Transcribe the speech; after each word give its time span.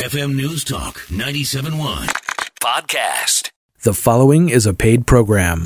FM 0.00 0.34
News 0.34 0.64
Talk 0.64 0.94
97.1 1.08 2.06
podcast. 2.62 3.50
The 3.82 3.92
following 3.92 4.48
is 4.48 4.64
a 4.64 4.72
paid 4.72 5.06
program. 5.06 5.62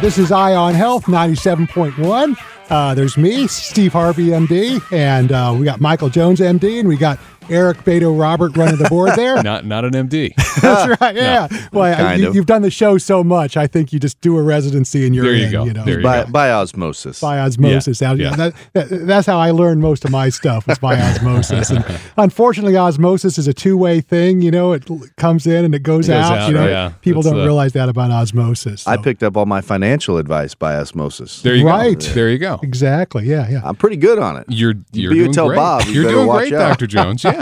This 0.00 0.16
is 0.16 0.32
Eye 0.32 0.54
on 0.54 0.72
Health 0.72 1.04
97.1. 1.04 2.34
Uh, 2.70 2.94
there's 2.94 3.18
me, 3.18 3.46
Steve 3.46 3.92
Harvey, 3.92 4.28
MD, 4.28 4.80
and 4.90 5.30
uh, 5.30 5.54
we 5.58 5.66
got 5.66 5.78
Michael 5.78 6.08
Jones, 6.08 6.40
MD, 6.40 6.80
and 6.80 6.88
we 6.88 6.96
got 6.96 7.18
Eric 7.50 7.78
Beto 7.78 8.18
Robert 8.18 8.56
running 8.56 8.76
the 8.76 8.88
board 8.88 9.12
there. 9.16 9.42
Not 9.50 9.64
not 9.64 9.84
an 9.84 9.92
MD. 9.92 10.32
That's 10.60 11.00
right. 11.00 11.14
Yeah. 11.16 11.48
Well, 11.72 11.94
Kind 11.96 12.22
you, 12.22 12.28
of. 12.28 12.34
you've 12.34 12.46
done 12.46 12.62
the 12.62 12.70
show 12.70 12.98
so 12.98 13.22
much. 13.24 13.56
I 13.56 13.66
think 13.66 13.92
you 13.92 13.98
just 13.98 14.20
do 14.20 14.36
a 14.38 14.42
residency 14.42 15.06
and 15.06 15.14
you're 15.14 15.24
There 15.24 15.34
you 15.34 15.46
in. 15.46 15.52
go. 15.52 15.64
You 15.64 15.72
know, 15.72 15.84
There 15.84 15.98
you 15.98 16.02
by, 16.04 16.24
go. 16.24 16.30
by 16.30 16.50
osmosis. 16.52 17.20
by 17.20 17.38
osmosis. 17.40 18.00
Yeah, 18.00 18.08
Now, 18.12 18.14
yeah. 18.14 18.36
That, 18.36 18.54
that, 18.74 18.88
that's 19.06 19.26
how 19.26 19.38
I 19.38 19.50
learned 19.50 19.80
most 19.80 20.04
of 20.04 20.10
my 20.10 20.28
stuff 20.28 20.66
was 20.66 20.78
by 20.78 21.00
osmosis. 21.00 21.70
And 21.70 21.84
unfortunately, 22.18 22.76
osmosis 22.76 23.38
is 23.38 23.46
a 23.48 23.54
two 23.54 23.76
way 23.76 24.00
thing. 24.00 24.40
You 24.42 24.50
know, 24.50 24.72
it 24.72 24.84
comes 25.16 25.46
in 25.46 25.64
and 25.64 25.74
it 25.74 25.82
goes, 25.82 26.08
It 26.08 26.12
goes 26.12 26.24
out. 26.24 26.38
out, 26.38 26.48
You 26.48 26.54
know, 26.54 26.68
yeah. 26.68 26.92
people 27.00 27.22
That's 27.22 27.32
don't 27.32 27.40
the- 27.40 27.44
realize 27.46 27.72
that 27.72 27.88
about 27.88 28.10
osmosis. 28.10 28.86
I 28.86 28.96
picked 28.96 29.22
up 29.22 29.36
all 29.36 29.46
my 29.46 29.60
financial 29.60 30.18
advice 30.18 30.54
by 30.54 30.76
osmosis. 30.76 31.42
There 31.42 31.54
you 31.54 31.66
Right. 31.66 31.98
go. 31.98 32.06
There 32.06 32.28
you 32.30 32.38
go. 32.38 32.58
exactly. 32.62 33.26
Yeah. 33.26 33.48
Yeah. 33.48 33.60
I'm 33.64 33.76
pretty 33.76 33.96
good 33.96 34.18
on 34.18 34.36
it. 34.36 34.44
You're 34.48 34.74
you're 34.92 35.12
you 35.12 35.20
doing 35.22 35.32
tell 35.32 35.46
great. 35.48 35.56
Bob 35.56 35.84
you 35.86 35.92
you're 35.92 36.04
better 36.04 36.14
doing 36.16 36.26
watch 36.26 36.48
great. 36.48 36.58
Doctor 36.58 36.86
Jones. 36.86 37.24
Yeah. 37.24 37.39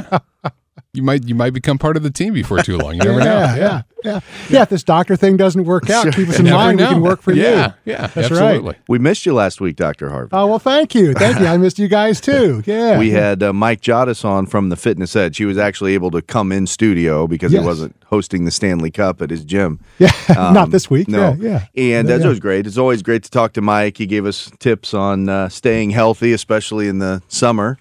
You 0.95 1.03
might 1.03 1.29
you 1.29 1.35
might 1.35 1.53
become 1.53 1.77
part 1.79 1.97
of 1.99 2.03
the 2.03 2.11
team 2.11 2.33
before 2.33 2.59
too 2.63 2.79
long. 2.79 2.95
You 2.95 3.01
never 3.01 3.19
know. 3.21 3.25
yeah, 3.25 3.57
yeah, 3.57 3.83
yeah, 4.05 4.21
yeah. 4.49 4.63
If 4.63 4.71
this 4.71 4.83
doctor 4.83 5.17
thing 5.17 5.37
doesn't 5.37 5.65
work 5.65 5.91
out, 5.91 6.13
keep 6.15 6.29
us 6.29 6.39
in 6.41 6.47
mind. 6.49 6.79
know. 6.79 6.89
We 6.89 6.95
can 6.95 7.03
work 7.03 7.21
for 7.21 7.33
yeah, 7.35 7.75
you. 7.85 7.93
Yeah, 7.93 8.07
That's 8.07 8.31
absolutely. 8.31 8.71
right. 8.71 8.79
We 8.89 8.99
missed 8.99 9.27
you 9.27 9.35
last 9.35 9.61
week, 9.61 9.77
Dr. 9.77 10.09
Harvey. 10.09 10.31
Oh 10.33 10.47
well, 10.47 10.59
thank 10.59 10.95
you, 10.95 11.13
thank 11.13 11.39
you. 11.41 11.47
I 11.47 11.57
missed 11.59 11.79
you 11.79 11.89
guys 11.89 12.21
too. 12.21 12.63
Yeah, 12.67 12.99
we 12.99 13.11
had 13.11 13.43
uh, 13.43 13.53
Mike 13.53 13.81
Jodis 13.83 14.25
on 14.25 14.47
from 14.47 14.71
the 14.71 14.77
Fitness 14.77 15.15
Edge. 15.15 15.37
He 15.37 15.45
was 15.45 15.59
actually 15.59 15.93
able 15.95 16.11
to 16.13 16.23
come 16.23 16.51
in 16.53 16.67
studio 16.67 17.27
because 17.27 17.53
Yes. 17.53 17.63
he 17.63 17.67
wasn't 17.67 17.95
hosting 18.07 18.45
the 18.47 18.51
Stanley 18.51 18.91
Cup 18.91 19.21
at 19.21 19.31
his 19.31 19.45
gym. 19.45 19.81
yeah, 19.99 20.11
Um, 20.37 20.55
not 20.55 20.71
this 20.71 20.89
week. 20.89 21.07
No. 21.09 21.37
Yeah, 21.39 21.67
yeah. 21.75 21.93
And 21.95 22.09
Yeah, 22.09 22.17
that 22.17 22.23
yeah. 22.25 22.29
was 22.29 22.41
great. 22.41 22.67
It's 22.67 22.79
always 22.79 23.03
great 23.03 23.23
to 23.25 23.31
talk 23.31 23.53
to 23.53 23.61
Mike. 23.61 23.99
He 23.99 24.07
gave 24.07 24.25
us 24.25 24.51
tips 24.59 24.95
on 24.95 25.29
uh, 25.29 25.49
staying 25.51 25.91
healthy, 25.91 26.33
especially 26.33 26.89
in 26.89 26.99
the 26.99 27.23
summer. 27.29 27.79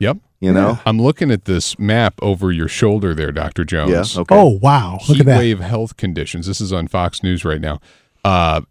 Yep. 0.00 0.16
You 0.40 0.52
know? 0.52 0.78
I'm 0.86 0.98
looking 1.00 1.30
at 1.30 1.44
this 1.44 1.78
map 1.78 2.14
over 2.22 2.50
your 2.50 2.66
shoulder 2.68 3.14
there, 3.14 3.30
Doctor 3.30 3.62
Yeah. 3.62 3.66
Jones. 3.86 4.18
Okay. 4.18 4.34
Oh 4.34 4.58
wow, 4.60 4.94
look 5.08 5.16
Heat 5.16 5.20
at 5.20 5.26
that. 5.26 5.38
wave 5.38 5.60
health 5.60 5.96
conditions. 5.96 6.46
This 6.46 6.60
is 6.60 6.72
on 6.72 6.88
Fox 6.88 7.22
News 7.22 7.44
right 7.44 7.60
now. 7.60 7.80
Uh, 8.24 8.62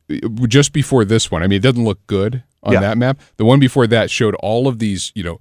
just 0.48 0.74
before 0.74 1.06
this 1.06 1.32
one, 1.32 1.42
I 1.44 1.48
mean, 1.48 1.58
it 1.58 1.62
doesn't 1.64 1.84
look 1.84 2.06
good 2.08 2.44
on 2.64 2.74
Yeah. 2.74 2.82
that 2.82 2.98
map. 2.98 3.20
The 3.38 3.46
one 3.46 3.60
before 3.60 3.88
that 3.88 4.12
showed 4.12 4.36
all 4.36 4.68
of 4.68 4.80
these, 4.80 5.12
you 5.16 5.24
know, 5.24 5.40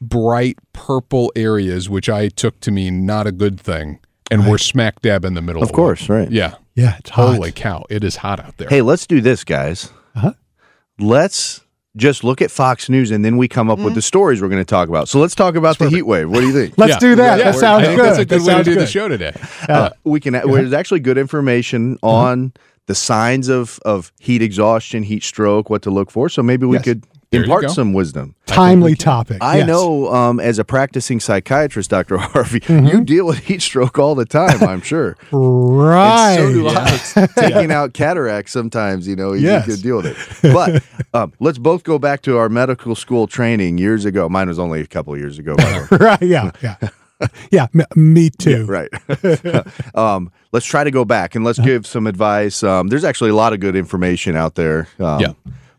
bright 0.00 0.56
purple 0.72 1.32
areas, 1.36 1.88
which 1.88 2.08
I 2.08 2.28
took 2.28 2.60
to 2.60 2.70
mean 2.70 3.04
not 3.06 3.26
a 3.26 3.32
good 3.32 3.60
thing, 3.60 3.98
and 4.30 4.48
we're 4.48 4.58
smack 4.58 5.02
dab 5.02 5.24
in 5.24 5.34
the 5.34 5.42
middle. 5.42 5.62
Of 5.62 5.72
course, 5.72 6.08
right. 6.08 6.30
Yeah. 6.30 6.54
Yeah, 6.76 6.96
it's 6.98 7.10
hot. 7.10 7.34
Holy 7.34 7.52
cow! 7.52 7.84
It 7.90 8.02
is 8.02 8.16
hot 8.16 8.40
out 8.40 8.56
there. 8.56 8.68
Hey, 8.68 8.82
let's 8.82 9.06
do 9.06 9.20
this, 9.20 9.44
guys. 9.44 9.92
Uh-huh. 10.16 10.32
Let's 10.98 11.60
just 11.96 12.24
look 12.24 12.42
at 12.42 12.50
Fox 12.50 12.88
News 12.88 13.10
and 13.10 13.24
then 13.24 13.36
we 13.36 13.46
come 13.48 13.70
up 13.70 13.76
Mm-hmm. 13.78 13.84
with 13.84 13.94
the 13.94 14.02
stories 14.02 14.42
we're 14.42 14.48
going 14.48 14.60
to 14.60 14.64
talk 14.64 14.88
about. 14.88 15.08
So 15.08 15.18
let's 15.20 15.34
talk 15.34 15.54
about 15.54 15.78
the 15.78 15.88
heat 15.88 16.02
wave. 16.02 16.28
What 16.28 16.40
do 16.40 16.46
you 16.48 16.52
think? 16.52 16.74
Let's 16.78 16.92
Yeah. 16.94 16.98
do 16.98 17.14
that. 17.16 17.38
Yeah, 17.38 17.52
that 17.52 17.58
sounds 17.58 17.82
I 17.82 17.86
think 17.86 18.00
good. 18.00 18.06
That's 18.06 18.18
a 18.18 18.24
good 18.24 18.40
that 18.40 18.46
way 18.46 18.46
to 18.46 18.64
sounds 18.64 18.66
do 18.66 18.74
the 18.74 18.86
show 18.86 19.08
today. 19.08 19.32
Uh, 19.68 19.90
we 20.02 20.18
can. 20.20 20.32
There's 20.32 20.72
actually 20.72 21.00
good 21.00 21.18
information 21.18 21.98
Uh-huh. 22.02 22.14
on 22.16 22.52
the 22.86 22.94
signs 22.94 23.48
of 23.48 23.78
of 23.84 24.12
heat 24.18 24.42
exhaustion, 24.42 25.02
heat 25.04 25.22
stroke, 25.22 25.70
what 25.70 25.82
to 25.82 25.90
look 25.90 26.10
for. 26.10 26.28
So 26.28 26.42
maybe 26.42 26.66
we 26.66 26.76
Yes. 26.76 26.84
could 26.84 27.04
There 27.34 27.44
impart 27.44 27.70
some 27.70 27.92
wisdom. 27.92 28.34
Timely 28.46 28.94
topic. 28.94 29.38
I 29.40 29.58
yes. 29.58 29.66
know, 29.66 30.12
um, 30.12 30.38
as 30.40 30.58
a 30.58 30.64
practicing 30.64 31.18
psychiatrist, 31.20 31.90
Doctor 31.90 32.16
Harvey, 32.18 32.60
Mm-hmm. 32.60 32.86
you 32.86 33.04
deal 33.04 33.26
with 33.26 33.38
heat 33.38 33.62
stroke 33.62 33.98
all 33.98 34.14
the 34.14 34.24
time. 34.24 34.62
I'm 34.62 34.80
sure. 34.80 35.16
Right. 35.32 36.36
And 36.38 36.54
so 36.54 36.62
do 36.62 36.68
I. 36.68 37.26
Taking 37.50 37.70
out 37.72 37.94
cataracts 37.94 38.52
sometimes, 38.52 39.06
you 39.08 39.16
know, 39.16 39.32
you 39.32 39.46
Yes. 39.46 39.66
can 39.66 39.76
deal 39.80 39.96
with 39.96 40.06
it. 40.06 40.52
But 40.52 40.82
um, 41.12 41.32
let's 41.40 41.58
both 41.58 41.84
go 41.84 41.98
back 41.98 42.22
to 42.22 42.38
our 42.38 42.48
medical 42.48 42.94
school 42.94 43.26
training 43.26 43.78
years 43.78 44.04
ago. 44.04 44.28
Mine 44.28 44.48
was 44.48 44.58
only 44.58 44.80
a 44.80 44.86
couple 44.86 45.12
of 45.14 45.18
years 45.20 45.38
ago. 45.38 45.56
by 45.56 45.64
the 45.64 45.88
way. 45.90 45.98
right. 46.06 46.22
Yeah. 46.22 46.50
Yeah. 46.62 46.76
yeah. 47.50 47.66
m- 47.74 47.86
me 48.14 48.30
too. 48.30 48.66
right. 48.66 48.88
um, 49.94 50.30
let's 50.52 50.66
try 50.66 50.84
to 50.84 50.90
go 50.90 51.04
back 51.04 51.34
and 51.34 51.44
let's 51.44 51.58
Uh-huh. 51.58 51.66
give 51.68 51.86
some 51.86 52.06
advice. 52.06 52.62
Um, 52.62 52.88
there's 52.88 53.04
actually 53.04 53.30
a 53.30 53.34
lot 53.34 53.52
of 53.52 53.60
good 53.60 53.76
information 53.76 54.36
out 54.36 54.54
there. 54.54 54.88
Um, 54.98 55.20
Yeah. 55.20 55.32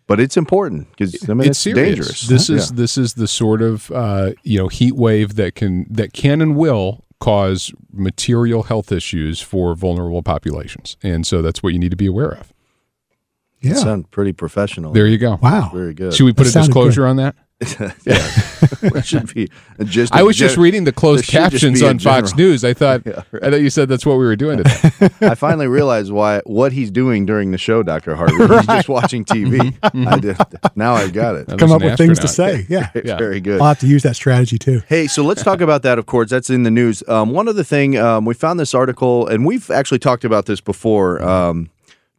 But 0.07 0.19
it's 0.19 0.37
important 0.37 0.89
because 0.91 1.27
I 1.29 1.33
mean 1.33 1.49
it's, 1.49 1.65
it's 1.65 1.75
dangerous. 1.75 2.27
This 2.27 2.49
is 2.49 2.69
Yeah. 2.69 2.75
this 2.75 2.97
is 2.97 3.15
the 3.15 3.27
sort 3.27 3.61
of 3.61 3.89
uh, 3.91 4.31
you 4.43 4.57
know 4.59 4.67
heat 4.67 4.95
wave 4.95 5.35
that 5.35 5.55
can 5.55 5.87
that 5.89 6.13
can 6.13 6.41
and 6.41 6.55
will 6.55 7.03
cause 7.19 7.73
material 7.91 8.63
health 8.63 8.91
issues 8.91 9.41
for 9.41 9.73
vulnerable 9.73 10.21
populations, 10.21 10.95
and 11.01 11.25
so 11.25 11.41
that's 11.41 11.63
what 11.63 11.73
you 11.73 11.79
need 11.79 11.89
to 11.91 11.97
be 11.97 12.05
aware 12.05 12.31
of. 12.31 12.53
You 13.61 13.71
Yeah. 13.71 13.75
sound 13.77 14.11
pretty 14.11 14.31
professional. 14.33 14.93
There 14.93 15.07
you 15.07 15.17
go. 15.17 15.39
Wow. 15.41 15.71
Very 15.73 15.93
good. 15.95 16.13
Should 16.13 16.25
we 16.25 16.33
put 16.33 16.43
That 16.43 16.49
a 16.49 16.51
sounded 16.51 16.67
disclosure 16.67 17.07
on 17.07 17.15
that? 17.15 17.35
yeah. 17.79 17.87
it 18.05 19.05
should 19.05 19.33
be 19.33 19.49
just. 19.85 20.13
I 20.13 20.19
a 20.19 20.25
was 20.25 20.35
just 20.35 20.57
reading 20.57 20.83
the 20.83 20.91
closed 20.91 21.19
there 21.19 21.49
should 21.49 21.51
just 21.51 21.63
captions 21.63 21.81
on 21.81 21.99
Fox 21.99 22.31
general- 22.31 22.49
News. 22.49 22.65
I 22.65 22.73
thought 22.73 23.03
Yeah, 23.05 23.23
right. 23.31 23.43
I 23.45 23.49
thought 23.49 23.61
you 23.61 23.69
said 23.69 23.87
that's 23.87 24.05
what 24.05 24.17
we 24.17 24.25
were 24.25 24.35
doing 24.35 24.57
today. 24.57 25.09
I 25.21 25.35
finally 25.35 25.67
realized 25.67 26.11
why 26.11 26.41
what 26.45 26.73
he's 26.73 26.91
doing 26.91 27.25
during 27.25 27.51
the 27.51 27.57
show, 27.57 27.81
Doctor 27.81 28.17
Harvey. 28.17 28.35
He's 28.35 28.65
just 28.65 28.89
watching 28.89 29.23
TV. 29.23 29.73
I 30.05 30.19
did. 30.19 30.37
Now 30.75 30.95
I've 30.95 31.13
got 31.13 31.35
it. 31.35 31.47
Now 31.47 31.55
Come 31.55 31.71
up 31.71 31.81
an 31.81 31.91
with 31.91 31.97
things 31.97 32.19
to 32.19 32.27
say. 32.27 32.65
Yeah. 32.67 32.89
Yeah. 32.93 33.17
Very 33.17 33.39
good. 33.39 33.61
I'll 33.61 33.69
have 33.69 33.79
to 33.79 33.87
use 33.87 34.03
that 34.03 34.17
strategy 34.17 34.57
too. 34.59 34.81
Hey, 34.87 35.07
so 35.07 35.23
let's 35.23 35.41
talk 35.41 35.61
about 35.61 35.81
that. 35.83 35.97
Of 35.97 36.07
course, 36.07 36.29
that's 36.31 36.49
in 36.49 36.63
the 36.63 36.71
news. 36.71 37.07
Um, 37.07 37.31
one 37.31 37.47
other 37.47 37.63
thing, 37.63 37.97
um, 37.97 38.25
we 38.25 38.33
found 38.33 38.59
this 38.59 38.73
article, 38.73 39.27
and 39.27 39.45
we've 39.45 39.71
actually 39.71 39.99
talked 39.99 40.25
about 40.25 40.45
this 40.45 40.59
before. 40.59 41.23
Um, 41.23 41.69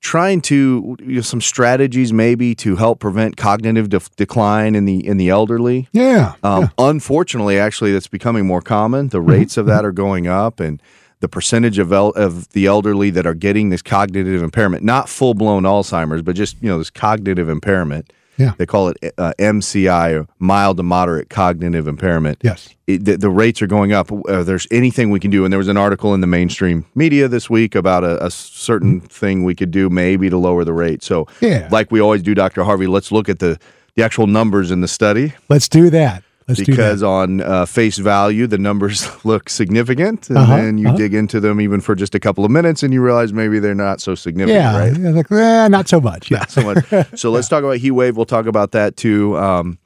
trying 0.01 0.41
to 0.43 0.97
you 1.01 1.17
know, 1.17 1.21
some 1.21 1.41
strategies 1.41 2.13
maybe 2.13 2.55
to 2.57 2.77
help 2.77 3.01
prevent 3.01 3.37
cognitive 3.37 3.89
def- 3.89 4.15
decline 4.17 4.75
in 4.75 4.85
the 4.85 5.07
in 5.07 5.17
the 5.17 5.29
elderly. 5.29 5.89
Yeah. 5.93 6.35
Um, 6.43 6.71
Unfortunately, 6.79 7.59
actually, 7.59 7.93
that's 7.93 8.09
becoming 8.09 8.47
more 8.47 8.61
common. 8.61 9.09
The 9.09 9.21
rates 9.21 9.57
of 9.57 9.67
that 9.67 9.85
are 9.85 9.93
going 9.93 10.27
up, 10.27 10.61
and 10.61 10.81
the 11.21 11.29
percentage 11.29 11.79
of 11.79 11.93
el- 11.93 12.11
of 12.11 12.49
the 12.51 12.67
elderly 12.67 13.11
that 13.11 13.27
are 13.27 13.35
getting 13.35 13.71
this 13.71 13.83
cognitive 13.83 14.43
impairment, 14.43 14.85
not 14.85 15.09
full 15.09 15.35
blown 15.35 15.65
Alzheimer's, 15.65 16.23
but 16.23 16.37
just 16.37 16.61
you 16.63 16.69
know 16.69 16.79
this 16.79 16.91
cognitive 16.91 17.49
impairment. 17.49 18.13
Yeah. 18.39 18.53
They 18.59 18.67
call 18.67 18.89
it 18.89 19.15
uh, 19.19 19.33
MCI, 19.39 20.21
or 20.21 20.27
mild 20.39 20.77
to 20.77 20.83
moderate 20.83 21.31
cognitive 21.31 21.87
impairment. 21.89 22.39
Yes. 22.43 22.69
It, 22.87 23.05
the, 23.05 23.17
the 23.17 23.31
rates 23.31 23.63
are 23.63 23.67
going 23.67 23.93
up. 23.93 24.11
Uh, 24.13 24.43
there's 24.43 24.67
anything 24.71 25.11
we 25.11 25.21
can 25.21 25.31
do, 25.31 25.45
and 25.45 25.53
there 25.53 25.59
was 25.59 25.69
an 25.69 25.77
article 25.77 26.15
in 26.15 26.21
the 26.21 26.27
mainstream 26.27 26.85
media 26.95 27.29
this 27.29 27.49
week 27.51 27.75
about 27.75 28.05
a, 28.05 28.25
a 28.25 28.31
certain 28.31 29.01
thing 29.01 29.45
we 29.45 29.55
could 29.55 29.71
do, 29.71 29.89
maybe 29.89 30.29
to 30.31 30.37
lower 30.39 30.65
the 30.65 30.73
rate. 30.73 31.03
So, 31.03 31.27
Yeah. 31.41 31.69
like 31.73 31.91
we 31.91 32.01
always 32.01 32.23
do, 32.23 32.35
Dr. 32.35 32.65
Harvey, 32.65 32.87
let's 32.87 33.11
look 33.13 33.29
at 33.29 33.39
the 33.39 33.59
the 33.95 34.05
actual 34.05 34.27
numbers 34.27 34.71
in 34.71 34.83
the 34.83 34.89
study 34.89 35.33
Let's 35.49 35.71
do 35.71 35.89
that. 35.89 36.23
Let's 36.49 36.61
because 36.61 37.01
do 37.01 37.07
on 37.09 37.41
uh, 37.41 37.67
face 37.67 37.99
value 37.99 38.47
the 38.47 38.59
numbers 38.59 39.09
look 39.25 39.49
significant 39.49 40.29
and 40.29 40.39
Uh-huh, 40.39 40.57
then 40.57 40.79
you 40.79 40.89
uh-huh. 40.89 40.97
dig 40.97 41.13
into 41.15 41.41
them 41.41 41.61
even 41.61 41.81
for 41.81 41.95
just 41.97 42.15
a 42.15 42.21
couple 42.21 42.45
of 42.45 42.51
minutes 42.53 42.83
and 42.85 42.93
you 42.95 43.03
realize 43.03 43.33
maybe 43.33 43.59
they're 43.59 43.75
not 43.75 44.01
so 44.01 44.15
significant 44.15 44.55
Yeah. 44.63 44.79
right 44.79 44.97
yeah, 44.97 45.11
Like, 45.11 45.33
eh, 45.33 45.67
not 45.69 45.89
so 45.89 46.01
much. 46.01 46.31
Yeah. 46.31 46.47
so 46.47 46.63
much 46.63 46.85
so 47.19 47.31
let's 47.33 47.49
talk 47.49 47.65
about 47.65 47.79
heat 47.79 47.91
wave 47.91 48.17
we'll 48.17 48.27
talk 48.27 48.47
about 48.47 48.71
that 48.73 48.97
too 48.97 49.37
um, 49.37 49.79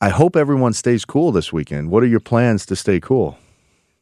i 0.00 0.08
hope 0.08 0.34
everyone 0.34 0.72
stays 0.72 1.04
cool 1.04 1.30
this 1.30 1.52
weekend 1.52 1.90
what 1.90 2.02
are 2.02 2.06
your 2.06 2.20
plans 2.20 2.66
to 2.66 2.74
stay 2.76 2.98
cool 3.00 3.38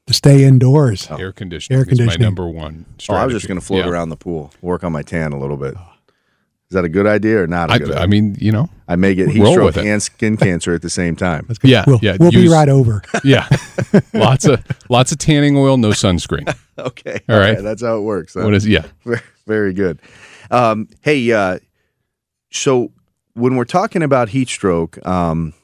to 0.06 0.12
stay 0.12 0.44
indoors. 0.44 1.08
Air 1.10 1.32
conditioning, 1.32 1.78
Air 1.78 1.82
is 1.84 1.86
my 1.88 1.96
conditioning. 1.96 2.24
number 2.26 2.46
one 2.48 2.84
strategy. 2.98 3.08
oh 3.10 3.22
i 3.22 3.24
was 3.26 3.34
just 3.34 3.46
going 3.46 3.60
to 3.60 3.64
float 3.66 3.84
Yeah. 3.84 3.90
around 3.90 4.08
the 4.08 4.16
pool 4.16 4.52
work 4.62 4.84
on 4.84 4.92
my 4.92 5.02
tan 5.02 5.32
a 5.32 5.38
little 5.38 5.56
bit 5.58 5.74
is 6.74 6.76
that 6.76 6.84
a 6.84 6.88
good 6.88 7.06
idea 7.06 7.40
or 7.40 7.46
not 7.46 7.70
a 7.70 7.74
I, 7.74 7.78
good 7.78 7.92
I 7.92 8.06
mean, 8.06 8.36
you 8.40 8.50
know, 8.50 8.68
I 8.88 8.96
may 8.96 9.14
get 9.14 9.28
heat 9.28 9.46
stroke 9.46 9.76
and 9.76 10.02
skin 10.02 10.36
cancer 10.36 10.74
at 10.74 10.82
the 10.82 10.90
same 10.90 11.14
time 11.14 11.44
That's 11.46 11.58
good. 11.60 11.70
Yeah, 11.70 11.84
We'll, 11.86 12.00
yeah, 12.02 12.16
we'll 12.18 12.32
be 12.32 12.48
right 12.48 12.68
over. 12.68 13.00
yeah, 13.24 13.46
lots 14.12 14.44
of 14.44 14.60
lots 14.88 15.12
of 15.12 15.18
tanning 15.18 15.56
oil, 15.56 15.76
no 15.76 15.90
sunscreen. 15.90 16.52
okay 16.78 17.20
All 17.28 17.38
right. 17.38 17.62
that's 17.62 17.82
how 17.82 17.96
it 17.98 18.00
works 18.02 18.34
huh? 18.34 18.42
What 18.42 18.54
is? 18.54 18.66
Yeah, 18.66 18.86
Very- 19.04 19.20
Very 19.46 19.72
good. 19.72 20.00
Um, 20.50 20.88
hey, 21.02 21.30
uh, 21.30 21.58
so 22.50 22.90
when 23.34 23.56
we're 23.56 23.64
talking 23.64 24.02
about 24.02 24.28
heat 24.30 24.48
stroke, 24.48 24.98
um, 25.06 25.54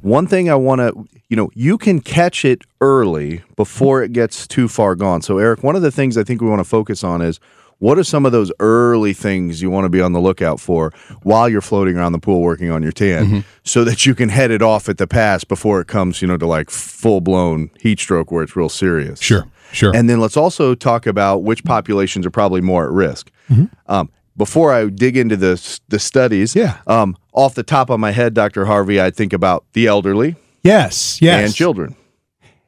One 0.00 0.26
thing 0.26 0.48
I 0.50 0.54
want 0.54 0.80
to, 0.80 1.04
you 1.28 1.36
know, 1.36 1.50
you 1.54 1.76
can 1.76 2.00
catch 2.00 2.44
it 2.44 2.62
early 2.80 3.42
before 3.56 4.02
it 4.02 4.12
gets 4.12 4.46
too 4.46 4.68
far 4.68 4.94
gone. 4.96 5.20
So, 5.22 5.38
Eric, 5.38 5.62
one 5.62 5.76
of 5.76 5.82
the 5.82 5.90
things 5.90 6.16
I 6.16 6.24
think 6.24 6.40
we 6.40 6.48
want 6.48 6.60
to 6.60 6.64
focus 6.68 7.04
on 7.04 7.20
is 7.20 7.38
what 7.78 7.98
are 7.98 8.04
some 8.04 8.24
of 8.24 8.32
those 8.32 8.50
early 8.58 9.12
things 9.12 9.60
you 9.60 9.68
want 9.70 9.84
to 9.84 9.88
be 9.90 10.00
on 10.00 10.12
the 10.12 10.20
lookout 10.20 10.58
for 10.60 10.92
while 11.22 11.48
you're 11.48 11.60
floating 11.60 11.96
around 11.96 12.12
the 12.12 12.18
pool 12.18 12.40
working 12.40 12.70
on 12.70 12.82
your 12.82 12.92
tan 12.92 13.44
so 13.64 13.84
that 13.84 14.06
you 14.06 14.14
can 14.14 14.28
head 14.30 14.50
it 14.50 14.62
off 14.62 14.88
at 14.88 14.96
the 14.98 15.06
pass 15.06 15.44
before 15.44 15.80
it 15.80 15.86
comes, 15.86 16.22
you 16.22 16.28
know, 16.28 16.36
to 16.38 16.46
like 16.46 16.70
full 16.70 17.20
blown 17.20 17.70
heat 17.80 18.00
stroke 18.00 18.30
where 18.30 18.42
it's 18.42 18.56
real 18.56 18.68
serious. 18.70 19.20
Sure, 19.20 19.44
sure. 19.72 19.94
And 19.94 20.08
then 20.08 20.20
let's 20.20 20.36
also 20.36 20.74
talk 20.74 21.06
about 21.06 21.42
which 21.42 21.64
populations 21.64 22.24
are 22.24 22.30
probably 22.30 22.60
more 22.62 22.84
at 22.86 22.90
risk. 22.92 23.30
Um, 23.86 24.10
before 24.38 24.72
I 24.72 24.86
dig 24.88 25.16
into 25.16 25.36
the 25.36 25.80
the 25.88 25.98
studies, 25.98 26.54
Yeah. 26.54 26.78
um, 26.86 27.16
off 27.32 27.54
the 27.54 27.62
top 27.62 27.90
of 27.90 28.00
my 28.00 28.10
head, 28.12 28.34
Dr. 28.34 28.64
Harvey, 28.66 29.00
I 29.00 29.10
think 29.10 29.32
about 29.32 29.64
the 29.74 29.86
elderly 29.86 30.36
Yes, 30.62 31.20
yes. 31.22 31.44
and 31.44 31.54
children. 31.54 31.94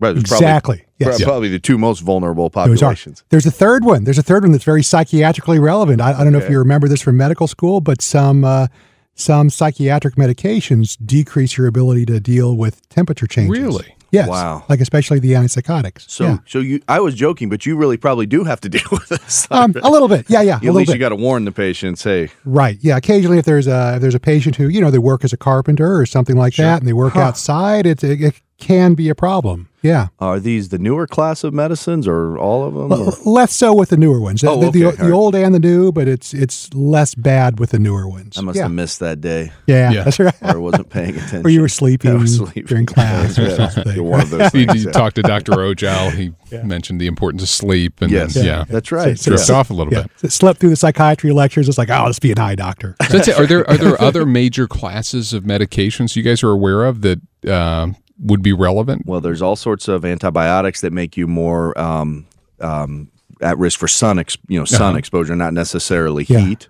Right, 0.00 0.16
Exactly, 0.16 0.84
yes. 0.98 1.22
probably 1.22 1.48
the 1.48 1.58
two 1.58 1.78
most 1.78 2.00
vulnerable 2.00 2.50
populations. 2.50 3.24
There's 3.28 3.46
a 3.46 3.50
third 3.50 3.84
one. 3.84 4.04
There's 4.04 4.18
a 4.18 4.22
third 4.22 4.42
one 4.42 4.52
that's 4.52 4.64
very 4.64 4.82
psychiatrically 4.82 5.60
relevant. 5.60 6.00
I, 6.00 6.12
I 6.18 6.24
don't 6.24 6.32
know 6.32 6.38
if 6.38 6.50
you 6.50 6.58
remember 6.58 6.88
this 6.88 7.00
from 7.00 7.16
medical 7.16 7.46
school, 7.46 7.80
but 7.80 8.02
some 8.02 8.44
uh, 8.44 8.66
some 9.14 9.50
psychiatric 9.50 10.14
medications 10.14 10.96
decrease 11.04 11.56
your 11.56 11.66
ability 11.66 12.06
to 12.06 12.20
deal 12.20 12.56
with 12.56 12.88
temperature 12.88 13.26
changes. 13.26 13.60
Really? 13.62 13.94
Yes. 14.10 14.28
Wow. 14.28 14.64
Like 14.68 14.80
especially 14.80 15.18
the 15.18 15.32
antipsychotics. 15.32 16.08
So, 16.08 16.24
Yeah. 16.24 16.38
so 16.46 16.60
you, 16.60 16.80
I 16.88 16.98
was 17.00 17.14
joking, 17.14 17.50
but 17.50 17.66
you 17.66 17.76
really 17.76 17.98
probably 17.98 18.24
do 18.26 18.44
have 18.44 18.60
to 18.62 18.68
deal 18.76 18.88
with 18.90 19.08
this. 19.08 19.46
Um, 19.50 19.74
a 19.82 19.90
little 19.90 20.08
bit. 20.08 20.26
Yeah, 20.30 20.40
yeah. 20.40 20.54
At 20.56 20.62
little 20.62 20.76
least 20.76 20.88
bit. 20.88 20.94
you 20.94 21.00
got 21.00 21.10
to 21.10 21.16
warn 21.16 21.44
the 21.44 21.52
patients. 21.52 22.02
Hey, 22.04 22.30
Right. 22.44 22.78
Yeah. 22.80 22.96
Occasionally, 22.96 23.38
if 23.38 23.44
there's 23.44 23.66
a 23.66 23.96
if 23.96 24.00
there's 24.02 24.14
a 24.14 24.20
patient 24.20 24.56
who 24.56 24.68
you 24.68 24.80
know 24.80 24.90
they 24.90 24.98
work 24.98 25.24
as 25.24 25.32
a 25.32 25.36
carpenter 25.36 25.98
or 25.98 26.06
something 26.06 26.36
like 26.36 26.56
that, 26.56 26.78
and 26.80 26.88
they 26.88 26.92
work 26.94 27.16
outside, 27.16 27.86
it, 27.86 28.02
it 28.02 28.20
it 28.22 28.40
can 28.58 28.94
be 28.94 29.08
a 29.08 29.14
problem. 29.14 29.67
Yeah. 29.82 30.08
are 30.18 30.40
these 30.40 30.70
the 30.70 30.78
newer 30.78 31.06
class 31.06 31.44
of 31.44 31.54
medicines 31.54 32.08
or 32.08 32.36
all 32.38 32.64
of 32.66 32.74
them? 32.74 32.92
or- 32.92 33.12
L- 33.14 33.18
Less 33.32 33.54
so 33.54 33.72
with 33.72 33.90
the 33.90 33.96
newer 33.96 34.20
ones. 34.20 34.42
Oh, 34.42 34.60
the, 34.60 34.70
the, 34.70 34.84
okay. 34.86 35.06
the 35.06 35.12
old 35.12 35.34
and 35.34 35.54
the 35.54 35.58
new, 35.60 35.92
but 35.92 36.08
it's 36.08 36.34
it's 36.34 36.72
less 36.74 37.14
bad 37.14 37.58
with 37.60 37.70
the 37.70 37.78
newer 37.78 38.08
ones. 38.08 38.36
I 38.36 38.40
must 38.42 38.56
yeah. 38.56 38.64
have 38.64 38.72
missed 38.72 38.98
that 39.00 39.20
day, 39.20 39.52
yeah, 39.66 39.90
Yeah. 39.90 40.02
that's 40.04 40.18
right. 40.18 40.34
or 40.42 40.48
I 40.48 40.56
wasn't 40.56 40.90
paying 40.90 41.10
attention. 41.16 41.46
or 41.46 41.50
you 41.50 41.60
were 41.60 41.68
sleeping, 41.68 42.10
I 42.12 42.14
was 42.14 42.36
sleeping. 42.36 42.64
during 42.64 42.86
class 42.94 43.38
or 43.38 43.42
Yeah, 43.48 43.68
something. 43.68 44.02
One 44.04 44.20
of 44.20 44.30
those 44.30 44.40
you, 44.54 44.66
things. 44.66 44.74
you 44.82 44.86
yeah. 44.86 44.92
talked 44.92 45.16
to 45.16 45.22
Dr. 45.22 45.52
Ojal. 45.52 46.10
He 46.12 46.32
mentioned 46.64 47.00
the 47.00 47.06
importance 47.06 47.42
of 47.42 47.48
sleep. 47.48 48.00
And 48.00 48.10
Yes, 48.10 48.34
then, 48.34 48.44
yeah. 48.46 48.64
that's 48.68 48.90
right. 48.90 49.18
So- 49.18 49.30
Drift 49.30 49.44
so- 49.46 49.54
off 49.54 49.70
a 49.70 49.74
little 49.74 49.92
Yeah, 49.92 50.02
bit. 50.02 50.10
so 50.16 50.28
slept 50.28 50.60
through 50.60 50.70
the 50.70 50.76
psychiatry 50.76 51.30
lectures. 51.32 51.68
It's 51.68 51.78
like, 51.78 51.90
oh, 51.90 52.04
let's 52.06 52.18
be 52.18 52.32
an 52.32 52.38
eye 52.38 52.54
doctor. 52.54 52.96
So 53.02 53.16
that's 53.16 53.28
it. 53.28 53.38
Are 53.38 53.46
there 53.46 53.68
are 53.70 53.76
there 53.76 54.00
other 54.00 54.26
major 54.26 54.66
classes 54.66 55.32
of 55.32 55.44
medications 55.44 56.16
you 56.16 56.22
guys 56.22 56.42
are 56.42 56.50
aware 56.50 56.84
of 56.84 57.02
that 57.02 57.20
um 57.48 57.94
would 58.20 58.42
be 58.42 58.52
relevant? 58.52 59.06
Well, 59.06 59.20
there's 59.20 59.42
all 59.42 59.56
sorts 59.56 59.88
of 59.88 60.04
antibiotics 60.04 60.80
that 60.80 60.92
make 60.92 61.16
you 61.16 61.26
more 61.26 61.78
um, 61.78 62.26
um, 62.60 63.10
at 63.40 63.56
risk 63.58 63.78
for 63.78 63.88
sun, 63.88 64.18
ex- 64.18 64.36
you 64.48 64.58
know, 64.58 64.64
sun 64.64 64.96
exposure, 64.96 65.36
not 65.36 65.52
necessarily 65.54 66.24
Yeah. 66.28 66.40
heat. 66.40 66.68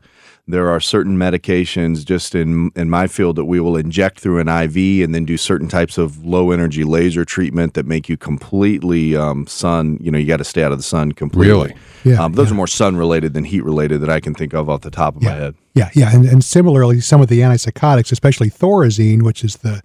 There 0.51 0.71
are 0.71 0.81
certain 0.81 1.19
medications 1.19 2.07
just 2.07 2.35
in 2.35 2.71
in 2.75 2.89
my 2.89 3.07
field 3.07 3.37
that 3.37 3.45
we 3.45 3.61
will 3.61 3.77
inject 3.77 4.19
through 4.19 4.39
an 4.39 4.49
IV 4.49 5.05
and 5.05 5.15
then 5.15 5.27
do 5.27 5.37
certain 5.37 5.69
types 5.69 5.99
of 5.99 6.25
low 6.25 6.53
energy 6.53 6.85
laser 6.85 7.27
treatment 7.27 7.75
that 7.75 7.85
make 7.85 8.09
you 8.09 8.17
completely 8.17 9.15
um, 9.15 9.47
sun. 9.47 9.99
You 10.01 10.11
know, 10.11 10.17
you 10.17 10.27
got 10.27 10.39
to 10.39 10.45
stay 10.45 10.63
out 10.63 10.73
of 10.73 10.79
the 10.79 10.83
sun 10.85 11.13
completely. 11.13 11.53
Really? 11.53 11.75
Yeah, 12.05 12.25
um, 12.25 12.33
those 12.33 12.47
yeah. 12.47 12.53
are 12.53 12.57
more 12.57 12.67
sun 12.67 12.97
related 12.97 13.35
than 13.35 13.45
heat 13.45 13.63
related 13.63 14.01
that 14.01 14.09
I 14.09 14.21
can 14.21 14.35
think 14.35 14.55
of 14.55 14.71
off 14.71 14.81
the 14.81 14.91
top 14.91 15.17
of 15.17 15.23
my 15.23 15.33
head. 15.33 15.55
Yeah, 15.75 15.91
yeah, 15.95 16.15
and, 16.15 16.25
and 16.25 16.43
similarly, 16.43 17.01
some 17.01 17.21
of 17.21 17.29
the 17.29 17.41
antipsychotics, 17.41 18.11
especially 18.11 18.49
Thorazine, 18.49 19.23
which 19.23 19.45
is 19.45 19.57
the 19.57 19.83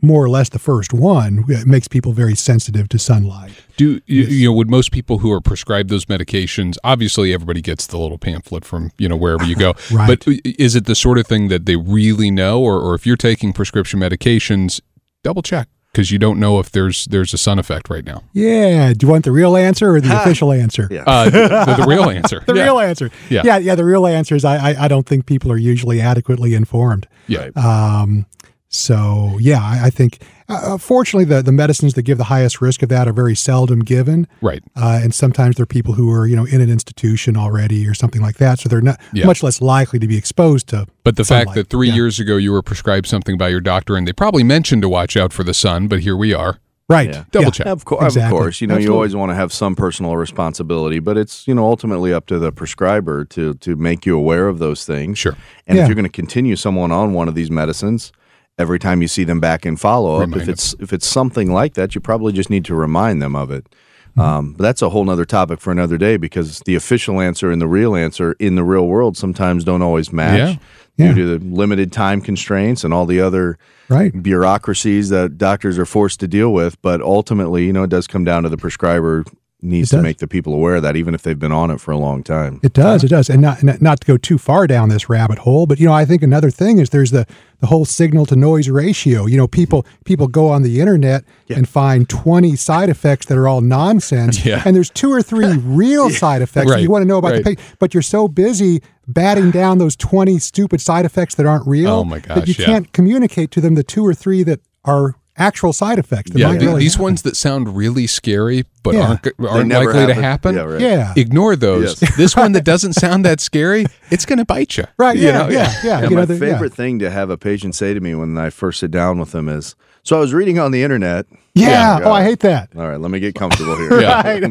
more 0.00 0.22
or 0.24 0.28
less 0.28 0.48
the 0.48 0.58
first 0.58 0.92
one, 0.92 1.44
it 1.48 1.66
makes 1.66 1.88
people 1.88 2.12
very 2.12 2.34
sensitive 2.34 2.88
to 2.90 2.98
sunlight. 2.98 3.52
Do 3.76 4.00
you, 4.06 4.22
you 4.24 4.48
know? 4.48 4.52
Would 4.54 4.70
most 4.70 4.92
people 4.92 5.18
who 5.18 5.32
are 5.32 5.40
prescribed 5.40 5.88
those 5.90 6.06
medications? 6.06 6.76
Obviously, 6.84 7.32
everybody 7.32 7.60
gets 7.60 7.86
the 7.86 7.98
little 7.98 8.18
pamphlet 8.18 8.64
from 8.64 8.90
you 8.98 9.08
know 9.08 9.16
wherever 9.16 9.44
you 9.44 9.56
go. 9.56 9.74
Right. 9.90 10.06
But 10.06 10.24
is 10.44 10.74
it 10.76 10.84
the 10.86 10.94
sort 10.94 11.18
of 11.18 11.26
thing 11.26 11.48
that 11.48 11.64
they 11.66 11.76
really 11.76 12.30
know, 12.30 12.60
or, 12.60 12.78
or 12.80 12.94
if 12.94 13.06
you're 13.06 13.16
taking 13.16 13.52
prescription 13.52 13.98
medications, 14.00 14.80
double 15.22 15.40
check 15.42 15.68
because 15.92 16.10
you 16.10 16.18
don't 16.18 16.38
know 16.38 16.58
if 16.60 16.70
there's 16.70 17.06
there's 17.06 17.32
a 17.32 17.38
sun 17.38 17.58
effect 17.58 17.88
right 17.88 18.04
now. 18.04 18.22
Yeah, 18.34 18.92
do 18.92 19.06
you 19.06 19.10
want 19.10 19.24
the 19.24 19.32
real 19.32 19.56
answer 19.56 19.94
or 19.94 20.00
the 20.00 20.14
official 20.20 20.52
answer? 20.52 20.86
Yeah. 20.90 21.04
Uh, 21.06 21.24
the, 21.30 21.74
the 21.80 21.86
real 21.88 22.10
answer. 22.10 22.42
The 22.46 22.54
Yeah. 22.54 22.64
real 22.64 22.78
answer. 22.80 23.10
Yeah. 23.30 23.42
yeah, 23.44 23.58
yeah. 23.58 23.74
The 23.74 23.84
real 23.84 24.06
answer 24.06 24.34
is 24.36 24.44
I, 24.44 24.72
I, 24.72 24.84
I 24.84 24.88
don't 24.88 25.06
think 25.06 25.26
people 25.26 25.50
are 25.50 25.56
usually 25.56 26.00
adequately 26.00 26.54
informed. 26.54 27.08
Yeah. 27.26 27.48
Um, 27.56 28.26
so 28.68 29.36
yeah, 29.40 29.60
I, 29.62 29.86
I 29.86 29.90
think 29.90 30.18
uh, 30.48 30.76
fortunately 30.78 31.24
the 31.24 31.42
the 31.42 31.52
medicines 31.52 31.94
that 31.94 32.02
give 32.02 32.18
the 32.18 32.24
highest 32.24 32.60
risk 32.60 32.82
of 32.82 32.88
that 32.90 33.08
are 33.08 33.12
very 33.12 33.34
seldom 33.34 33.80
given. 33.80 34.26
Right. 34.40 34.62
Uh, 34.76 35.00
and 35.02 35.14
sometimes 35.14 35.56
they're 35.56 35.66
people 35.66 35.94
who 35.94 36.10
are, 36.12 36.26
you 36.26 36.36
know, 36.36 36.44
in 36.44 36.60
an 36.60 36.70
institution 36.70 37.36
already 37.36 37.86
or 37.86 37.94
something 37.94 38.20
like 38.22 38.36
that. 38.36 38.58
So 38.58 38.68
they're 38.68 38.80
not 38.80 39.00
Yeah. 39.12 39.26
much 39.26 39.42
less 39.42 39.60
likely 39.60 39.98
to 39.98 40.06
be 40.06 40.16
exposed 40.16 40.68
to. 40.68 40.86
But 41.04 41.16
the 41.16 41.24
fact 41.24 41.54
that 41.54 41.68
three 41.70 41.88
Yeah. 41.88 41.94
years 41.94 42.20
ago 42.20 42.36
you 42.36 42.52
were 42.52 42.62
prescribed 42.62 43.06
something 43.06 43.36
by 43.38 43.48
your 43.48 43.60
doctor 43.60 43.96
and 43.96 44.06
they 44.06 44.12
probably 44.12 44.42
mentioned 44.44 44.82
to 44.82 44.88
watch 44.88 45.16
out 45.16 45.32
for 45.32 45.44
the 45.44 45.54
sun, 45.54 45.88
but 45.88 46.00
here 46.00 46.16
we 46.16 46.34
are. 46.34 46.58
Right. 46.90 47.10
Yeah. 47.10 47.24
Double 47.32 47.44
Yeah. 47.46 47.50
check. 47.50 47.66
Of, 47.66 47.84
course, 47.84 48.16
of 48.16 48.30
course, 48.30 48.62
you 48.62 48.66
know, 48.66 48.78
you 48.78 48.94
always 48.94 49.14
want 49.14 49.30
to 49.30 49.34
have 49.34 49.52
some 49.52 49.76
personal 49.76 50.16
responsibility, 50.16 51.00
but 51.00 51.18
it's 51.18 51.46
you 51.46 51.54
know 51.54 51.66
ultimately 51.66 52.14
up 52.14 52.26
to 52.28 52.38
the 52.38 52.50
prescriber 52.50 53.26
to 53.26 53.52
to 53.54 53.76
make 53.76 54.06
you 54.06 54.16
aware 54.16 54.48
of 54.48 54.58
those 54.58 54.86
things. 54.86 55.18
Sure. 55.18 55.36
And 55.66 55.76
Yeah. 55.76 55.82
if 55.82 55.88
you're 55.88 55.94
going 55.94 56.04
to 56.06 56.08
continue 56.10 56.56
someone 56.56 56.90
on 56.90 57.12
one 57.12 57.28
of 57.28 57.34
these 57.34 57.50
medicines, 57.50 58.10
every 58.58 58.78
time 58.78 59.02
you 59.02 59.08
see 59.08 59.24
them 59.24 59.40
back 59.40 59.64
in 59.66 59.76
follow 59.76 60.20
up, 60.22 60.36
if 60.36 60.48
it's 60.48 60.74
if 60.80 60.92
it's 60.92 61.06
something 61.06 61.52
like 61.52 61.74
that, 61.74 61.94
you 61.94 62.00
probably 62.00 62.32
just 62.32 62.50
need 62.50 62.64
to 62.66 62.74
remind 62.74 63.22
them 63.22 63.34
of 63.36 63.50
it. 63.50 63.64
Mm-hmm. 64.10 64.20
Um, 64.20 64.52
but 64.54 64.62
that's 64.64 64.82
a 64.82 64.88
whole 64.88 65.04
nother 65.04 65.24
topic 65.24 65.60
for 65.60 65.70
another 65.70 65.96
day 65.98 66.16
because 66.16 66.60
the 66.60 66.74
official 66.74 67.20
answer 67.20 67.50
and 67.50 67.60
the 67.62 67.68
real 67.68 67.94
answer 67.94 68.32
in 68.40 68.54
the 68.56 68.64
real 68.64 68.86
world 68.86 69.16
sometimes 69.16 69.64
don't 69.64 69.82
always 69.82 70.12
match 70.12 70.58
Yeah. 70.96 71.12
due 71.12 71.14
to 71.14 71.38
the 71.38 71.44
limited 71.44 71.92
time 71.92 72.20
constraints 72.20 72.82
and 72.84 72.92
all 72.92 73.06
the 73.06 73.20
other 73.20 73.58
Right. 73.88 74.12
bureaucracies 74.22 75.08
that 75.10 75.38
doctors 75.38 75.78
are 75.78 75.86
forced 75.86 76.20
to 76.20 76.28
deal 76.28 76.52
with. 76.52 76.80
But 76.82 77.00
ultimately, 77.00 77.66
you 77.66 77.72
know, 77.72 77.84
it 77.84 77.90
does 77.90 78.06
come 78.06 78.24
down 78.24 78.42
to 78.42 78.48
the 78.48 78.56
prescriber 78.56 79.24
needs 79.60 79.90
to 79.90 80.00
make 80.00 80.18
the 80.18 80.28
people 80.28 80.54
aware 80.54 80.76
of 80.76 80.82
that, 80.84 80.94
even 80.94 81.14
if 81.14 81.22
they've 81.22 81.38
been 81.38 81.50
on 81.50 81.68
it 81.70 81.80
for 81.80 81.90
a 81.90 81.96
long 81.96 82.22
time. 82.22 82.60
It 82.62 82.72
does. 82.74 83.02
It 83.02 83.08
does. 83.08 83.28
And 83.28 83.42
not, 83.42 83.60
not 83.82 84.00
to 84.00 84.06
go 84.06 84.16
too 84.16 84.38
far 84.38 84.68
down 84.68 84.88
this 84.88 85.08
rabbit 85.08 85.38
hole, 85.38 85.66
but 85.66 85.80
you 85.80 85.86
know, 85.86 85.92
I 85.92 86.04
think 86.04 86.22
another 86.22 86.50
thing 86.50 86.78
is 86.78 86.90
there's 86.90 87.10
the 87.10 87.26
the 87.60 87.66
whole 87.66 87.84
signal 87.84 88.24
to 88.26 88.36
noise 88.36 88.68
ratio. 88.68 89.26
You 89.26 89.36
know, 89.36 89.48
people 89.48 89.84
people 90.04 90.28
go 90.28 90.48
on 90.48 90.62
the 90.62 90.80
internet 90.80 91.24
and 91.48 91.68
find 91.68 92.08
20 92.08 92.54
side 92.54 92.88
effects 92.88 93.26
that 93.26 93.36
are 93.36 93.48
all 93.48 93.60
nonsense, 93.60 94.44
Yeah. 94.44 94.62
and 94.64 94.76
there's 94.76 94.90
two 94.90 95.12
or 95.12 95.22
three 95.22 95.56
real 95.64 96.08
side 96.08 96.40
effects 96.40 96.70
Right. 96.70 96.80
you 96.82 96.90
want 96.90 97.02
to 97.02 97.08
know 97.08 97.18
about 97.18 97.32
Right. 97.32 97.38
the 97.44 97.56
patient, 97.56 97.76
but 97.80 97.94
you're 97.94 98.02
so 98.02 98.28
busy 98.28 98.80
batting 99.08 99.50
down 99.50 99.78
those 99.78 99.96
20 99.96 100.38
stupid 100.38 100.80
side 100.80 101.04
effects 101.04 101.34
that 101.34 101.46
aren't 101.46 101.66
real 101.66 101.90
Oh, 101.90 102.04
my 102.04 102.20
that 102.20 102.46
you 102.46 102.54
yeah. 102.58 102.66
can't 102.66 102.92
communicate 102.92 103.50
to 103.52 103.60
them 103.60 103.74
the 103.74 103.82
two 103.82 104.06
or 104.06 104.14
three 104.14 104.44
that 104.44 104.60
are 104.84 105.16
actual 105.36 105.72
side 105.72 105.98
effects 105.98 106.30
Yeah, 106.34 106.52
really 106.52 106.80
these 106.80 106.94
happen. 106.94 107.02
ones 107.04 107.22
that 107.22 107.36
sound 107.36 107.76
really 107.76 108.06
scary 108.06 108.64
but 108.82 108.94
Yeah. 108.94 109.08
aren't 109.08 109.26
aren't 109.40 109.68
never 109.68 109.92
likely 109.92 110.06
to 110.06 110.14
happen. 110.14 110.54
happen. 110.54 110.54
Yeah, 110.56 110.62
right. 110.62 110.80
Yeah. 110.80 111.12
Ignore 111.16 111.56
those. 111.56 112.00
Yes. 112.02 112.16
this 112.16 112.36
one 112.36 112.52
that 112.52 112.64
doesn't 112.72 112.94
sound 112.94 113.24
that 113.24 113.40
scary, 113.40 113.86
it's 114.10 114.24
going 114.26 114.38
to 114.38 114.44
bite 114.44 114.76
you. 114.76 114.84
Right, 114.98 115.16
You 115.16 115.26
yeah, 115.26 115.38
know? 115.38 115.48
yeah, 115.48 115.72
yeah. 115.82 116.00
Yeah, 116.00 116.08
you 116.08 116.16
my 116.16 116.20
know, 116.22 116.26
the- 116.26 116.34
yeah. 116.46 116.52
favorite 116.54 116.74
thing 116.74 116.98
to 117.00 117.10
have 117.10 117.30
a 117.30 117.36
patient 117.38 117.74
say 117.74 117.94
to 117.94 118.00
me 118.00 118.14
when 118.14 118.36
I 118.38 118.50
first 118.50 118.80
sit 118.80 118.90
down 118.90 119.18
with 119.18 119.32
them 119.32 119.48
is, 119.48 119.74
"So 120.02 120.16
I 120.16 120.20
was 120.20 120.32
reading 120.34 120.58
on 120.58 120.70
the 120.70 120.82
internet." 120.82 121.26
Yeah. 121.54 121.98
Yeah. 121.98 122.00
Oh, 122.04 122.12
I 122.12 122.22
hate 122.22 122.38
that. 122.40 122.68
All 122.76 122.86
right, 122.86 123.00
let 123.00 123.10
me 123.10 123.18
get 123.18 123.34
comfortable 123.34 123.76
here. 123.88 124.00
Yeah. 124.00 124.48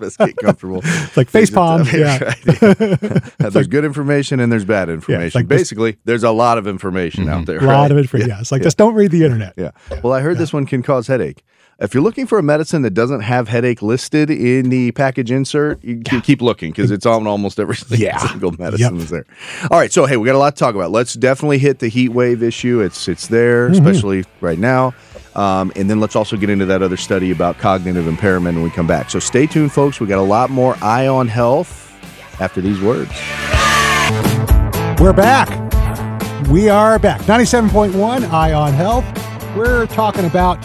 Let's 0.00 0.16
get 0.16 0.36
comfortable. 0.36 0.80
It's 0.82 1.16
like 1.16 1.30
face 1.30 1.50
palm. 1.50 1.84
Yeah. 1.92 2.34
there's 3.38 3.68
good 3.68 3.84
information 3.84 4.40
and 4.40 4.50
there's 4.50 4.64
bad 4.64 4.88
information. 4.88 5.38
like 5.38 5.48
this- 5.48 5.60
Basically, 5.60 5.96
there's 6.04 6.24
a 6.24 6.32
lot 6.32 6.58
of 6.58 6.66
information 6.66 7.28
out 7.28 7.42
mm-hmm. 7.42 7.44
there. 7.44 7.58
A 7.58 7.62
lot 7.62 7.82
right? 7.82 7.90
of 7.92 7.98
it 7.98 8.08
for 8.10 8.18
yeah. 8.18 8.40
It's 8.40 8.50
like 8.52 8.62
just 8.62 8.76
don't 8.76 8.94
read 8.94 9.10
the 9.12 9.24
internet. 9.24 9.54
Yeah. 9.56 9.70
Well, 10.02 10.12
I 10.12 10.20
heard 10.20 10.38
this 10.38 10.52
one 10.52 10.66
can 10.66 10.82
cause 10.82 11.06
headache. 11.06 11.44
If 11.80 11.92
you're 11.92 12.04
looking 12.04 12.28
for 12.28 12.38
a 12.38 12.42
medicine 12.42 12.82
that 12.82 12.92
doesn't 12.94 13.22
have 13.22 13.48
headache 13.48 13.82
listed 13.82 14.30
in 14.30 14.70
the 14.70 14.92
package 14.92 15.32
insert, 15.32 15.82
you 15.82 16.00
can 16.04 16.20
keep 16.20 16.40
looking 16.40 16.70
because 16.70 16.92
it's 16.92 17.04
on 17.04 17.26
almost 17.26 17.58
every 17.58 17.76
Yeah. 17.88 18.16
single 18.28 18.52
medicine 18.52 18.94
Yep. 18.96 19.02
is 19.04 19.10
there. 19.10 19.24
All 19.72 19.78
right, 19.80 19.92
so 19.92 20.06
hey, 20.06 20.16
we 20.16 20.24
got 20.24 20.36
a 20.36 20.38
lot 20.38 20.54
to 20.54 20.60
talk 20.60 20.76
about. 20.76 20.92
Let's 20.92 21.14
definitely 21.14 21.58
hit 21.58 21.80
the 21.80 21.88
heat 21.88 22.10
wave 22.10 22.44
issue. 22.44 22.80
It's 22.80 23.08
it's 23.08 23.26
there, 23.26 23.70
Mm-hmm. 23.70 23.84
especially 23.86 24.24
right 24.40 24.58
now. 24.58 24.94
Um, 25.34 25.72
and 25.74 25.90
then 25.90 25.98
let's 25.98 26.14
also 26.14 26.36
get 26.36 26.48
into 26.48 26.64
that 26.66 26.80
other 26.80 26.96
study 26.96 27.32
about 27.32 27.58
cognitive 27.58 28.06
impairment 28.06 28.54
when 28.54 28.62
we 28.62 28.70
come 28.70 28.86
back. 28.86 29.10
So 29.10 29.18
stay 29.18 29.46
tuned, 29.48 29.72
folks. 29.72 29.98
We 29.98 30.06
got 30.06 30.20
a 30.20 30.22
lot 30.22 30.50
more 30.50 30.76
Eye 30.80 31.08
on 31.08 31.26
Health 31.26 31.92
after 32.40 32.60
these 32.60 32.80
words. 32.80 33.10
We're 35.00 35.12
back. 35.12 35.48
We 36.48 36.68
are 36.68 37.00
back. 37.00 37.20
97.1 37.22 38.30
Eye 38.30 38.52
on 38.52 38.72
Health. 38.74 39.04
We're 39.56 39.86
talking 39.86 40.24
about 40.24 40.64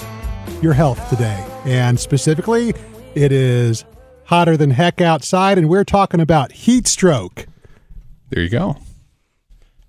your 0.62 0.74
health 0.74 1.10
today. 1.10 1.46
And 1.66 2.00
specifically, 2.00 2.74
it 3.16 3.32
is 3.32 3.86
hotter 4.26 4.58
than 4.58 4.72
heck 4.72 5.02
outside, 5.02 5.58
and 5.58 5.70
we're 5.70 5.84
talking 5.84 6.20
about 6.20 6.52
heat 6.52 6.88
stroke. 6.88 7.46
There 8.30 8.44
you 8.44 8.50
go. 8.50 8.78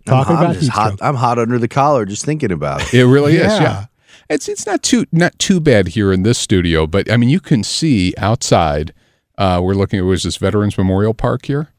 Talking 0.07 0.37
I'm, 0.37 0.43
about 0.43 0.55
just 0.55 0.67
heat 0.67 0.73
hot. 0.73 0.87
stroke. 0.95 1.03
I'm 1.03 1.15
hot 1.17 1.39
under 1.39 1.59
the 1.59 1.69
collar 1.69 2.05
just 2.05 2.25
thinking 2.25 2.53
about 2.53 2.83
it. 2.83 2.95
It 2.95 3.07
really 3.07 3.35
is. 3.35 3.43
Yeah. 3.43 3.61
Yeah. 3.63 3.85
It's 4.29 4.49
it's 4.49 4.65
not 4.65 4.83
too 4.83 5.07
not 5.11 5.39
too 5.39 5.59
bad 5.61 5.89
here 5.89 6.13
in 6.13 6.23
this 6.23 6.39
studio, 6.39 6.87
but 6.87 7.11
I 7.11 7.17
mean 7.17 7.29
you 7.29 7.41
can 7.41 7.65
see 7.65 8.15
outside. 8.17 8.95
Uh, 9.37 9.61
we're 9.63 9.75
looking 9.75 9.99
at 9.99 10.05
was 10.05 10.23
this 10.23 10.37
Veterans 10.37 10.79
Memorial 10.79 11.15
Park 11.15 11.47
here. 11.47 11.73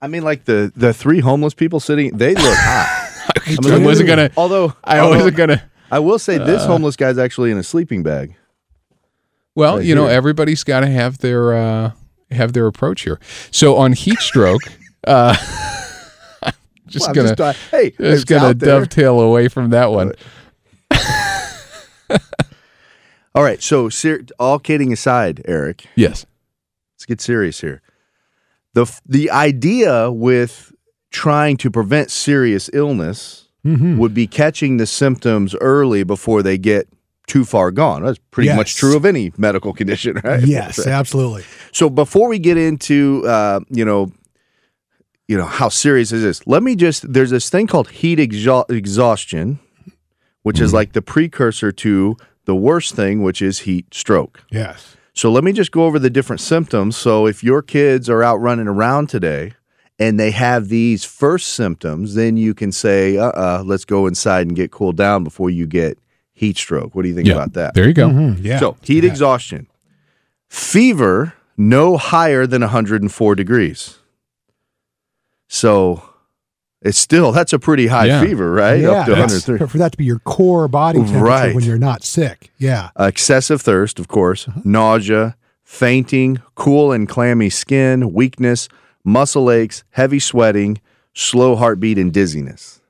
I 0.00 0.08
mean, 0.08 0.22
like 0.24 0.44
the 0.46 0.72
the 0.74 0.92
three 0.92 1.20
homeless 1.20 1.54
people 1.54 1.78
sitting, 1.80 2.16
they 2.16 2.34
look 2.34 2.56
hot. 2.56 3.02
I 3.70 3.78
wasn't 3.78 4.08
gonna. 4.08 4.30
Although 4.36 4.74
I 4.82 4.98
although- 4.98 5.18
wasn't 5.18 5.36
gonna. 5.36 5.70
I 5.90 5.98
will 6.00 6.18
say 6.18 6.38
this 6.38 6.64
homeless 6.64 6.96
guy's 6.96 7.18
actually 7.18 7.50
in 7.50 7.58
a 7.58 7.62
sleeping 7.62 8.02
bag. 8.02 8.36
Well, 9.54 9.76
right 9.78 9.86
you 9.86 9.94
know, 9.94 10.06
everybody's 10.06 10.64
got 10.64 10.80
to 10.80 10.86
have 10.88 11.18
their 11.18 11.54
uh, 11.54 11.92
have 12.30 12.52
their 12.52 12.66
approach 12.66 13.02
here. 13.02 13.18
So 13.50 13.76
on 13.76 13.92
heat 13.92 14.18
stroke, 14.18 14.62
uh, 15.06 15.34
just 16.86 17.06
Well, 17.06 17.14
gonna 17.14 17.28
just, 17.36 17.40
uh, 17.40 17.52
hey, 17.70 17.90
just 17.92 18.26
gonna 18.26 18.54
there. 18.54 18.80
dovetail 18.80 19.20
away 19.20 19.48
from 19.48 19.70
that 19.70 19.90
one. 19.90 20.12
All 23.34 23.42
right, 23.42 23.62
so 23.62 23.90
ser- 23.90 24.22
all 24.38 24.58
kidding 24.58 24.94
aside, 24.94 25.42
Eric, 25.44 25.84
Yes. 25.94 26.24
let's 26.94 27.04
get 27.04 27.20
serious 27.20 27.60
here. 27.60 27.82
the 28.72 28.82
f- 28.82 29.02
The 29.06 29.30
idea 29.30 30.10
with 30.10 30.72
trying 31.10 31.58
to 31.58 31.70
prevent 31.70 32.10
serious 32.10 32.70
illness 32.72 33.45
Mm-hmm. 33.66 33.98
would 33.98 34.14
be 34.14 34.26
catching 34.26 34.76
the 34.76 34.86
symptoms 34.86 35.54
early 35.56 36.04
before 36.04 36.42
they 36.42 36.56
get 36.56 36.88
too 37.26 37.44
far 37.44 37.72
gone. 37.72 38.04
That's 38.04 38.20
pretty 38.30 38.54
much 38.54 38.76
true 38.76 38.96
of 38.96 39.04
any 39.04 39.32
medical 39.38 39.72
condition, 39.72 40.20
right? 40.24 40.42
Yes, 40.44 40.86
absolutely. 40.86 41.42
So 41.72 41.90
before 41.90 42.28
we 42.28 42.38
get 42.38 42.56
into 42.56 43.24
uh, 43.26 43.60
you 43.68 43.84
know, 43.84 44.12
you 45.26 45.36
know 45.36 45.46
how 45.46 45.68
serious 45.68 46.12
is 46.12 46.22
this? 46.22 46.46
Let 46.46 46.62
me 46.62 46.76
just 46.76 47.12
there's 47.12 47.30
this 47.30 47.50
thing 47.50 47.66
called 47.66 47.90
heat 47.90 48.18
exha- 48.20 48.70
exhaustion, 48.70 49.58
which 50.42 50.60
is 50.60 50.72
like 50.72 50.92
the 50.92 51.02
precursor 51.02 51.72
to 51.72 52.16
the 52.44 52.54
worst 52.54 52.94
thing, 52.94 53.22
which 53.22 53.42
is 53.42 53.60
heat 53.60 53.92
stroke. 53.92 54.44
Yes. 54.50 54.96
So 55.12 55.32
let 55.32 55.42
me 55.42 55.52
just 55.52 55.72
go 55.72 55.84
over 55.84 55.98
the 55.98 56.10
different 56.10 56.40
symptoms. 56.40 56.96
So 56.96 57.26
if 57.26 57.42
your 57.42 57.60
kids 57.60 58.08
are 58.08 58.22
out 58.22 58.36
running 58.36 58.68
around 58.68 59.08
today 59.08 59.54
and 59.98 60.18
they 60.20 60.30
have 60.30 60.68
these 60.68 61.04
first 61.04 61.54
symptoms, 61.54 62.14
then 62.14 62.36
you 62.36 62.52
can 62.54 62.72
say, 62.72 63.16
"Uh, 63.16 63.28
uh 63.30 63.62
let's 63.64 63.84
go 63.84 64.06
inside 64.06 64.46
and 64.46 64.54
get 64.56 64.70
cooled 64.70 64.96
down 64.96 65.24
before 65.24 65.50
you 65.50 65.66
get 65.66 65.98
heat 66.32 66.56
stroke." 66.56 66.94
What 66.94 67.02
do 67.02 67.08
you 67.08 67.14
think 67.14 67.28
Yeah. 67.28 67.34
about 67.34 67.54
that? 67.54 67.74
There 67.74 67.86
you 67.88 67.94
go. 67.94 68.08
Mhm, 68.08 68.42
yeah. 68.44 68.58
So 68.60 68.76
heat 68.82 69.04
Yeah. 69.04 69.10
exhaustion, 69.10 69.66
fever 70.48 71.32
no 71.58 71.96
higher 71.96 72.46
than 72.46 72.62
104 72.62 73.34
degrees. 73.34 73.96
So 75.48 76.02
it's 76.82 76.98
still 76.98 77.32
that's 77.32 77.52
a 77.52 77.58
pretty 77.58 77.86
high 77.86 78.06
Yeah. 78.06 78.20
fever, 78.20 78.50
right? 78.52 78.80
Yeah, 78.80 78.90
Up 78.90 79.06
to 79.06 79.12
103. 79.12 79.58
For, 79.58 79.66
for 79.66 79.78
that 79.78 79.92
to 79.92 79.98
be 79.98 80.04
your 80.04 80.18
core 80.20 80.68
body 80.68 80.98
temperature 80.98 81.24
Right. 81.24 81.54
when 81.54 81.64
you're 81.64 81.78
not 81.78 82.04
sick. 82.04 82.50
Yeah. 82.58 82.90
Excessive 82.98 83.62
thirst, 83.62 83.98
of 83.98 84.08
course, 84.08 84.48
Uh-huh. 84.48 84.60
nausea, 84.64 85.36
fainting, 85.64 86.40
cool 86.54 86.92
and 86.92 87.08
clammy 87.08 87.50
skin, 87.50 88.12
weakness, 88.12 88.68
muscle 89.06 89.50
aches, 89.50 89.84
heavy 89.90 90.18
sweating, 90.18 90.80
slow 91.14 91.56
heartbeat, 91.56 91.96
and 91.96 92.12
dizziness. 92.12 92.80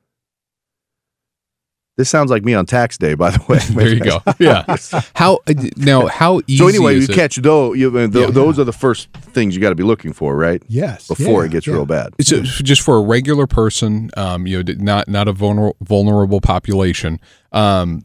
This 1.96 2.11
sounds 2.11 2.30
like 2.30 2.44
me 2.44 2.52
on 2.52 2.66
tax 2.66 2.99
day, 2.99 3.14
by 3.14 3.30
the 3.30 3.42
way. 3.49 3.58
There 3.70 3.88
you 3.88 4.00
go. 4.00 4.20
Yeah. 4.38 4.64
How 5.14 5.38
uh, 5.46 5.54
now? 5.78 6.08
How 6.08 6.42
easy? 6.46 6.58
So 6.58 6.68
anyway, 6.68 6.96
you 6.96 7.04
it- 7.04 7.11
catch 7.11 7.37
those. 7.37 7.78
You, 7.78 7.90
th- 7.90 8.11
Yeah. 8.14 8.26
those 8.30 8.58
are 8.58 8.64
the 8.64 8.73
first 8.73 9.08
things 9.12 9.54
you 9.54 9.62
got 9.62 9.70
to 9.70 9.75
be 9.75 9.82
looking 9.82 10.12
for, 10.12 10.37
right? 10.37 10.62
Yes. 10.68 11.08
Before 11.08 11.42
yeah, 11.42 11.46
it 11.46 11.52
gets 11.52 11.66
yeah. 11.66 11.73
real 11.73 11.87
bad. 11.87 12.12
So 12.20 12.42
just 12.42 12.82
for 12.82 12.99
a 12.99 13.00
regular 13.00 13.46
person, 13.46 14.11
um, 14.18 14.46
you 14.46 14.62
know, 14.62 14.75
not 14.76 15.08
not 15.08 15.26
a 15.26 15.32
vulner- 15.32 15.73
vulnerable 15.80 16.42
population. 16.42 17.18
Um, 17.52 18.04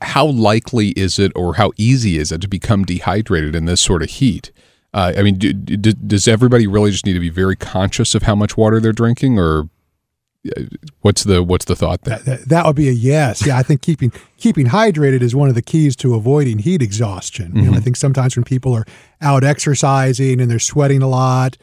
how 0.00 0.26
likely 0.26 0.90
is 0.90 1.18
it, 1.18 1.32
or 1.34 1.54
how 1.54 1.72
easy 1.76 2.18
is 2.18 2.30
it 2.30 2.40
to 2.42 2.48
become 2.48 2.84
dehydrated 2.84 3.56
in 3.56 3.64
this 3.64 3.80
sort 3.80 4.04
of 4.04 4.10
heat? 4.10 4.52
Uh, 4.94 5.12
I 5.18 5.22
mean, 5.22 5.34
do, 5.38 5.52
do, 5.52 5.92
does 5.92 6.28
everybody 6.28 6.66
really 6.68 6.92
just 6.92 7.04
need 7.04 7.14
to 7.14 7.20
be 7.20 7.28
very 7.28 7.56
conscious 7.56 8.14
of 8.14 8.22
how 8.22 8.34
much 8.36 8.56
water 8.56 8.78
they're 8.78 8.92
drinking, 8.92 9.38
or 9.40 9.68
uh, 10.56 10.62
what's 11.00 11.24
the 11.24 11.42
what's 11.42 11.64
the 11.64 11.74
thought 11.74 12.02
there? 12.02 12.18
That, 12.18 12.24
that, 12.26 12.48
that 12.48 12.66
would 12.66 12.76
be 12.76 12.88
a 12.88 12.92
yes. 12.92 13.44
Yeah, 13.44 13.58
I 13.58 13.64
think 13.64 13.82
keeping 13.82 14.12
keeping 14.36 14.66
hydrated 14.68 15.20
is 15.20 15.34
one 15.34 15.48
of 15.48 15.56
the 15.56 15.62
keys 15.62 15.96
to 15.96 16.14
avoiding 16.14 16.58
heat 16.60 16.80
exhaustion. 16.80 17.56
You 17.56 17.62
know, 17.62 17.70
I 17.70 17.74
Mm-hmm. 17.74 17.82
think 17.84 17.96
sometimes 17.96 18.36
when 18.36 18.44
people 18.44 18.72
are 18.72 18.84
out 19.20 19.42
exercising 19.42 20.40
and 20.40 20.48
they're 20.48 20.60
sweating 20.60 21.02
a 21.02 21.08
lot, 21.08 21.56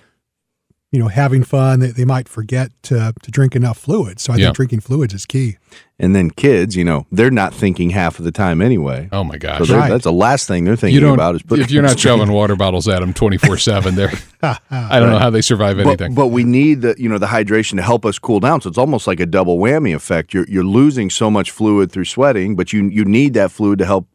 you 0.91 0.99
know, 0.99 1.07
having 1.07 1.43
fun, 1.43 1.79
they, 1.79 1.87
they 1.91 2.05
might 2.05 2.27
forget 2.27 2.71
to 2.83 3.13
to 3.23 3.31
drink 3.31 3.55
enough 3.55 3.77
fluids. 3.77 4.21
So 4.23 4.33
I 4.33 4.35
Yeah. 4.37 4.45
think 4.47 4.55
drinking 4.57 4.79
fluids 4.81 5.13
is 5.13 5.25
key. 5.25 5.57
And 5.97 6.15
then 6.15 6.31
kids, 6.31 6.75
you 6.75 6.83
know, 6.83 7.05
they're 7.11 7.29
not 7.31 7.53
thinking 7.53 7.91
half 7.91 8.17
of 8.19 8.25
the 8.25 8.31
time 8.31 8.59
anyway. 8.61 9.07
Oh 9.11 9.23
my 9.23 9.35
So 9.35 9.39
gosh! 9.39 9.67
they're- 9.67 9.77
Right. 9.77 9.89
that's 9.89 10.03
the 10.03 10.11
last 10.11 10.47
thing 10.47 10.65
they're 10.65 10.75
thinking 10.75 10.95
You 10.95 10.99
don't. 11.01 11.13
about 11.13 11.35
is 11.35 11.43
putting. 11.43 11.63
if 11.63 11.71
you're 11.71 11.83
not 11.83 11.97
shoving 12.05 12.31
water 12.31 12.55
bottles 12.55 12.87
at 12.87 12.99
them 12.99 13.13
twenty 13.13 13.37
four 13.37 13.57
seven, 13.57 13.95
they're. 13.95 14.11
I 14.43 14.99
don't 14.99 15.11
know 15.11 15.19
how 15.19 15.29
they 15.29 15.41
survive 15.41 15.79
anything. 15.79 16.13
But, 16.13 16.23
but 16.23 16.27
we 16.27 16.43
need 16.43 16.81
the 16.81 16.95
you 16.97 17.07
know 17.07 17.19
the 17.19 17.27
hydration 17.27 17.75
to 17.77 17.83
help 17.83 18.05
us 18.05 18.19
cool 18.19 18.39
down. 18.39 18.59
So 18.61 18.67
it's 18.69 18.77
almost 18.79 19.07
like 19.07 19.19
a 19.19 19.25
double 19.25 19.59
whammy 19.59 19.95
effect. 19.95 20.33
You're 20.33 20.45
you're 20.49 20.63
losing 20.65 21.09
so 21.09 21.29
much 21.31 21.51
fluid 21.51 21.91
through 21.91 22.05
sweating, 22.05 22.55
but 22.55 22.73
you 22.73 22.89
you 22.89 23.05
need 23.05 23.33
that 23.35 23.51
fluid 23.51 23.79
to 23.79 23.85
help 23.85 24.07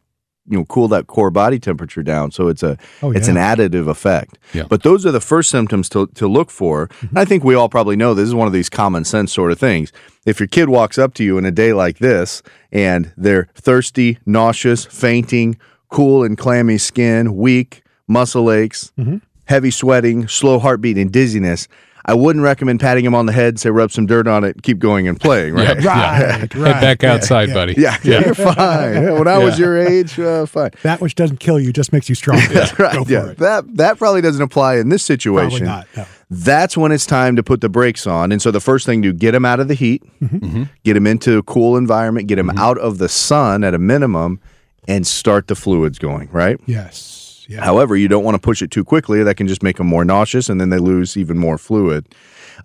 you 0.49 0.57
know 0.57 0.65
cool 0.65 0.87
that 0.89 1.07
core 1.07 1.29
body 1.31 1.59
temperature 1.59 2.03
down. 2.03 2.31
So 2.31 2.47
it's 2.47 2.63
a 2.63 2.77
Oh, 3.01 3.11
it's 3.11 3.27
yeah. 3.27 3.35
an 3.35 3.57
additive 3.57 3.87
effect. 3.87 4.37
Yeah. 4.53 4.63
But 4.69 4.83
those 4.83 5.05
are 5.05 5.11
the 5.11 5.21
first 5.21 5.49
symptoms 5.49 5.89
to 5.89 6.07
to 6.15 6.27
look 6.27 6.49
for. 6.49 6.87
Mm-hmm. 6.87 7.07
And 7.07 7.19
I 7.19 7.25
think 7.25 7.43
we 7.43 7.55
all 7.55 7.69
probably 7.69 7.95
know 7.95 8.13
this 8.13 8.27
is 8.27 8.35
one 8.35 8.47
of 8.47 8.53
these 8.53 8.69
common 8.69 9.03
sense 9.05 9.33
sort 9.33 9.51
of 9.51 9.59
things. 9.59 9.91
If 10.25 10.39
your 10.39 10.47
kid 10.47 10.69
walks 10.69 10.97
up 10.97 11.13
to 11.15 11.23
you 11.23 11.37
in 11.37 11.45
a 11.45 11.51
day 11.51 11.73
like 11.73 11.99
this 11.99 12.41
and 12.71 13.11
they're 13.17 13.47
thirsty, 13.55 14.17
nauseous, 14.25 14.85
fainting, 14.85 15.57
cool 15.89 16.23
and 16.23 16.37
clammy 16.37 16.77
skin, 16.77 17.35
weak, 17.35 17.83
muscle 18.07 18.51
aches, 18.51 18.91
Mm-hmm. 18.97 19.17
heavy 19.45 19.71
sweating, 19.71 20.27
slow 20.27 20.59
heartbeat, 20.59 20.97
and 20.97 21.11
dizziness, 21.11 21.67
I 22.09 22.13
wouldn't 22.13 22.43
recommend 22.43 22.79
patting 22.79 23.03
him 23.03 23.13
on 23.13 23.25
the 23.25 23.33
head, 23.33 23.59
say 23.59 23.69
rub 23.69 23.91
some 23.91 24.05
dirt 24.05 24.27
on 24.27 24.43
it, 24.45 24.63
keep 24.63 24.79
going 24.79 25.07
and 25.09 25.19
playing, 25.19 25.53
right? 25.53 25.81
Yeah. 25.81 25.87
Right, 26.21 26.39
Head 26.39 26.55
right. 26.55 26.81
back 26.81 27.03
outside, 27.03 27.49
yeah. 27.49 27.53
buddy. 27.53 27.73
Yeah, 27.77 27.97
yeah, 28.03 28.19
you're 28.25 28.33
fine. 28.33 29.13
When 29.15 29.27
I 29.27 29.37
was 29.39 29.59
your 29.59 29.77
age, 29.77 30.17
uh, 30.17 30.45
fine. 30.45 30.71
That 30.83 31.01
which 31.01 31.15
doesn't 31.15 31.41
kill 31.41 31.59
you 31.59 31.73
just 31.73 31.91
makes 31.91 32.07
you 32.07 32.15
stronger. 32.15 32.47
That's 32.53 32.79
right. 32.79 32.93
Go 32.95 33.03
for 33.03 33.11
yeah, 33.11 33.25
it. 33.31 33.37
that 33.39 33.75
that 33.75 33.97
probably 33.97 34.21
doesn't 34.21 34.41
apply 34.41 34.77
in 34.77 34.87
this 34.89 35.05
Probably 35.05 35.17
situation. 35.17 35.65
not. 35.65 35.87
No. 35.97 36.05
That's 36.29 36.77
when 36.77 36.91
it's 36.91 37.05
time 37.05 37.35
to 37.37 37.43
put 37.43 37.61
the 37.61 37.69
brakes 37.69 38.05
on. 38.07 38.31
And 38.31 38.41
so 38.41 38.51
the 38.51 38.59
first 38.59 38.85
thing 38.85 39.01
to 39.01 39.11
get 39.13 39.33
him 39.35 39.45
out 39.45 39.59
of 39.59 39.67
the 39.67 39.73
heat, 39.75 40.03
Mm-hmm. 40.21 40.63
get 40.83 40.95
him 40.97 41.07
into 41.07 41.37
a 41.37 41.43
cool 41.43 41.75
environment, 41.77 42.27
get 42.27 42.37
him 42.39 42.49
out 42.51 42.77
of 42.77 42.97
the 42.99 43.07
sun 43.09 43.63
at 43.63 43.73
a 43.73 43.77
minimum, 43.77 44.39
and 44.87 45.05
start 45.05 45.47
the 45.47 45.55
fluids 45.55 45.99
going. 45.99 46.29
Right. 46.31 46.57
Yes. 46.65 47.26
Yeah. 47.47 47.63
However, 47.63 47.95
you 47.95 48.07
don't 48.07 48.23
want 48.23 48.35
to 48.35 48.39
push 48.39 48.61
it 48.61 48.71
too 48.71 48.83
quickly. 48.83 49.23
That 49.23 49.35
can 49.35 49.47
just 49.47 49.63
make 49.63 49.77
them 49.77 49.87
more 49.87 50.03
nauseous, 50.05 50.49
and 50.49 50.59
then 50.59 50.69
they 50.69 50.79
lose 50.79 51.15
even 51.17 51.37
more 51.37 51.57
fluid. 51.57 52.07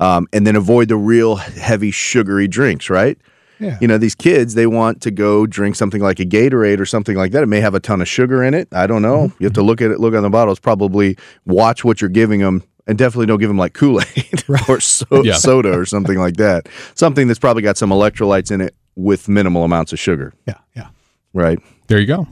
Um, 0.00 0.26
and 0.32 0.46
then 0.46 0.56
avoid 0.56 0.88
the 0.88 0.96
real 0.96 1.36
heavy 1.36 1.90
sugary 1.90 2.48
drinks. 2.48 2.88
Right. 2.90 3.18
yeah. 3.60 3.78
You 3.80 3.86
know, 3.88 3.98
these 3.98 4.14
kids, 4.14 4.54
they 4.54 4.66
want 4.66 5.00
to 5.02 5.10
go 5.10 5.46
drink 5.46 5.76
something 5.76 6.00
like 6.02 6.18
a 6.18 6.24
Gatorade 6.24 6.80
or 6.80 6.86
something 6.86 7.16
like 7.16 7.32
that. 7.32 7.42
It 7.42 7.46
may 7.46 7.60
have 7.60 7.74
a 7.74 7.80
ton 7.80 8.00
of 8.00 8.08
sugar 8.08 8.42
in 8.42 8.54
it. 8.54 8.68
I 8.72 8.86
don't 8.86 9.02
know. 9.02 9.28
Mm-hmm. 9.28 9.36
You 9.42 9.46
have 9.46 9.52
to 9.54 9.62
look 9.62 9.80
at 9.80 9.90
it, 9.90 10.00
look 10.00 10.14
on 10.14 10.22
the 10.22 10.30
bottles, 10.30 10.58
probably 10.58 11.16
watch 11.46 11.84
what 11.84 12.00
you're 12.00 12.10
giving 12.10 12.40
them, 12.40 12.62
and 12.86 12.96
definitely 12.98 13.26
don't 13.26 13.38
give 13.38 13.50
them 13.50 13.58
like 13.58 13.74
Kool 13.74 14.00
Aid 14.16 14.42
or 14.68 14.80
so- 14.80 15.06
Yeah. 15.22 15.34
soda 15.34 15.78
or 15.78 15.84
something 15.86 16.18
like 16.18 16.36
that. 16.38 16.68
Something 16.94 17.28
that's 17.28 17.38
probably 17.38 17.62
got 17.62 17.76
some 17.76 17.90
electrolytes 17.90 18.50
in 18.50 18.60
it 18.62 18.74
with 18.96 19.28
minimal 19.28 19.62
amounts 19.62 19.92
of 19.92 19.98
sugar, 20.00 20.32
yeah. 20.48 20.54
Yeah. 20.74 20.88
right? 21.34 21.58
There 21.86 22.00
you 22.00 22.06
go. 22.06 22.26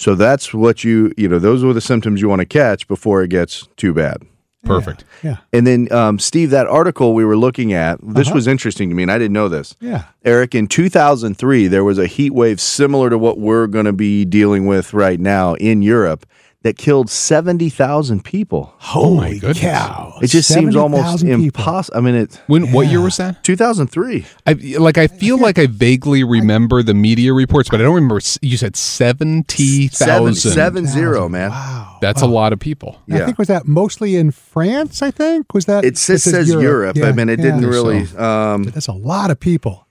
So 0.00 0.14
that's 0.14 0.54
what 0.54 0.82
you, 0.82 1.12
you 1.18 1.28
know, 1.28 1.38
those 1.38 1.62
are 1.62 1.74
the 1.74 1.80
symptoms 1.82 2.22
you 2.22 2.28
want 2.30 2.40
to 2.40 2.46
catch 2.46 2.88
before 2.88 3.22
it 3.22 3.28
gets 3.28 3.68
too 3.76 3.92
bad. 3.92 4.22
Perfect. 4.64 5.04
Yeah. 5.22 5.36
And 5.52 5.66
then, 5.66 5.92
um, 5.92 6.18
Steve, 6.18 6.48
that 6.50 6.66
article 6.66 7.12
we 7.12 7.22
were 7.24 7.36
looking 7.36 7.74
at, 7.74 7.98
this 8.02 8.28
Uh-huh. 8.28 8.36
was 8.36 8.46
interesting 8.46 8.88
to 8.88 8.94
me, 8.94 9.02
and 9.02 9.12
I 9.12 9.18
didn't 9.18 9.34
know 9.34 9.50
this. 9.50 9.74
Yeah. 9.78 10.04
Eric, 10.24 10.54
in 10.54 10.68
2003, 10.68 11.66
there 11.66 11.84
was 11.84 11.98
a 11.98 12.06
heat 12.06 12.32
wave 12.32 12.60
similar 12.62 13.10
to 13.10 13.18
what 13.18 13.38
we're 13.38 13.66
going 13.66 13.84
to 13.84 13.92
be 13.92 14.24
dealing 14.24 14.64
with 14.66 14.94
right 14.94 15.20
now 15.20 15.52
in 15.54 15.82
Europe 15.82 16.24
that 16.62 16.76
killed 16.76 17.08
70,000 17.08 18.22
people. 18.22 18.74
Holy 18.78 19.38
goodness. 19.38 19.60
cow! 19.60 20.18
It 20.20 20.26
just 20.26 20.52
seems 20.52 20.76
almost 20.76 21.24
impossible. 21.24 21.96
I 21.96 22.00
mean, 22.02 22.14
it 22.14 22.40
When 22.48 22.70
what 22.72 22.88
year 22.88 23.00
was 23.00 23.16
that? 23.16 23.42
2003. 23.44 24.26
I 24.46 24.52
like. 24.78 24.98
I 24.98 25.06
feel 25.06 25.38
like 25.38 25.58
I 25.58 25.66
vaguely 25.66 26.22
remember 26.22 26.82
the 26.82 26.92
media 26.94 27.32
reports, 27.32 27.70
but 27.70 27.80
I 27.80 27.84
don't 27.84 27.94
remember. 27.94 28.20
You 28.42 28.56
said 28.58 28.76
70,000. 28.76 30.34
70, 30.34 31.28
man. 31.30 31.50
Wow. 31.50 31.98
That's 32.00 32.22
a 32.22 32.26
lot 32.26 32.52
of 32.52 32.58
people. 32.60 33.00
And 33.08 33.22
I 33.22 33.26
think 33.26 33.38
was 33.38 33.48
that 33.48 33.66
mostly 33.66 34.16
in 34.16 34.30
France. 34.30 35.02
I 35.02 35.10
think 35.10 35.54
was 35.54 35.64
that 35.66 35.84
It 35.84 35.96
says, 35.96 36.22
says 36.24 36.48
Europe. 36.48 36.96
I 36.96 37.00
Yeah, 37.00 37.12
mean, 37.12 37.28
it 37.28 37.38
yeah. 37.38 37.44
didn't 37.46 37.66
really. 37.66 38.04
so. 38.04 38.18
Um, 38.22 38.64
That's 38.64 38.86
a 38.88 38.92
lot 38.92 39.30
of 39.30 39.40
people. 39.40 39.86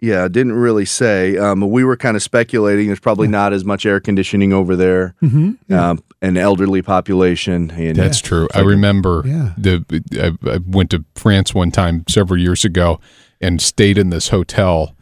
Yeah, 0.00 0.24
it 0.26 0.32
didn't 0.32 0.52
really 0.52 0.84
say. 0.84 1.36
Um, 1.38 1.60
we 1.70 1.82
were 1.84 1.96
kind 1.96 2.16
of 2.16 2.22
speculating. 2.22 2.86
There's 2.88 3.00
probably 3.00 3.28
not 3.28 3.52
as 3.52 3.64
much 3.64 3.86
air 3.86 3.98
conditioning 4.00 4.52
over 4.52 4.76
there. 4.76 5.14
Mm-hmm. 5.22 5.72
Um, 5.72 6.02
an 6.22 6.36
elderly 6.36 6.82
population. 6.82 7.70
And 7.72 7.96
That's 7.96 8.20
true. 8.20 8.48
I 8.54 8.60
remember 8.60 9.22
Yeah. 9.26 9.52
the 9.56 9.84
I, 10.20 10.50
I 10.54 10.58
went 10.66 10.90
to 10.90 11.04
France 11.14 11.54
one 11.54 11.70
time 11.70 12.04
several 12.08 12.40
years 12.40 12.64
ago 12.64 13.00
and 13.40 13.60
stayed 13.60 13.98
in 13.98 14.10
this 14.10 14.28
hotel 14.28 14.94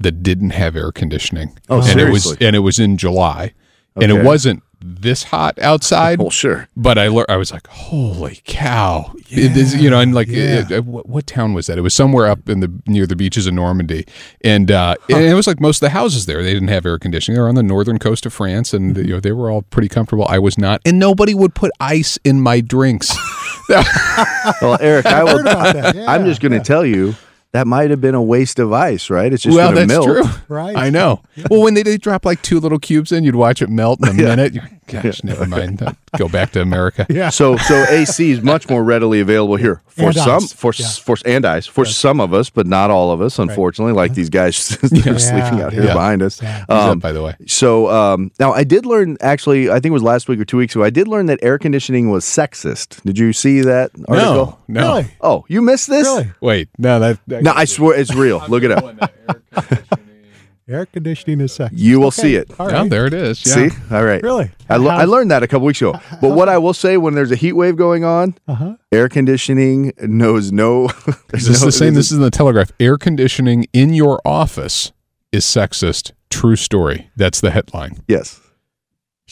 that 0.00 0.22
didn't 0.22 0.50
have 0.50 0.74
air 0.76 0.90
conditioning. 0.92 1.56
Oh, 1.68 1.80
and 1.80 2.00
it 2.00 2.10
was 2.10 2.24
seriously? 2.24 2.46
and 2.46 2.56
it 2.56 2.60
was 2.60 2.78
in 2.78 2.96
July, 2.98 3.54
and 3.96 4.10
it 4.10 4.24
wasn't 4.24 4.62
this 4.86 5.24
hot 5.24 5.58
outside. 5.60 6.18
Well, 6.18 6.30
sure. 6.30 6.68
But 6.76 6.98
I 6.98 7.08
lear- 7.08 7.24
I 7.28 7.36
was 7.36 7.50
like, 7.52 7.66
holy 7.68 8.40
cow! 8.44 9.12
It 9.30 9.56
is, 9.56 9.74
you 9.74 9.88
know, 9.88 9.98
and 10.00 10.14
like, 10.14 10.28
Yeah. 10.28 10.60
it- 10.60 10.70
it- 10.70 10.84
what, 10.84 11.08
what 11.08 11.26
town 11.26 11.54
was 11.54 11.66
that? 11.68 11.78
It 11.78 11.80
was 11.80 11.94
somewhere 11.94 12.26
up 12.26 12.48
in 12.48 12.60
the 12.60 12.70
near 12.86 13.06
the 13.06 13.16
beaches 13.16 13.46
of 13.46 13.54
Normandy, 13.54 14.06
and 14.42 14.70
uh, 14.70 14.96
and 15.08 15.24
it 15.24 15.34
was 15.34 15.46
like 15.46 15.58
most 15.60 15.76
of 15.78 15.86
the 15.86 15.90
houses 15.90 16.26
there. 16.26 16.42
They 16.42 16.52
didn't 16.52 16.68
have 16.68 16.84
air 16.84 16.98
conditioning. 16.98 17.36
They 17.36 17.40
were 17.42 17.48
on 17.48 17.54
the 17.54 17.62
northern 17.62 17.98
coast 17.98 18.26
of 18.26 18.32
France, 18.34 18.74
and 18.74 18.96
you 18.96 19.14
know 19.14 19.20
they 19.20 19.32
were 19.32 19.50
all 19.50 19.62
pretty 19.62 19.88
comfortable. 19.88 20.26
I 20.28 20.38
was 20.38 20.58
not, 20.58 20.80
and 20.84 20.98
nobody 20.98 21.34
would 21.34 21.54
put 21.54 21.70
ice 21.80 22.18
in 22.24 22.40
my 22.40 22.60
drinks. 22.60 23.16
Well, 24.60 24.76
Eric, 24.80 25.06
I 25.06 25.18
heard 25.20 25.24
will, 25.24 25.40
about 25.40 25.74
that. 25.74 25.96
Yeah, 25.96 26.04
I'm 26.10 26.26
just 26.26 26.40
going 26.42 26.52
to 26.52 26.60
tell 26.60 26.84
you 26.84 27.14
that 27.52 27.66
might 27.66 27.90
have 27.90 28.00
been 28.00 28.14
a 28.14 28.22
waste 28.22 28.58
of 28.58 28.72
ice, 28.72 29.08
right? 29.10 29.32
It's 29.32 29.42
just 29.42 29.56
well, 29.56 29.72
that's 29.72 29.88
melt. 29.88 30.04
true. 30.06 30.22
Right. 30.48 30.76
I 30.76 30.90
know. 30.90 31.22
Well, 31.50 31.62
when 31.62 31.74
they, 31.74 31.82
they 31.82 31.96
drop 31.96 32.24
like 32.26 32.42
two 32.42 32.60
little 32.60 32.78
cubes 32.78 33.10
in, 33.12 33.24
you'd 33.24 33.36
watch 33.36 33.62
it 33.62 33.70
melt 33.70 34.00
in 34.02 34.08
a 34.08 34.12
minute. 34.12 34.52
You're, 34.54 34.68
Gosh, 34.86 35.24
never 35.24 35.46
mind. 35.46 35.82
Go 36.18 36.28
back 36.28 36.52
to 36.52 36.60
America. 36.60 37.06
Yeah. 37.14 37.30
So, 37.30 37.56
so 37.56 37.84
AC 37.88 38.30
is 38.32 38.42
much 38.42 38.68
more 38.68 38.82
readily 38.82 39.20
available 39.20 39.56
here 39.56 39.82
for 39.86 40.06
And 40.06 40.14
some, 40.14 40.42
ice. 40.42 40.52
for 40.52 40.72
Yeah. 40.76 40.88
for 40.88 41.16
and 41.24 41.44
ice 41.44 41.66
for 41.66 41.84
some 41.84 42.20
of 42.20 42.34
us, 42.34 42.50
but 42.50 42.66
not 42.66 42.90
all 42.90 43.10
of 43.12 43.20
us, 43.20 43.38
unfortunately. 43.38 43.92
Like 43.94 44.14
these 44.14 44.30
guys 44.30 44.68
that 44.82 44.92
are 45.06 45.10
Yeah, 45.12 45.18
sleeping 45.18 45.60
out 45.60 45.72
here 45.72 45.84
yeah. 45.84 45.92
behind 45.94 46.22
us. 46.22 46.42
Yeah. 46.42 46.58
Who's 46.58 46.66
that, 46.68 46.88
Um, 46.90 46.98
by 46.98 47.12
the 47.12 47.22
way. 47.22 47.34
so 47.46 47.88
um, 47.90 48.30
now 48.40 48.52
I 48.52 48.64
did 48.64 48.84
learn 48.86 49.16
actually, 49.20 49.70
I 49.70 49.74
think 49.74 49.86
it 49.86 49.90
was 49.92 50.02
last 50.02 50.28
week 50.28 50.40
or 50.40 50.44
two 50.44 50.56
weeks 50.56 50.74
ago. 50.74 50.84
I 50.84 50.90
did 50.90 51.08
learn 51.08 51.26
that 51.26 51.38
air 51.42 51.58
conditioning 51.58 52.10
was 52.10 52.24
sexist. 52.24 53.02
Did 53.02 53.18
you 53.18 53.32
see 53.32 53.60
that 53.62 53.90
article? 54.08 54.58
No, 54.68 54.80
no. 54.80 54.88
Really? 54.96 55.06
Oh, 55.20 55.44
you 55.48 55.62
missed 55.62 55.88
this? 55.88 56.06
Really? 56.06 56.30
Wait, 56.40 56.68
no, 56.78 56.98
that. 57.00 57.18
that 57.28 57.42
No, 57.42 57.52
I 57.54 57.64
swear 57.64 57.98
it's 57.98 58.14
real. 58.14 58.42
Look 58.48 58.62
it 58.64 58.72
up. 58.72 59.10
Air 60.66 60.86
conditioning 60.86 61.40
is 61.42 61.52
sexy. 61.52 61.76
You 61.76 62.00
will 62.00 62.06
Okay. 62.08 62.22
see 62.22 62.34
it. 62.36 62.50
All 62.58 62.68
right. 62.68 62.88
there 62.88 63.04
it 63.06 63.12
is. 63.12 63.44
Yeah. 63.46 63.68
See? 63.68 63.76
All 63.94 64.02
right. 64.02 64.22
Really? 64.22 64.50
I, 64.70 64.76
le- 64.78 64.88
I 64.88 65.04
learned 65.04 65.30
that 65.30 65.42
a 65.42 65.46
couple 65.46 65.66
weeks 65.66 65.82
ago. 65.82 65.92
But 66.22 66.30
what 66.34 66.48
I 66.48 66.56
will 66.56 66.72
say 66.72 66.96
when 66.96 67.14
there's 67.14 67.30
a 67.30 67.36
heat 67.36 67.52
wave 67.52 67.76
going 67.76 68.02
on, 68.02 68.34
Uh-huh. 68.48 68.76
air 68.90 69.10
conditioning 69.10 69.92
knows 70.00 70.52
no. 70.52 70.86
there's 71.28 71.42
Is 71.42 71.48
this 71.48 71.60
no- 71.60 71.66
the 71.66 71.72
same? 71.72 71.92
This 71.94 72.10
is 72.10 72.16
in 72.16 72.22
the 72.22 72.30
Telegraph. 72.30 72.72
Air 72.80 72.96
conditioning 72.96 73.66
in 73.74 73.92
your 73.92 74.22
office 74.24 74.92
is 75.32 75.44
sexist. 75.44 76.12
True 76.30 76.56
story. 76.56 77.10
That's 77.14 77.42
the 77.42 77.50
headline. 77.50 77.98
Yes. 78.08 78.40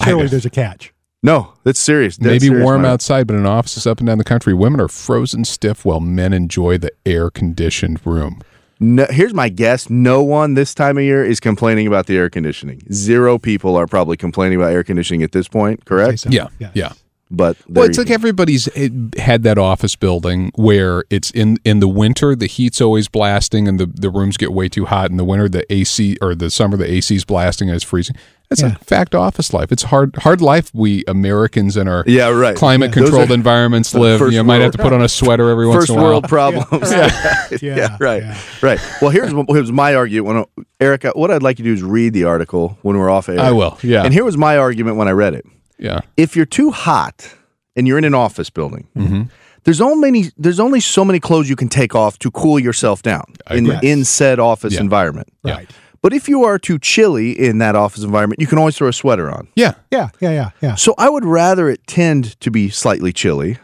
Surely 0.05 0.27
there's 0.27 0.45
a 0.47 0.51
catch. 0.51 0.93
No, 1.23 1.55
that's 1.65 1.79
serious. 1.79 2.17
Dead 2.17 2.29
Maybe 2.29 2.47
serious, 2.49 2.65
warm 2.65 2.83
Mike. 2.83 2.91
outside, 2.91 3.27
but 3.29 3.37
in 3.37 3.47
offices 3.47 3.87
up 3.87 3.99
and 4.01 4.07
down 4.09 4.19
the 4.19 4.25
country, 4.25 4.53
women 4.53 4.81
are 4.81 4.89
frozen 4.89 5.45
stiff 5.45 5.85
while 5.85 6.01
men 6.01 6.33
enjoy 6.33 6.77
the 6.79 6.91
air 7.07 7.31
conditioned 7.31 8.05
room. 8.05 8.41
No, 8.83 9.07
here's 9.09 9.33
my 9.33 9.49
guess. 9.49 9.89
No 9.89 10.23
one 10.23 10.55
this 10.55 10.75
time 10.75 10.99
of 10.99 11.05
year 11.05 11.25
is 11.25 11.39
complaining 11.41 11.87
about 11.87 12.07
the 12.07 12.17
air 12.17 12.29
conditioning. 12.29 12.83
Zero 12.93 13.39
people 13.39 13.77
are 13.77 13.87
probably 13.87 14.17
complaining 14.17 14.59
about 14.59 14.73
air 14.73 14.83
conditioning 14.83 15.23
at 15.23 15.33
this 15.33 15.47
point, 15.49 15.85
correct? 15.85 16.21
Say 16.21 16.31
so. 16.31 16.35
Yeah, 16.35 16.49
Yes. 16.59 16.73
yeah. 16.75 16.93
But 17.31 17.57
Well, 17.67 17.85
it's 17.87 17.97
you 17.97 18.05
like 18.05 18.11
everybody's 18.11 18.69
eh, 18.77 18.91
had 19.17 19.43
that 19.45 19.57
office 19.57 19.97
building 19.97 20.53
where 20.55 21.05
it's 21.09 21.31
in 21.31 21.57
in 21.65 21.81
the 21.81 21.89
winter 21.89 22.37
the 22.37 22.47
heat's 22.47 22.79
always 22.79 23.09
blasting 23.09 23.67
and 23.67 23.81
the, 23.81 23.87
the 23.87 24.11
rooms 24.11 24.37
get 24.37 24.53
way 24.53 24.69
too 24.69 24.85
hot. 24.85 25.11
In 25.11 25.17
the 25.17 25.25
winter 25.25 25.49
the 25.49 25.65
AC 25.73 26.19
or 26.21 26.35
the 26.35 26.51
summer 26.51 26.77
the 26.77 26.85
AC's 26.93 27.25
blasting 27.25 27.71
and 27.71 27.77
it's 27.77 27.85
freezing. 27.85 28.17
That's 28.52 28.62
Yeah. 28.62 28.76
a 28.80 28.85
fact 28.85 29.14
office 29.14 29.52
life. 29.54 29.73
It's 29.73 29.85
hard 29.85 30.14
hard 30.16 30.40
life 30.40 30.71
we 30.75 31.04
Americans 31.09 31.76
in 31.76 31.88
our 31.88 32.04
Yeah, 32.06 32.28
right. 32.28 32.54
climate 32.56 32.92
Those 32.92 33.04
controlled 33.04 33.30
are 33.30 33.35
environments 33.35 33.94
live. 33.94 34.18
first 34.18 34.35
You 34.35 34.44
might 34.44 34.61
have 34.61 34.73
to 34.73 34.78
put 34.78 34.92
on 34.92 35.00
a 35.02 35.09
sweater 35.09 35.49
every 35.50 35.66
once 35.66 35.88
in 35.88 35.94
a 35.97 35.99
while. 35.99 36.21
First 36.23 36.30
world 36.32 36.64
problems. 36.68 36.92
Yeah, 37.62 37.76
Yeah, 37.76 37.97
right, 38.00 38.23
yeah. 38.23 38.38
right. 38.62 38.80
Well, 39.00 39.11
here's 39.11 39.32
what 39.35 39.47
here's 39.50 39.71
my 39.73 39.94
argument. 39.94 40.26
When 40.56 40.66
Erica, 40.80 41.12
what 41.14 41.30
I'd 41.30 41.42
like 41.42 41.59
you 41.59 41.64
to 41.64 41.71
do 41.71 41.75
is 41.75 41.82
read 41.82 42.12
the 42.12 42.25
article 42.25 42.78
when 42.82 42.97
we're 42.99 43.11
off 43.11 43.28
air. 43.28 43.40
I 43.40 43.50
will, 43.52 43.78
yeah. 43.82 44.04
And 44.04 44.12
here 44.14 44.25
was 44.25 44.37
my 44.37 44.56
argument 44.56 44.97
when 44.97 45.09
I 45.09 45.12
read 45.12 45.35
it. 45.35 45.44
Yeah. 45.78 46.00
If 46.16 46.37
you're 46.37 46.47
too 46.47 46.71
hot 46.71 47.35
and 47.77 47.87
you're 47.88 47.98
in 47.98 48.05
an 48.05 48.14
office 48.14 48.50
building, 48.50 48.87
Mm-hmm. 48.96 49.22
there's 49.64 49.81
only 49.81 50.31
there's 50.37 50.61
only 50.61 50.81
so 50.81 51.05
many 51.05 51.20
clothes 51.20 51.48
you 51.48 51.57
can 51.57 51.68
take 51.68 51.94
off 51.94 52.18
to 52.20 52.31
cool 52.31 52.59
yourself 52.59 53.03
down 53.03 53.24
in 53.50 53.70
agree. 53.70 53.90
in 53.90 54.05
said 54.05 54.38
office 54.38 54.74
Yeah. 54.74 54.81
environment. 54.81 55.29
Yeah. 55.44 55.55
Right. 55.57 55.70
But 56.03 56.12
if 56.12 56.29
you 56.29 56.43
are 56.45 56.59
too 56.59 56.79
chilly 56.81 57.31
in 57.31 57.59
that 57.59 57.77
office 57.77 58.03
environment, 58.03 58.41
you 58.41 58.47
can 58.49 58.59
always 58.59 58.77
throw 58.77 58.88
a 58.88 58.93
sweater 58.93 59.31
on. 59.31 59.49
Yeah. 59.55 59.75
Yeah, 59.93 60.09
yeah, 60.21 60.31
yeah, 60.33 60.51
yeah. 60.61 60.75
So 60.75 60.95
I 60.99 61.09
would 61.09 61.25
rather 61.25 61.69
it 61.69 61.87
tend 61.87 62.38
to 62.41 62.51
be 62.51 62.71
slightly 62.71 63.12
chilly 63.12 63.59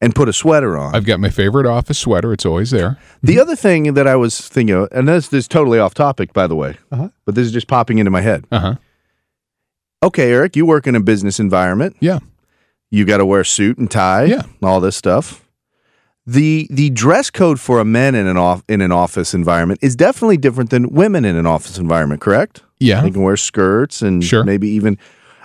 and 0.00 0.14
put 0.14 0.28
a 0.28 0.32
sweater 0.32 0.78
on. 0.78 0.94
I've 0.94 1.04
got 1.04 1.20
my 1.20 1.28
favorite 1.30 1.66
office 1.66 1.98
sweater. 1.98 2.32
It's 2.32 2.46
always 2.46 2.70
there. 2.70 2.98
the 3.22 3.38
other 3.38 3.54
thing 3.54 3.92
that 3.94 4.06
I 4.06 4.16
was 4.16 4.40
thinking 4.48 4.74
of, 4.76 4.88
and 4.92 5.06
this, 5.08 5.28
this 5.28 5.44
is 5.44 5.48
totally 5.48 5.78
off 5.78 5.92
topic, 5.94 6.32
by 6.32 6.46
the 6.46 6.56
way, 6.56 6.76
Uh-huh. 6.90 7.10
but 7.26 7.34
this 7.34 7.46
is 7.46 7.52
just 7.52 7.68
popping 7.68 7.98
into 7.98 8.10
my 8.10 8.22
head. 8.22 8.46
Uh 8.50 8.58
huh. 8.60 8.74
Okay, 10.02 10.32
Eric, 10.32 10.56
you 10.56 10.66
work 10.66 10.86
in 10.86 10.94
a 10.94 11.00
business 11.00 11.38
environment. 11.40 11.96
Yeah. 12.00 12.18
You 12.90 13.04
got 13.04 13.18
to 13.18 13.26
wear 13.26 13.40
a 13.40 13.46
suit 13.46 13.78
and 13.78 13.90
tie. 13.90 14.24
Yeah. 14.24 14.42
all 14.62 14.80
this 14.80 14.96
stuff. 14.96 15.43
The 16.26 16.66
the 16.70 16.88
dress 16.90 17.28
code 17.30 17.60
for 17.60 17.80
a 17.80 17.84
man 17.84 18.14
in 18.14 18.26
an 18.26 18.36
off 18.38 18.62
in 18.68 18.80
an 18.80 18.90
office 18.92 19.34
environment 19.34 19.80
is 19.82 19.94
definitely 19.94 20.38
different 20.38 20.70
than 20.70 20.88
women 20.90 21.24
in 21.26 21.36
an 21.36 21.44
office 21.46 21.76
environment. 21.78 22.22
Correct? 22.22 22.62
Yeah. 22.80 23.02
They 23.02 23.10
can 23.10 23.22
wear 23.22 23.36
skirts 23.36 24.00
and 24.00 24.24
Sure. 24.24 24.42
maybe 24.44 24.68
even. 24.68 24.98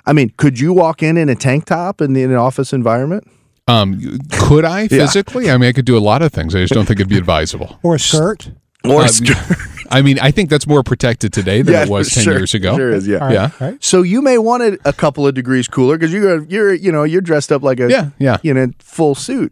I 0.05 0.13
mean, 0.13 0.31
could 0.37 0.57
you 0.59 0.71
walk 0.71 1.03
in 1.03 1.17
in 1.17 1.27
a 1.29 1.35
tank 1.35 1.65
top 1.65 1.99
in, 2.01 2.13
the, 2.13 2.23
in 2.23 2.31
an 2.31 2.37
office 2.37 2.71
environment? 2.73 3.25
Um, 3.67 3.99
could 4.31 4.63
I 4.65 4.81
Yeah. 4.83 4.87
physically? 4.87 5.51
I 5.51 5.57
mean, 5.57 5.69
I 5.69 5.73
could 5.73 5.85
do 5.85 5.97
a 5.97 5.99
lot 5.99 6.21
of 6.21 6.31
things. 6.31 6.55
I 6.55 6.61
just 6.61 6.73
don't 6.73 6.85
think 6.85 6.99
it'd 6.99 7.09
be 7.09 7.17
advisable. 7.17 7.77
Or 7.83 7.95
a 7.95 7.99
skirt. 7.99 8.49
Or 8.85 9.01
Uh, 9.01 9.05
a 9.05 9.09
skirt? 9.09 9.57
I 9.91 10.01
mean, 10.01 10.17
I 10.19 10.31
think 10.31 10.49
that's 10.49 10.65
more 10.65 10.81
protected 10.83 11.33
today 11.33 11.61
than 11.61 11.73
Yeah, 11.73 11.83
it 11.83 11.89
was 11.89 12.09
ten 12.13 12.23
sure. 12.23 12.37
years 12.37 12.53
ago. 12.53 12.77
Sure 12.77 12.89
is, 12.91 13.05
yeah. 13.07 13.17
All 13.17 13.25
right, 13.27 13.33
Yeah. 13.33 13.49
Right. 13.59 13.83
So 13.83 14.01
you 14.01 14.21
may 14.21 14.37
want 14.37 14.63
it 14.63 14.79
a 14.85 14.93
couple 14.93 15.27
of 15.27 15.33
degrees 15.35 15.67
cooler 15.67 15.97
because 15.97 16.13
you're 16.13 16.43
you're 16.45 16.73
you 16.73 16.91
know 16.91 17.03
you're 17.03 17.21
dressed 17.21 17.51
up 17.51 17.63
like 17.63 17.79
a 17.81 17.89
Yeah, 17.89 18.09
yeah. 18.17 18.37
you 18.43 18.53
know 18.53 18.67
full 18.79 19.13
suit. 19.15 19.51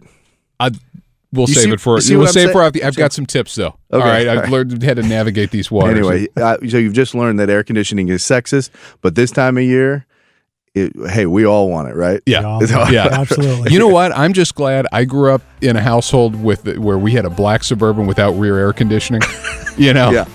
I, 0.60 0.72
we'll 1.32 1.48
You 1.48 1.56
save 1.56 1.64
see- 1.66 1.72
it 1.72 1.80
for 1.82 2.00
you 2.00 2.18
we'll 2.20 2.28
I'm 2.28 2.34
save 2.34 2.52
saying? 2.52 2.54
for. 2.54 2.64
I've 2.86 2.96
got 2.96 3.14
some 3.14 3.26
tips 3.26 3.56
though. 3.56 3.68
Okay, 3.68 3.78
All 3.92 4.00
right, 4.00 4.28
I've 4.28 4.40
right. 4.44 4.50
learned 4.50 4.82
how 4.84 4.94
to 4.96 5.04
navigate 5.04 5.52
these 5.52 5.70
waters. 5.72 5.98
Anyway, 5.98 6.28
uh, 6.38 6.58
so 6.70 6.78
you've 6.78 6.94
just 6.94 7.14
learned 7.16 7.40
that 7.40 7.50
air 7.50 7.64
conditioning 7.64 8.10
is 8.10 8.22
sexist, 8.24 8.70
but 9.02 9.16
this 9.16 9.32
time 9.32 9.58
of 9.58 9.64
year, 9.64 10.06
it, 10.76 10.94
hey, 11.10 11.26
we 11.26 11.44
all 11.46 11.70
want 11.70 11.90
it, 11.90 11.96
right? 11.96 12.22
yeah, 12.28 12.60
Yeah, 12.70 12.90
yeah. 12.92 13.08
absolutely. 13.12 13.74
You 13.74 13.80
know 13.80 13.88
what? 13.88 14.16
I'm 14.16 14.34
just 14.34 14.54
glad 14.54 14.86
I 14.92 15.06
grew 15.06 15.34
up 15.34 15.42
in 15.62 15.76
a 15.76 15.82
household 15.82 16.36
with 16.42 16.78
where 16.78 17.00
we 17.00 17.14
had 17.14 17.26
a 17.26 17.30
black 17.32 17.64
suburban 17.64 18.06
without 18.06 18.32
rear 18.34 18.58
air 18.58 18.74
conditioning. 18.74 19.22
You 19.78 19.94
know, 19.94 20.10
Yeah. 20.10 20.26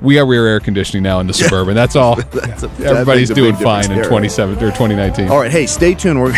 we 0.00 0.14
got 0.14 0.26
rear 0.28 0.46
air 0.46 0.60
conditioning 0.60 1.02
now 1.02 1.20
in 1.20 1.26
the 1.26 1.34
suburban. 1.34 1.74
That's 1.74 1.94
all. 1.94 2.16
That's 2.32 2.62
a- 2.62 2.70
Everybody's 2.82 3.28
makes 3.28 3.38
doing 3.38 3.54
fine 3.54 3.84
in 3.90 3.96
there. 3.96 4.08
27 4.08 4.56
or 4.56 4.60
2019. 4.60 5.28
All 5.28 5.38
right, 5.38 5.50
hey, 5.50 5.66
stay 5.66 5.92
tuned. 5.94 6.18
We're 6.20 6.32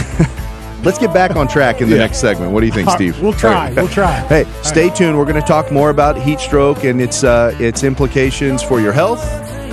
let's 0.84 0.98
get 0.98 1.12
back 1.12 1.36
on 1.36 1.46
track 1.48 1.80
in 1.80 1.88
the 1.88 1.96
Yeah. 1.96 2.02
next 2.02 2.18
segment. 2.18 2.52
What 2.52 2.60
do 2.60 2.66
you 2.66 2.72
think, 2.72 2.90
Steve? 2.90 3.20
We'll 3.20 3.32
try. 3.32 3.72
We'll 3.72 3.88
try. 3.88 4.18
Hey, 4.28 4.44
stay 4.62 4.90
tuned. 4.90 5.16
We're 5.18 5.24
going 5.24 5.40
to 5.40 5.46
talk 5.46 5.70
more 5.72 5.90
about 5.90 6.16
heat 6.20 6.40
stroke 6.40 6.84
and 6.84 7.00
its 7.00 7.24
uh, 7.24 7.54
its 7.58 7.82
implications 7.84 8.62
for 8.62 8.80
your 8.80 8.92
health. 8.92 9.22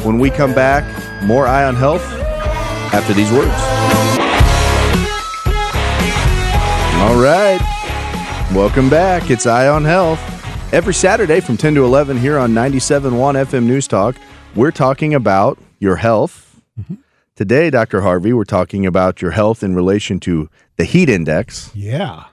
When 0.05 0.19
we 0.19 0.29
come 0.29 0.53
back, 0.53 0.83
more 1.23 1.47
Eye 1.47 1.65
on 1.65 1.75
Health 1.75 2.03
after 2.93 3.13
these 3.13 3.31
words. 3.31 3.51
All 6.99 7.15
right, 7.21 7.59
welcome 8.53 8.89
back. 8.89 9.29
It's 9.29 9.45
Eye 9.45 9.67
on 9.67 9.85
Health. 9.85 10.19
Every 10.73 10.93
Saturday 10.93 11.39
from 11.39 11.55
10 11.57 11.75
to 11.75 11.85
11 11.85 12.17
here 12.17 12.37
on 12.37 12.51
97.1 12.53 13.11
FM 13.45 13.63
News 13.65 13.87
Talk, 13.87 14.15
we're 14.55 14.71
talking 14.71 15.13
about 15.13 15.57
your 15.79 15.95
health. 15.95 16.46
Today, 17.38 17.69
Dr. 17.69 18.02
Harvey, 18.02 18.34
we're 18.34 18.45
talking 18.45 18.88
about 18.88 19.21
your 19.21 19.30
health 19.30 19.62
in 19.62 19.76
relation 19.76 20.19
to 20.21 20.50
the 20.78 20.86
heat 20.86 21.08
index. 21.08 21.69
Yeah. 21.76 22.23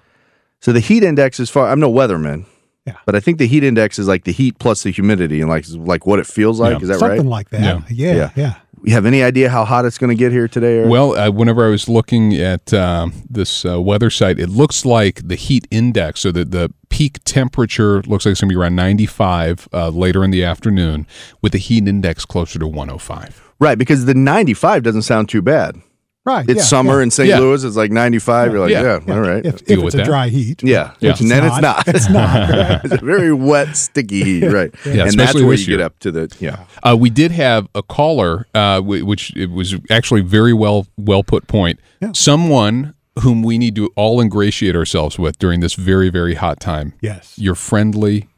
So 0.60 0.72
the 0.72 0.80
heat 0.80 1.02
index 1.02 1.38
is 1.38 1.50
far. 1.50 1.68
I'm 1.68 1.78
no 1.78 1.92
weatherman. 1.92 2.46
Yeah. 2.86 2.96
But 3.04 3.14
I 3.14 3.20
think 3.20 3.36
the 3.36 3.46
heat 3.46 3.62
index 3.64 3.98
is 3.98 4.08
like 4.08 4.24
the 4.24 4.32
heat 4.32 4.58
plus 4.58 4.82
the 4.82 4.90
humidity 4.90 5.42
and 5.42 5.50
like 5.50 5.66
like 5.68 6.06
what 6.06 6.20
it 6.20 6.26
feels 6.26 6.58
like. 6.58 6.78
Yeah. 6.78 6.82
Is 6.82 6.88
that 6.88 7.00
Something 7.00 7.08
right? 7.10 7.16
Something 7.18 7.30
like 7.30 7.50
that. 7.50 7.60
Yeah. 7.60 7.82
Yeah. 7.90 8.14
Yeah. 8.14 8.30
Yeah. 8.34 8.54
You 8.84 8.92
have 8.92 9.06
any 9.06 9.22
idea 9.22 9.48
how 9.48 9.64
hot 9.64 9.84
it's 9.84 9.98
going 9.98 10.10
to 10.10 10.18
get 10.18 10.30
here 10.32 10.46
today? 10.46 10.78
Eric? 10.78 10.90
Well, 10.90 11.16
uh, 11.16 11.30
whenever 11.30 11.66
I 11.66 11.70
was 11.70 11.88
looking 11.88 12.34
at 12.34 12.72
um, 12.74 13.12
this 13.28 13.64
uh, 13.64 13.80
weather 13.80 14.10
site, 14.10 14.38
it 14.38 14.50
looks 14.50 14.84
like 14.84 15.26
the 15.26 15.36
heat 15.36 15.66
index, 15.70 16.20
so 16.20 16.30
that 16.32 16.50
the 16.50 16.72
peak 16.90 17.18
temperature 17.24 18.02
looks 18.02 18.26
like 18.26 18.32
it's 18.32 18.40
going 18.40 18.48
to 18.48 18.54
be 18.54 18.56
around 18.56 18.76
95 18.76 19.68
uh, 19.72 19.88
later 19.88 20.22
in 20.22 20.30
the 20.30 20.44
afternoon, 20.44 21.06
with 21.42 21.52
the 21.52 21.58
heat 21.58 21.88
index 21.88 22.24
closer 22.24 22.58
to 22.58 22.66
105. 22.66 23.52
right, 23.58 23.78
because 23.78 24.04
the 24.04 24.14
95 24.14 24.82
doesn't 24.82 25.02
sound 25.02 25.28
too 25.28 25.42
bad. 25.42 25.76
Right. 26.24 26.48
It's 26.48 26.58
yeah, 26.58 26.62
summer 26.64 26.96
yeah. 26.98 27.02
in 27.02 27.10
St. 27.10 27.28
Yeah. 27.28 27.38
Louis. 27.38 27.64
It's 27.64 27.76
like 27.76 27.90
95. 27.90 28.52
You're 28.52 28.60
like, 28.60 28.70
Yeah. 28.70 28.82
yeah, 28.82 29.00
Yeah. 29.06 29.14
all 29.14 29.20
right. 29.20 29.44
If, 29.44 29.54
if 29.56 29.64
Deal 29.66 29.84
it's 29.86 29.94
a 29.94 29.98
that. 29.98 30.06
dry 30.06 30.28
heat. 30.28 30.62
yeah, 30.62 30.94
Yeah. 31.00 31.10
Which, 31.10 31.20
and 31.20 31.30
then 31.30 31.44
it's 31.44 31.60
not. 31.60 31.86
It's 31.86 32.08
not. 32.08 32.50
right? 32.50 32.80
it's 32.84 32.94
a 32.94 33.04
very 33.04 33.32
wet, 33.34 33.76
sticky 33.76 34.24
heat, 34.24 34.44
right? 34.48 34.74
Yeah, 34.86 34.90
and 34.92 35.00
that's 35.00 35.16
especially 35.16 35.44
where 35.44 35.54
you 35.54 35.64
year. 35.66 35.78
get 35.78 35.84
up 35.84 35.98
to 36.00 36.10
the 36.10 36.34
yeah. 36.40 36.64
Uh, 36.82 36.96
we 36.98 37.10
did 37.10 37.30
have 37.32 37.68
a 37.74 37.82
caller, 37.82 38.46
uh, 38.54 38.80
which 38.80 39.36
it 39.36 39.50
was 39.50 39.74
actually 39.90 40.22
very 40.22 40.54
well 40.54 40.86
well 40.96 41.22
put 41.22 41.46
point. 41.46 41.78
Yeah. 42.00 42.12
Someone 42.12 42.94
whom 43.20 43.42
we 43.42 43.58
need 43.58 43.76
to 43.76 43.90
all 43.94 44.20
ingratiate 44.20 44.74
ourselves 44.74 45.18
with 45.18 45.38
during 45.38 45.60
this 45.60 45.74
very 45.74 46.08
very 46.08 46.34
hot 46.34 46.58
time. 46.58 46.94
Yes. 47.02 47.38
Your 47.38 47.54
friendly 47.54 48.28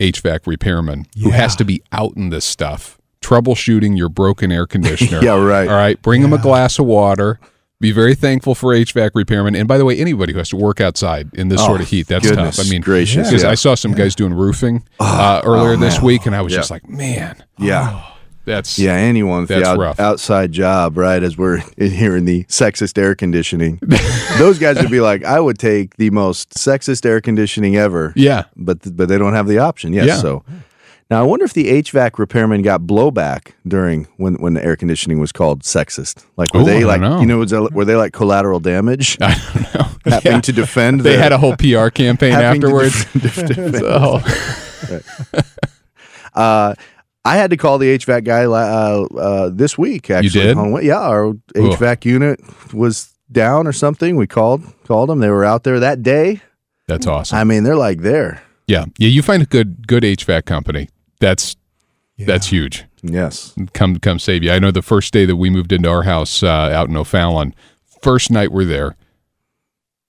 HVAC 0.00 0.40
repairman 0.46 1.06
who 1.22 1.30
has 1.30 1.54
to 1.56 1.64
be 1.64 1.82
out 1.92 2.16
in 2.16 2.30
this 2.30 2.44
stuff 2.44 2.97
troubleshooting 3.20 3.96
your 3.96 4.08
broken 4.08 4.50
air 4.52 4.66
conditioner. 4.66 5.20
Yeah, 5.22 5.42
right. 5.42 5.68
All 5.68 5.74
right, 5.74 6.00
bring 6.02 6.22
them 6.22 6.32
a 6.32 6.38
glass 6.38 6.78
of 6.78 6.86
water. 6.86 7.38
Be 7.80 7.92
very 7.92 8.14
thankful 8.16 8.56
for 8.56 8.74
HVAC 8.74 9.10
repairmen, 9.12 9.56
and 9.56 9.68
by 9.68 9.78
the 9.78 9.84
way, 9.84 9.96
anybody 9.98 10.32
who 10.32 10.38
has 10.38 10.48
to 10.48 10.56
work 10.56 10.80
outside 10.80 11.30
in 11.34 11.48
this 11.48 11.60
Oh, 11.60 11.66
sort 11.66 11.80
of 11.80 11.88
heat, 11.88 12.08
that's 12.08 12.28
tough. 12.28 12.58
I 12.58 12.64
mean, 12.68 12.80
gracious, 12.80 13.28
because 13.28 13.44
yeah. 13.44 13.50
I 13.50 13.54
saw 13.54 13.76
some 13.76 13.92
guys 13.92 14.16
doing 14.16 14.34
roofing 14.34 14.82
uh, 14.98 15.42
earlier 15.44 15.76
this 15.76 16.00
week, 16.02 16.26
and 16.26 16.34
I 16.34 16.42
was 16.42 16.52
Yeah. 16.52 16.58
just 16.58 16.72
like, 16.72 16.88
man, 16.88 17.36
Yeah. 17.56 18.02
that's 18.44 18.80
Yeah, 18.80 18.94
anyone 18.94 19.40
with 19.42 19.50
the 19.50 19.54
That's 19.56 19.68
out- 19.68 19.78
rough. 19.78 20.00
outside 20.00 20.50
job, 20.50 20.96
right? 20.98 21.22
As 21.22 21.38
we're 21.38 21.58
here 21.78 22.16
in 22.16 22.24
the 22.24 22.42
sexist 22.44 22.98
air 22.98 23.14
conditioning, 23.14 23.78
those 24.38 24.58
guys 24.58 24.76
would 24.78 24.90
be 24.90 25.00
like, 25.00 25.22
I 25.24 25.38
would 25.38 25.58
take 25.60 25.96
the 25.98 26.10
most 26.10 26.54
sexist 26.54 27.06
air 27.06 27.20
conditioning 27.20 27.76
ever. 27.76 28.12
yeah. 28.16 28.44
but 28.56 28.78
but 28.96 29.08
they 29.08 29.18
don't 29.18 29.34
have 29.34 29.46
the 29.46 29.58
option. 29.58 29.92
Yes, 29.92 30.06
Yeah. 30.06 30.16
so 30.16 30.42
now 31.10 31.20
I 31.20 31.22
wonder 31.24 31.44
if 31.44 31.54
the 31.54 31.66
HVAC 31.82 32.18
repairman 32.18 32.62
got 32.62 32.82
blowback 32.82 33.52
during 33.66 34.04
when 34.18 34.34
when 34.34 34.54
the 34.54 34.64
air 34.64 34.76
conditioning 34.76 35.18
was 35.20 35.32
called 35.32 35.62
sexist. 35.62 36.24
Like 36.36 36.52
were 36.54 36.60
Ooh, 36.60 36.64
they 36.64 36.84
like 36.84 37.00
know. 37.00 37.20
you 37.20 37.26
know 37.26 37.38
was 37.38 37.50
that, 37.50 37.72
were 37.72 37.84
they 37.84 37.96
like 37.96 38.12
collateral 38.12 38.60
damage 38.60 39.16
I 39.22 39.34
don't 39.54 39.74
know. 39.74 39.88
having 40.10 40.32
Yeah. 40.32 40.40
to 40.40 40.52
defend? 40.52 41.00
They 41.00 41.16
the- 41.16 41.22
had 41.22 41.32
a 41.32 41.38
whole 41.38 41.56
PR 41.56 41.88
campaign 41.88 42.32
afterwards. 42.34 43.04
def- 43.12 43.36
def- 43.46 43.76
So, 43.76 44.20
Uh, 46.34 46.74
I 47.24 47.36
had 47.36 47.50
to 47.50 47.56
call 47.56 47.78
the 47.78 47.98
HVAC 47.98 48.24
guy 48.24 48.44
uh, 48.44 49.06
uh, 49.18 49.50
this 49.52 49.76
week. 49.76 50.08
Actually, 50.10 50.28
did? 50.30 50.56
On, 50.56 50.84
yeah, 50.84 51.00
our 51.00 51.32
HVAC 51.54 52.04
unit 52.04 52.40
was 52.72 53.12
down 53.30 53.66
or 53.66 53.72
something. 53.72 54.16
We 54.16 54.26
called 54.26 54.62
called 54.86 55.08
them. 55.10 55.18
They 55.18 55.28
were 55.30 55.44
out 55.44 55.64
there 55.64 55.80
that 55.80 56.02
day. 56.02 56.40
that's 56.86 57.06
awesome. 57.06 57.36
I 57.38 57.44
mean, 57.44 57.64
they're 57.64 57.76
like 57.76 58.00
there. 58.00 58.42
Yeah, 58.66 58.84
yeah. 58.98 59.08
You 59.08 59.22
find 59.22 59.42
a 59.42 59.46
good 59.46 59.86
good 59.86 60.04
HVAC 60.04 60.44
company. 60.44 60.88
That's 61.20 61.56
that's 62.18 62.48
huge. 62.48 62.84
Yes. 63.02 63.54
Come 63.74 63.98
come 63.98 64.18
save 64.18 64.42
you. 64.42 64.50
I 64.52 64.58
know 64.58 64.70
the 64.70 64.82
first 64.82 65.12
day 65.12 65.24
that 65.24 65.36
we 65.36 65.50
moved 65.50 65.72
into 65.72 65.88
our 65.88 66.02
house 66.02 66.42
uh, 66.42 66.46
out 66.48 66.88
in 66.88 66.96
O'Fallon, 66.96 67.54
first 68.02 68.30
night 68.30 68.50
we're 68.52 68.64
there. 68.64 68.96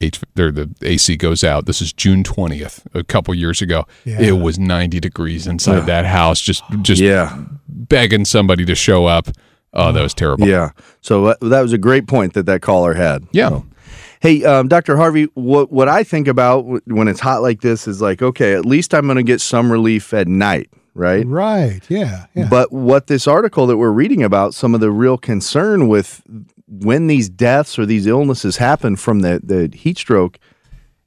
H, 0.02 0.22
there 0.36 0.52
the 0.52 0.74
AC 0.82 1.18
goes 1.18 1.44
out. 1.44 1.66
This 1.66 1.82
is 1.82 1.92
June 1.92 2.24
twentieth, 2.24 2.88
a 2.94 3.04
couple 3.04 3.34
years 3.36 3.62
ago. 3.62 3.86
Yeah. 4.06 4.22
It 4.22 4.32
was 4.34 4.58
ninety 4.58 5.00
degrees 5.00 5.46
inside 5.46 5.86
that 5.88 6.06
house. 6.06 6.40
Just 6.42 6.64
just 6.82 7.02
Yeah. 7.02 7.38
begging 7.68 8.24
somebody 8.26 8.64
to 8.66 8.76
show 8.76 9.06
up. 9.08 9.28
Oh, 9.74 9.92
that 9.92 10.02
was 10.02 10.14
terrible. 10.16 10.48
Yeah. 10.48 10.72
So 11.02 11.26
that, 11.28 11.40
that 11.42 11.62
was 11.62 11.74
a 11.74 11.78
great 11.78 12.08
point 12.08 12.34
that 12.34 12.46
that 12.48 12.62
caller 12.62 12.94
had. 12.94 13.26
Yeah. 13.32 13.50
So- 13.50 13.66
Hey, 14.22 14.44
um, 14.44 14.68
Dr. 14.68 14.98
Harvey, 14.98 15.26
what 15.36 15.72
what 15.72 15.88
I 15.88 16.04
think 16.04 16.28
about 16.28 16.66
when 16.88 17.08
it's 17.08 17.22
hot 17.22 17.42
like 17.42 17.62
this 17.62 17.88
is 17.88 18.02
like, 18.02 18.22
okay, 18.22 18.54
at 18.54 18.66
least 18.66 18.94
I'm 18.94 19.06
going 19.06 19.16
to 19.16 19.24
get 19.24 19.40
some 19.40 19.72
relief 19.72 20.14
at 20.14 20.28
night, 20.28 20.70
right? 20.94 21.26
Right. 21.26 21.82
Yeah. 21.90 22.26
Yeah. 22.36 22.48
But 22.50 22.72
what 22.72 23.08
this 23.08 23.28
article 23.28 23.68
that 23.68 23.78
we're 23.78 23.92
reading 23.92 24.24
about, 24.24 24.54
some 24.54 24.74
of 24.74 24.82
the 24.82 24.92
real 24.92 25.18
concern 25.18 25.88
with 25.88 26.22
when 26.68 27.08
these 27.08 27.30
deaths 27.30 27.80
or 27.80 27.86
these 27.86 28.06
illnesses 28.06 28.58
happen 28.58 28.96
from 28.96 29.22
the, 29.22 29.40
the 29.44 29.76
heat 29.76 29.98
stroke, 29.98 30.40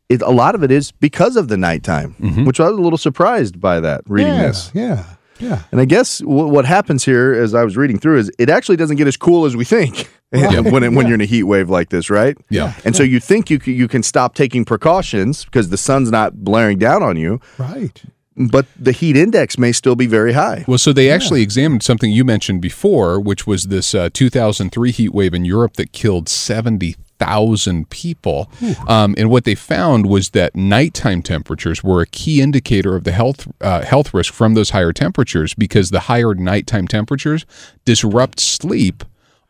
it, 0.09 0.21
a 0.23 0.31
lot 0.31 0.55
of 0.55 0.63
it 0.63 0.71
is 0.71 0.93
because 0.93 1.37
of 1.37 1.49
the 1.49 1.57
nighttime, 1.57 2.15
mm-hmm. 2.21 2.45
which 2.45 2.61
I 2.61 2.69
was 2.69 2.79
a 2.79 2.81
little 2.81 2.99
surprised 2.99 3.61
by 3.61 3.81
that 3.81 4.03
reading 4.07 4.35
yeah, 4.35 4.43
this. 4.43 4.71
Yeah. 4.75 5.05
Yeah. 5.39 5.63
And 5.73 5.81
I 5.81 5.85
guess 5.87 6.19
w- 6.19 6.47
what 6.47 6.65
happens 6.65 7.05
here, 7.05 7.33
as 7.35 7.55
I 7.55 7.65
was 7.65 7.77
reading 7.77 7.99
through, 7.99 8.19
is 8.19 8.31
it 8.39 8.49
actually 8.49 8.77
doesn't 8.77 8.97
get 8.97 9.07
as 9.09 9.17
cool 9.17 9.45
as 9.45 9.57
we 9.57 9.65
think 9.65 10.09
Right. 10.33 10.61
when 10.73 10.83
it, 10.83 10.93
when 10.93 11.07
you're 11.07 11.17
in 11.17 11.21
a 11.21 11.27
heat 11.27 11.43
wave 11.45 11.69
like 11.69 11.91
this, 11.91 12.09
right? 12.09 12.37
Yeah. 12.49 12.75
And 12.85 12.95
so 12.97 13.03
you 13.03 13.21
think 13.21 13.51
you 13.51 13.59
c- 13.59 13.73
you 13.73 13.87
can 13.89 14.03
stop 14.03 14.35
taking 14.35 14.65
precautions 14.65 15.45
because 15.45 15.69
the 15.71 15.77
sun's 15.77 16.11
not 16.11 16.45
blaring 16.45 16.79
down 16.79 17.03
on 17.03 17.17
you, 17.17 17.41
Right. 17.59 18.03
But 18.37 18.67
the 18.79 18.93
heat 18.93 19.17
index 19.17 19.59
may 19.59 19.73
still 19.73 19.97
be 19.97 20.07
very 20.07 20.33
high. 20.33 20.65
Well, 20.67 20.79
so 20.79 20.93
they 20.93 21.11
actually 21.11 21.43
examined 21.43 21.83
something 21.83 22.11
you 22.11 22.25
mentioned 22.25 22.63
before, 22.63 23.21
which 23.21 23.47
was 23.47 23.65
this 23.65 23.95
uh, 23.95 24.09
2003 24.13 24.91
heat 24.91 25.15
wave 25.15 25.35
in 25.35 25.45
Europe 25.45 25.75
that 25.75 25.93
killed 25.93 26.29
70,000 26.29 27.91
people. 27.91 28.51
Um, 28.89 29.15
and 29.19 29.31
what 29.31 29.45
they 29.45 29.55
found 29.55 30.07
was 30.07 30.31
that 30.31 30.57
nighttime 30.57 31.23
temperatures 31.23 31.85
were 31.85 32.01
a 32.01 32.07
key 32.07 32.41
indicator 32.41 32.97
of 32.97 33.05
the 33.05 33.13
health 33.13 33.49
uh, 33.61 33.83
health 33.83 34.15
risk 34.15 34.33
from 34.33 34.55
those 34.55 34.71
higher 34.71 34.93
temperatures 34.93 35.55
because 35.55 35.91
the 35.91 36.01
higher 36.01 36.35
nighttime 36.35 36.89
temperatures 36.89 37.45
disrupt 37.85 38.41
sleep. 38.41 39.05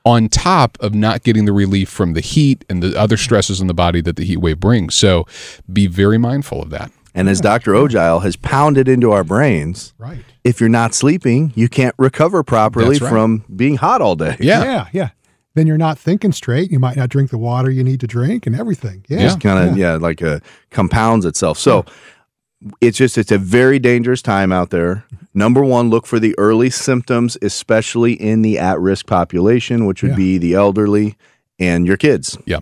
On 0.04 0.28
top 0.28 0.76
of 0.80 0.96
not 0.96 1.22
getting 1.22 1.44
the 1.44 1.52
relief 1.52 1.88
from 1.88 2.14
the 2.14 2.20
heat 2.20 2.64
and 2.68 2.82
the 2.82 2.98
other 2.98 3.16
stresses 3.16 3.60
in 3.60 3.68
the 3.68 3.72
body 3.72 4.00
that 4.00 4.16
the 4.16 4.24
heat 4.24 4.38
wave 4.38 4.58
brings. 4.58 4.96
So 4.96 5.28
be 5.72 5.86
very 5.86 6.18
mindful 6.18 6.60
of 6.60 6.70
that. 6.70 6.90
And 7.14 7.28
as 7.28 7.40
Dr. 7.40 7.74
Ogile 7.74 8.20
has 8.22 8.36
pounded 8.36 8.88
into 8.88 9.12
our 9.12 9.22
brains, 9.24 9.92
Right. 9.98 10.24
if 10.44 10.60
you're 10.60 10.68
not 10.70 10.94
sleeping, 10.94 11.52
you 11.54 11.68
can't 11.68 11.94
recover 11.98 12.42
properly 12.42 12.98
right. 12.98 13.08
from 13.10 13.44
being 13.54 13.76
hot 13.76 14.00
all 14.00 14.16
day. 14.16 14.36
Yeah. 14.40 14.62
Yeah. 14.64 14.86
Yeah. 14.92 15.08
Then 15.54 15.66
you're 15.66 15.76
not 15.76 15.98
thinking 15.98 16.32
straight. 16.32 16.70
You 16.70 16.78
might 16.78 16.96
not 16.96 17.10
drink 17.10 17.30
the 17.30 17.36
water 17.36 17.70
you 17.70 17.84
need 17.84 18.00
to 18.00 18.06
drink 18.06 18.46
and 18.46 18.56
everything. 18.56 19.04
Yeah. 19.08 19.18
Just 19.20 19.40
kind 19.40 19.68
of 19.68 19.76
yeah. 19.76 19.96
like 19.96 20.22
uh, 20.22 20.40
compounds 20.70 21.26
itself. 21.26 21.58
So 21.58 21.84
it's 22.80 22.96
just 22.96 23.18
it's 23.18 23.30
a 23.32 23.36
very 23.38 23.78
dangerous 23.78 24.22
time 24.22 24.50
out 24.50 24.70
there. 24.70 25.04
Number 25.34 25.62
one, 25.62 25.90
look 25.90 26.06
for 26.06 26.18
the 26.18 26.34
early 26.38 26.70
symptoms, 26.70 27.36
especially 27.42 28.14
in 28.14 28.40
the 28.42 28.58
at-risk 28.58 29.06
population, 29.06 29.84
which 29.84 30.02
would 30.02 30.12
Yeah. 30.12 30.16
be 30.16 30.38
the 30.38 30.54
elderly 30.54 31.16
and 31.58 31.86
your 31.86 31.96
kids. 31.98 32.38
Yeah. 32.46 32.60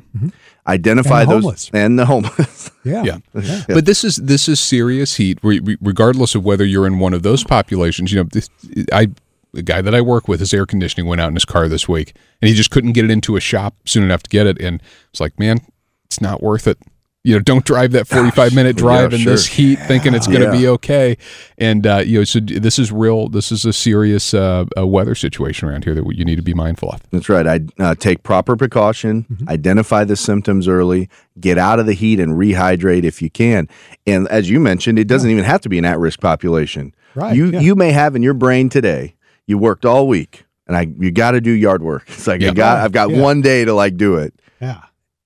Identify 0.71 1.23
And 1.23 1.31
those 1.31 1.43
homeless. 1.43 1.71
and 1.73 1.99
the 1.99 2.07
homeless. 2.07 2.71
Yeah. 2.85 3.19
Yeah. 3.35 3.65
But 3.69 3.85
this 3.85 4.05
is 4.05 4.17
this 4.17 4.49
is 4.49 4.59
serious 4.59 5.17
heat, 5.17 5.39
re- 5.43 5.61
re- 5.61 5.77
regardless 5.83 6.35
of 6.35 6.45
whether 6.45 6.65
you're 6.65 6.87
in 6.87 6.99
one 6.99 7.13
of 7.13 7.23
those 7.23 7.45
populations. 7.45 8.11
You 8.11 8.21
know, 8.21 8.29
this, 8.33 8.49
I 8.91 9.09
the 9.53 9.61
guy 9.63 9.83
that 9.83 9.95
I 9.95 10.01
work 10.01 10.29
with, 10.29 10.41
his 10.41 10.55
air 10.55 10.65
conditioning 10.65 11.07
went 11.07 11.21
out 11.21 11.29
in 11.29 11.35
his 11.35 11.45
car 11.45 11.69
this 11.69 11.87
week, 11.89 12.15
and 12.41 12.49
he 12.49 12.55
just 12.55 12.71
couldn't 12.71 12.93
get 12.93 13.05
it 13.05 13.11
into 13.11 13.37
a 13.37 13.41
shop 13.41 13.75
soon 13.85 14.03
enough 14.03 14.23
to 14.23 14.31
get 14.31 14.47
it. 14.47 14.59
And 14.63 14.83
it's 15.11 15.21
like, 15.21 15.39
man, 15.39 15.59
it's 16.07 16.23
not 16.23 16.43
worth 16.43 16.67
it. 16.67 16.79
You 17.23 17.35
know, 17.35 17.41
don't 17.41 17.67
drive 17.67 17.93
that 17.93 18.07
45 18.07 18.55
minute 18.55 18.77
drive 18.77 19.13
Yeah, 19.13 19.19
in 19.19 19.25
sure. 19.25 19.33
this 19.33 19.47
heat 19.47 19.79
thinking 19.81 20.15
it's 20.15 20.27
going 20.27 20.41
to 20.41 20.47
Yeah. 20.47 20.53
be 20.53 20.67
okay. 20.69 21.19
And 21.59 21.87
uh, 21.87 21.99
you 21.99 22.19
know, 22.21 22.25
so 22.25 22.41
this 22.41 22.79
is 22.79 22.91
real. 22.91 23.29
This 23.29 23.53
is 23.53 23.67
a 23.67 23.75
serious 23.75 24.33
uh, 24.33 24.65
uh 24.79 24.87
weather 24.87 25.15
situation 25.15 25.69
around 25.69 25.85
here 25.85 25.95
that 25.95 26.17
you 26.17 26.25
need 26.25 26.37
to 26.37 26.43
be 26.43 26.55
mindful 26.55 26.91
of. 26.91 27.03
That's 27.11 27.29
right. 27.29 27.47
I 27.47 27.61
uh, 27.79 27.95
take 27.95 28.23
proper 28.23 28.57
precaution, 28.57 29.27
Mm-hmm. 29.31 29.51
identify 29.51 30.05
the 30.05 30.17
symptoms 30.17 30.67
early, 30.67 31.11
get 31.39 31.59
out 31.59 31.79
of 31.79 31.85
the 31.85 31.93
heat, 31.93 32.21
and 32.21 32.39
rehydrate 32.39 33.05
if 33.05 33.21
you 33.21 33.29
can. 33.29 33.69
And 34.07 34.27
as 34.29 34.49
you 34.49 34.59
mentioned, 34.59 34.99
it 34.99 35.07
doesn't 35.07 35.29
even 35.29 35.45
have 35.45 35.61
to 35.61 35.69
be 35.69 35.77
an 35.79 35.85
at-risk 35.85 36.21
population. 36.21 36.95
Right, 37.15 37.37
You 37.37 37.47
yeah. 37.51 37.61
you 37.61 37.75
may 37.75 37.93
have 37.93 38.17
in 38.17 38.23
your 38.23 38.35
brain 38.35 38.71
today. 38.71 39.15
You 39.47 39.59
worked 39.59 39.85
all 39.85 40.09
week, 40.09 40.45
and 40.67 40.75
I 40.75 40.89
you 40.99 41.11
got 41.11 41.33
to 41.33 41.43
do 41.43 41.51
yard 41.51 41.83
work. 41.83 42.05
It's 42.09 42.27
like 42.27 42.43
I 42.43 42.53
got, 42.53 42.79
I've 42.79 42.93
got 42.93 43.11
Yeah. 43.11 43.21
one 43.21 43.43
day 43.43 43.67
to 43.67 43.75
like 43.75 43.99
do 43.99 44.15
it. 44.17 44.33
Yeah. 44.59 44.81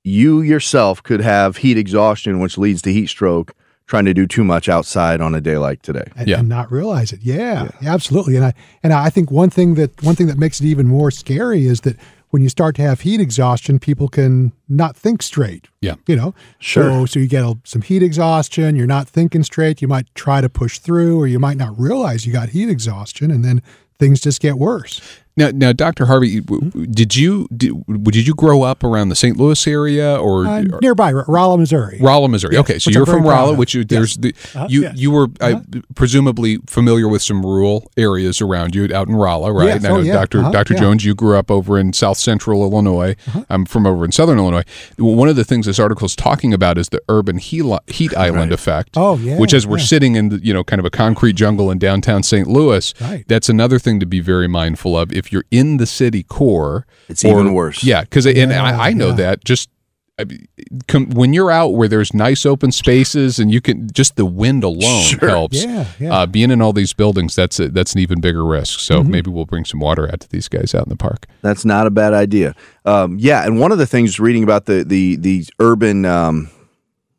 You 0.07 0.43
yourself 0.43 1.03
could 1.03 1.21
have 1.23 1.57
heat 1.59 1.79
exhaustion, 1.79 2.39
which 2.39 2.59
leads 2.59 2.83
to 2.83 2.93
heat 2.93 3.09
stroke. 3.09 3.55
Trying 3.87 4.07
to 4.07 4.15
do 4.15 4.27
too 4.27 4.45
much 4.45 4.67
outside 4.71 5.21
on 5.21 5.35
a 5.35 5.43
day 5.43 5.59
like 5.59 5.83
today. 5.83 6.05
and, 6.17 6.27
Yeah. 6.27 6.39
and 6.39 6.49
not 6.49 6.73
realize 6.73 7.13
it. 7.13 7.21
Yeah, 7.23 7.69
absolutely. 7.85 8.35
And 8.37 8.47
I 8.47 8.55
and 8.83 8.95
I 8.95 9.11
think 9.11 9.31
one 9.31 9.51
thing 9.51 9.75
that 9.75 10.03
one 10.03 10.15
thing 10.15 10.27
that 10.29 10.39
makes 10.39 10.59
it 10.61 10.65
even 10.67 10.89
more 10.89 11.11
scary 11.11 11.67
is 11.67 11.83
that 11.83 11.99
when 12.31 12.43
you 12.43 12.49
start 12.49 12.77
to 12.77 12.83
have 12.83 13.03
heat 13.03 13.21
exhaustion, 13.21 13.79
people 13.79 14.09
can 14.09 14.53
not 14.71 14.97
think 14.97 15.23
straight. 15.23 15.69
Yeah. 15.83 15.97
You 16.07 16.17
know, 16.17 16.35
Sure. 16.59 16.85
So 16.85 17.07
so 17.07 17.19
you 17.21 17.29
get 17.29 17.45
a, 17.45 17.59
some 17.65 17.83
heat 17.83 18.03
exhaustion. 18.03 18.75
You're 18.75 18.87
not 18.87 19.07
thinking 19.07 19.43
straight. 19.43 19.83
You 19.83 19.89
might 19.89 20.07
try 20.15 20.41
to 20.41 20.49
push 20.49 20.79
through, 20.79 21.19
or 21.21 21.27
you 21.27 21.39
might 21.39 21.59
not 21.59 21.79
realize 21.79 22.27
you 22.27 22.33
got 22.33 22.49
heat 22.51 22.71
exhaustion, 22.71 23.31
and 23.31 23.45
then 23.45 23.61
things 23.99 24.23
just 24.23 24.41
get 24.41 24.57
worse. 24.57 25.03
Now, 25.37 25.51
now, 25.53 25.73
Doctor 25.73 26.07
Harvey, 26.07 26.41
w- 26.41 26.71
did 26.87 27.17
you 27.17 27.49
did, 27.57 27.73
did 28.05 28.25
you 28.27 28.35
grow 28.37 28.63
up 28.63 28.85
around 28.85 29.09
the 29.09 29.17
St. 29.17 29.37
Louis 29.37 29.67
area 29.67 30.17
or, 30.17 30.47
Uh, 30.47 30.63
or 30.73 30.79
nearby, 30.81 31.13
Rolla, 31.13 31.59
Missouri. 31.59 31.99
Rolla, 32.01 32.29
Missouri? 32.29 32.57
okay, 32.59 32.79
so 32.79 32.91
you're 32.91 33.05
from 33.05 33.25
Rolla, 33.27 33.55
which 33.55 33.75
you, 33.75 33.85
there's 33.85 34.17
the 34.17 34.33
you 34.69 34.83
yes. 34.83 34.97
you 34.97 35.11
were 35.11 35.27
I, 35.41 35.61
presumably 35.97 36.59
familiar 36.67 37.09
with 37.09 37.23
some 37.23 37.45
rural 37.45 37.91
areas 37.97 38.41
around 38.41 38.75
you 38.77 38.89
out 38.95 39.09
in 39.09 39.17
Rolla, 39.17 39.53
right? 39.53 39.67
Yes. 39.81 39.85
Oh, 39.87 39.99
yeah. 40.01 40.13
Doctor 40.15 40.39
Uh-huh. 40.41 40.51
Yeah. 40.71 40.81
Jones, 40.81 41.05
you 41.05 41.15
grew 41.15 41.37
up 41.37 41.51
over 41.51 41.79
in 41.79 41.93
South 41.93 42.19
Central 42.19 42.63
Illinois. 42.63 43.17
I'm 43.51 43.65
from 43.65 43.87
over 43.87 44.05
in 44.05 44.13
Southern 44.13 44.39
Illinois. 44.39 44.65
One 44.99 45.29
of 45.29 45.37
the 45.37 45.45
things 45.45 45.67
this 45.67 45.79
article 45.81 46.07
is 46.07 46.15
talking 46.17 46.55
about 46.55 46.79
is 46.79 46.91
the 46.91 47.01
urban 47.09 47.39
heat, 47.39 47.65
heat 47.89 48.17
island 48.17 48.53
effect. 48.53 48.91
Oh, 48.97 49.17
yeah, 49.19 49.39
which 49.39 49.53
as 49.53 49.67
we're 49.67 49.79
sitting 49.79 50.15
in 50.15 50.29
the, 50.29 50.39
you 50.45 50.53
know 50.55 50.63
kind 50.63 50.79
of 50.79 50.87
a 50.87 50.91
concrete 50.91 51.33
jungle 51.35 51.71
in 51.73 51.79
downtown 51.79 52.23
St. 52.23 52.47
Louis, 52.47 52.95
Right. 53.01 53.25
that's 53.27 53.49
another 53.49 53.79
thing 53.81 53.99
to 54.01 54.07
be 54.07 54.21
very 54.21 54.47
mindful 54.49 54.97
of. 54.97 55.13
If 55.13 55.24
you're 55.33 55.45
in 55.51 55.77
the 55.79 55.87
city 55.87 56.23
core, 56.23 56.87
It's 57.09 57.25
even 57.25 57.53
worse. 57.55 57.83
Yeah, 57.85 58.03
because 58.03 58.27
and 58.27 58.53
I, 58.53 58.89
I 58.89 58.93
know 58.93 59.09
yeah. 59.09 59.15
that 59.17 59.45
just 59.45 59.69
I 60.17 60.23
mean, 60.23 60.47
com, 60.87 61.11
when 61.11 61.33
you're 61.33 61.51
out 61.51 61.71
where 61.75 61.89
there's 61.89 62.15
nice 62.15 62.47
open 62.47 62.71
spaces 62.71 63.41
and 63.41 63.51
you 63.53 63.61
can 63.61 63.91
just 63.93 64.15
the 64.15 64.25
wind 64.25 64.63
alone 64.63 65.03
Sure. 65.03 65.29
helps. 65.29 65.65
Yeah, 65.65 65.87
yeah. 65.99 66.15
Uh, 66.15 66.27
being 66.27 66.53
in 66.53 66.63
all 66.63 66.73
these 66.73 66.93
buildings, 66.93 67.35
that's 67.35 67.59
a, 67.59 67.69
that's 67.69 67.95
an 67.95 67.99
even 67.99 68.21
bigger 68.21 68.45
risk. 68.45 68.79
So 68.79 69.01
Mm-hmm. 69.01 69.11
maybe 69.11 69.31
we'll 69.33 69.45
bring 69.45 69.65
some 69.65 69.81
water 69.81 70.07
out 70.07 70.21
to 70.21 70.29
these 70.29 70.47
guys 70.47 70.73
out 70.73 70.85
in 70.85 70.89
the 70.91 70.97
park. 70.97 71.27
That's 71.43 71.65
not 71.65 71.89
a 71.89 71.91
bad 71.91 72.15
idea. 72.15 72.55
Um, 72.85 73.17
yeah, 73.19 73.45
and 73.45 73.59
one 73.59 73.73
of 73.73 73.79
the 73.79 73.87
things 73.87 74.21
reading 74.21 74.45
about 74.45 74.67
the 74.67 74.85
the 74.85 75.17
these 75.17 75.51
urban, 75.59 76.05
um, 76.05 76.49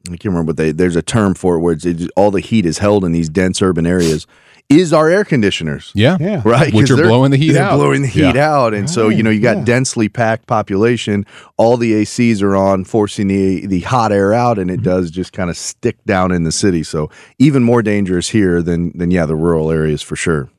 I 0.07 0.11
can't 0.11 0.25
remember 0.25 0.51
what 0.51 0.57
they. 0.57 0.71
There's 0.71 0.95
a 0.95 1.01
term 1.01 1.33
for 1.33 1.55
it 1.55 1.59
where 1.59 1.73
it's, 1.73 1.83
it's 1.85 2.07
all 2.15 2.31
the 2.31 2.39
heat 2.39 2.65
is 2.65 2.77
held 2.77 3.03
in 3.03 3.11
these 3.11 3.27
dense 3.27 3.61
urban 3.61 3.85
areas. 3.85 4.25
Is 4.69 4.91
our 4.93 5.09
air 5.09 5.23
conditioners. 5.23 5.91
Yeah. 5.93 6.17
Yeah. 6.19 6.41
Right, 6.45 6.73
Which 6.73 6.89
are 6.89 6.95
blowing 6.97 7.31
the 7.31 7.37
heat 7.37 7.51
they're 7.53 7.63
out. 7.63 7.75
blowing 7.77 8.01
the 8.01 8.07
heat 8.07 8.33
Yeah. 8.35 8.51
out, 8.55 8.73
and 8.73 8.89
so 8.89 9.09
you 9.09 9.21
know 9.23 9.29
you 9.29 9.39
got 9.41 9.57
yeah. 9.57 9.63
densely 9.63 10.09
packed 10.09 10.47
population. 10.47 11.25
All 11.57 11.77
the 11.77 11.93
ACs 11.93 12.41
are 12.41 12.55
on, 12.55 12.83
forcing 12.85 13.27
the 13.27 13.67
the 13.67 13.81
hot 13.81 14.11
air 14.11 14.33
out, 14.33 14.57
and 14.57 14.69
it 14.71 14.75
Mm-hmm. 14.77 14.83
does 14.83 15.11
just 15.11 15.33
kind 15.33 15.49
of 15.49 15.57
stick 15.57 16.03
down 16.05 16.31
in 16.31 16.43
the 16.43 16.51
city. 16.51 16.83
So 16.83 17.09
even 17.39 17.63
more 17.63 17.81
dangerous 17.83 18.29
here 18.29 18.61
than 18.61 18.97
than 18.97 19.11
yeah 19.11 19.25
the 19.25 19.35
rural 19.35 19.69
areas 19.71 20.01
for 20.01 20.15
sure. 20.15 20.49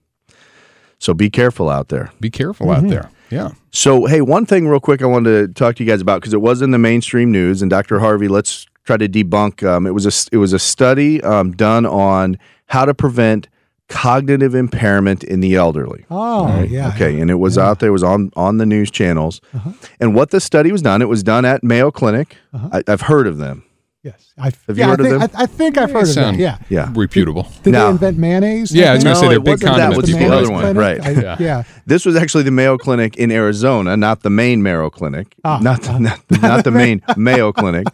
So 0.99 1.13
be 1.13 1.29
careful 1.29 1.69
out 1.69 1.89
there. 1.89 2.11
Be 2.21 2.31
careful 2.31 2.67
Mm-hmm. 2.69 2.85
out 2.87 2.91
there. 2.91 3.11
Yeah. 3.29 3.51
So, 3.73 4.07
hey, 4.07 4.21
one 4.21 4.47
thing 4.47 4.69
real 4.69 4.79
quick 4.81 5.03
I 5.03 5.07
wanted 5.07 5.49
to 5.49 5.53
talk 5.53 5.75
to 5.77 5.85
you 5.85 5.91
guys 5.91 6.01
about 6.01 6.21
because 6.21 6.33
it 6.33 6.41
was 6.41 6.63
in 6.63 6.71
the 6.71 6.79
mainstream 6.79 7.33
news, 7.33 7.61
and 7.61 7.69
Dr. 7.69 7.99
Harvey, 7.99 8.29
let's 8.29 8.67
try 8.85 8.97
to 8.97 9.09
debunk. 9.09 9.67
Um, 9.67 9.85
it 9.87 9.91
was 9.91 10.07
a 10.07 10.29
it 10.33 10.39
was 10.39 10.53
a 10.53 10.61
study 10.61 11.21
um, 11.23 11.51
done 11.53 11.85
on 11.87 12.39
how 12.67 12.85
to 12.85 12.95
prevent 12.95 13.49
cognitive 13.89 14.55
impairment 14.55 15.23
in 15.25 15.41
the 15.41 15.55
elderly. 15.55 16.05
Oh, 16.11 16.63
yeah. 16.63 16.89
Okay, 16.95 17.21
and 17.21 17.31
it 17.31 17.37
was 17.37 17.57
out 17.59 17.79
there, 17.81 17.89
it 17.91 17.93
was 17.93 18.03
on 18.03 18.31
on 18.37 18.59
the 18.59 18.67
news 18.67 18.91
channels, 18.91 19.41
Uh-huh. 19.55 19.71
and 20.01 20.15
what 20.15 20.31
the 20.31 20.41
study 20.41 20.73
was 20.73 20.83
done, 20.83 21.03
it 21.03 21.09
was 21.09 21.23
done 21.23 21.45
at 21.45 21.63
Mayo 21.63 21.91
Clinic. 21.91 22.37
I, 22.53 22.83
I've 22.89 23.03
heard 23.03 23.27
of 23.27 23.39
them. 23.39 23.63
Yes. 24.07 24.33
I, 24.39 24.45
Have 24.45 24.55
you 24.69 24.75
yeah, 24.77 24.87
heard 24.87 25.01
I 25.01 25.05
of 25.05 25.11
think, 25.21 25.33
them? 25.33 25.41
I, 25.41 25.43
I 25.43 25.47
think 25.47 25.79
I've 25.79 25.89
They 25.89 25.93
heard 25.95 26.09
of 26.09 26.15
them. 26.15 26.35
Yeah. 26.39 26.59
Yeah, 26.69 26.93
Reputable. 26.95 27.49
Did 27.65 27.73
Now- 27.73 27.87
they 27.87 27.91
invent 27.91 28.19
mayonnaise? 28.19 28.73
Yeah, 28.73 28.93
I 28.93 28.95
was 28.95 29.05
gonna 29.05 29.17
say 29.17 29.29
they're 29.29 29.41
big 29.41 29.63
wasn't 29.63 29.77
that. 29.77 29.97
Was 29.97 30.07
the 30.11 30.17
people. 30.19 30.33
other 30.33 30.51
one, 30.51 30.61
Clinic? 30.75 30.81
right. 30.81 31.01
I- 31.05 31.21
Yeah. 31.21 31.37
yeah. 31.41 31.63
This 31.87 32.07
was 32.07 32.15
actually 32.17 32.45
the 32.45 32.51
Mayo 32.53 32.79
Clinic 32.79 33.17
in 33.17 33.31
Arizona, 33.33 33.97
not 33.97 34.23
the 34.23 34.31
main 34.31 34.63
Mayo 34.63 34.91
Clinic, 34.91 35.35
Ah, 35.45 35.59
not, 35.61 35.83
the, 35.83 35.99
not, 35.99 36.21
not 36.43 36.65
the 36.65 36.71
main 36.71 37.03
Mayo 37.17 37.53
Clinic. 37.53 37.87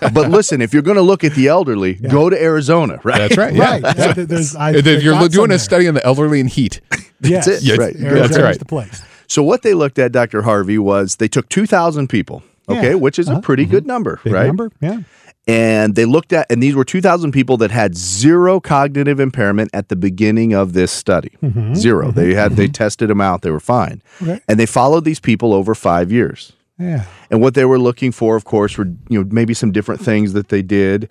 But 0.00 0.30
listen, 0.30 0.60
if 0.60 0.72
you're 0.72 0.82
going 0.82 0.96
to 0.96 1.02
look 1.02 1.22
at 1.24 1.34
the 1.34 1.46
elderly, 1.48 1.94
go 1.94 2.28
to 2.30 2.42
Arizona, 2.42 2.98
right? 3.04 3.18
That's 3.18 3.36
right. 3.36 3.54
Yeah. 3.54 3.70
Right. 3.70 3.82
Yeah, 3.96 4.12
there- 4.14 4.26
there's- 4.26 4.56
I- 4.56 4.72
if 4.72 4.86
you're 5.02 5.14
doing 5.28 5.30
some 5.30 5.50
a 5.52 5.58
study 5.58 5.86
on 5.88 5.94
the 5.94 6.04
elderly 6.04 6.40
and 6.40 6.48
heat. 6.50 6.80
Yes. 7.22 7.46
it. 7.46 7.62
Yes, 7.62 7.76
Right. 7.78 7.94
Arizona's 7.96 8.30
That's 8.30 8.42
right. 8.42 8.58
the 8.58 8.64
place. 8.64 9.02
So 9.26 9.42
what 9.42 9.60
they 9.62 9.74
looked 9.74 9.98
at, 9.98 10.10
Dr. 10.10 10.40
Harvey, 10.40 10.78
was 10.78 11.16
they 11.16 11.28
took 11.28 11.50
2,000 11.50 12.08
people, 12.08 12.42
okay, 12.66 12.88
Yeah. 12.88 12.94
which 12.94 13.18
is 13.18 13.28
a 13.28 13.40
pretty 13.40 13.66
good 13.66 13.86
number, 13.86 14.18
Big 14.24 14.32
right? 14.32 14.46
number. 14.46 14.72
Yeah. 14.80 15.00
And 15.46 15.94
they 15.94 16.04
looked 16.04 16.32
at, 16.32 16.46
and 16.50 16.62
these 16.62 16.74
were 16.74 16.84
2,000 16.84 17.32
people 17.32 17.56
that 17.56 17.70
had 17.70 17.96
zero 17.96 18.60
cognitive 18.60 19.18
impairment 19.18 19.70
at 19.72 19.88
the 19.88 19.96
beginning 19.96 20.52
of 20.52 20.74
this 20.74 20.92
study. 20.92 21.36
Mm-hmm. 21.42 21.58
mm-hmm. 21.58 21.74
0 21.74 22.12
They 22.12 22.34
had 22.34 22.52
they 22.52 22.66
mm-hmm. 22.66 22.72
tested 22.72 23.08
them 23.10 23.20
out; 23.20 23.42
they 23.42 23.50
were 23.50 23.60
fine, 23.60 24.02
Okay. 24.22 24.40
and 24.48 24.60
they 24.60 24.66
followed 24.66 25.04
these 25.04 25.20
people 25.20 25.52
over 25.52 25.74
five 25.74 26.12
years. 26.12 26.52
Yeah. 26.78 27.04
And 27.30 27.40
what 27.40 27.54
they 27.54 27.64
were 27.64 27.78
looking 27.78 28.12
for, 28.12 28.36
of 28.36 28.44
course, 28.44 28.78
were 28.78 28.86
you 29.08 29.22
know 29.22 29.28
maybe 29.30 29.54
some 29.54 29.72
different 29.72 30.00
things 30.00 30.34
that 30.34 30.48
they 30.48 30.62
did 30.62 31.08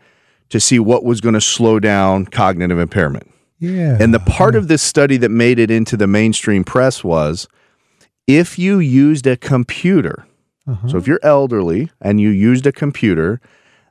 to 0.50 0.60
see 0.60 0.80
what 0.80 1.04
was 1.04 1.22
going 1.22 1.36
to 1.36 1.42
slow 1.42 1.80
down 1.80 2.26
cognitive 2.26 2.80
impairment. 2.80 3.32
Yeah. 3.60 3.98
And 4.00 4.14
the 4.14 4.20
part 4.20 4.56
of 4.56 4.68
this 4.68 4.82
study 4.82 5.18
that 5.18 5.30
made 5.30 5.60
it 5.60 5.70
into 5.70 5.98
the 5.98 6.08
mainstream 6.08 6.64
press 6.64 7.04
was 7.04 7.48
if 8.26 8.58
you 8.58 8.80
used 8.80 9.28
a 9.28 9.38
computer. 9.38 10.26
Uh-huh. 10.68 10.88
So 10.88 10.98
if 10.98 11.08
you're 11.08 11.20
elderly 11.24 11.92
and 12.02 12.22
you 12.22 12.30
used 12.30 12.66
a 12.66 12.72
computer, 12.72 13.42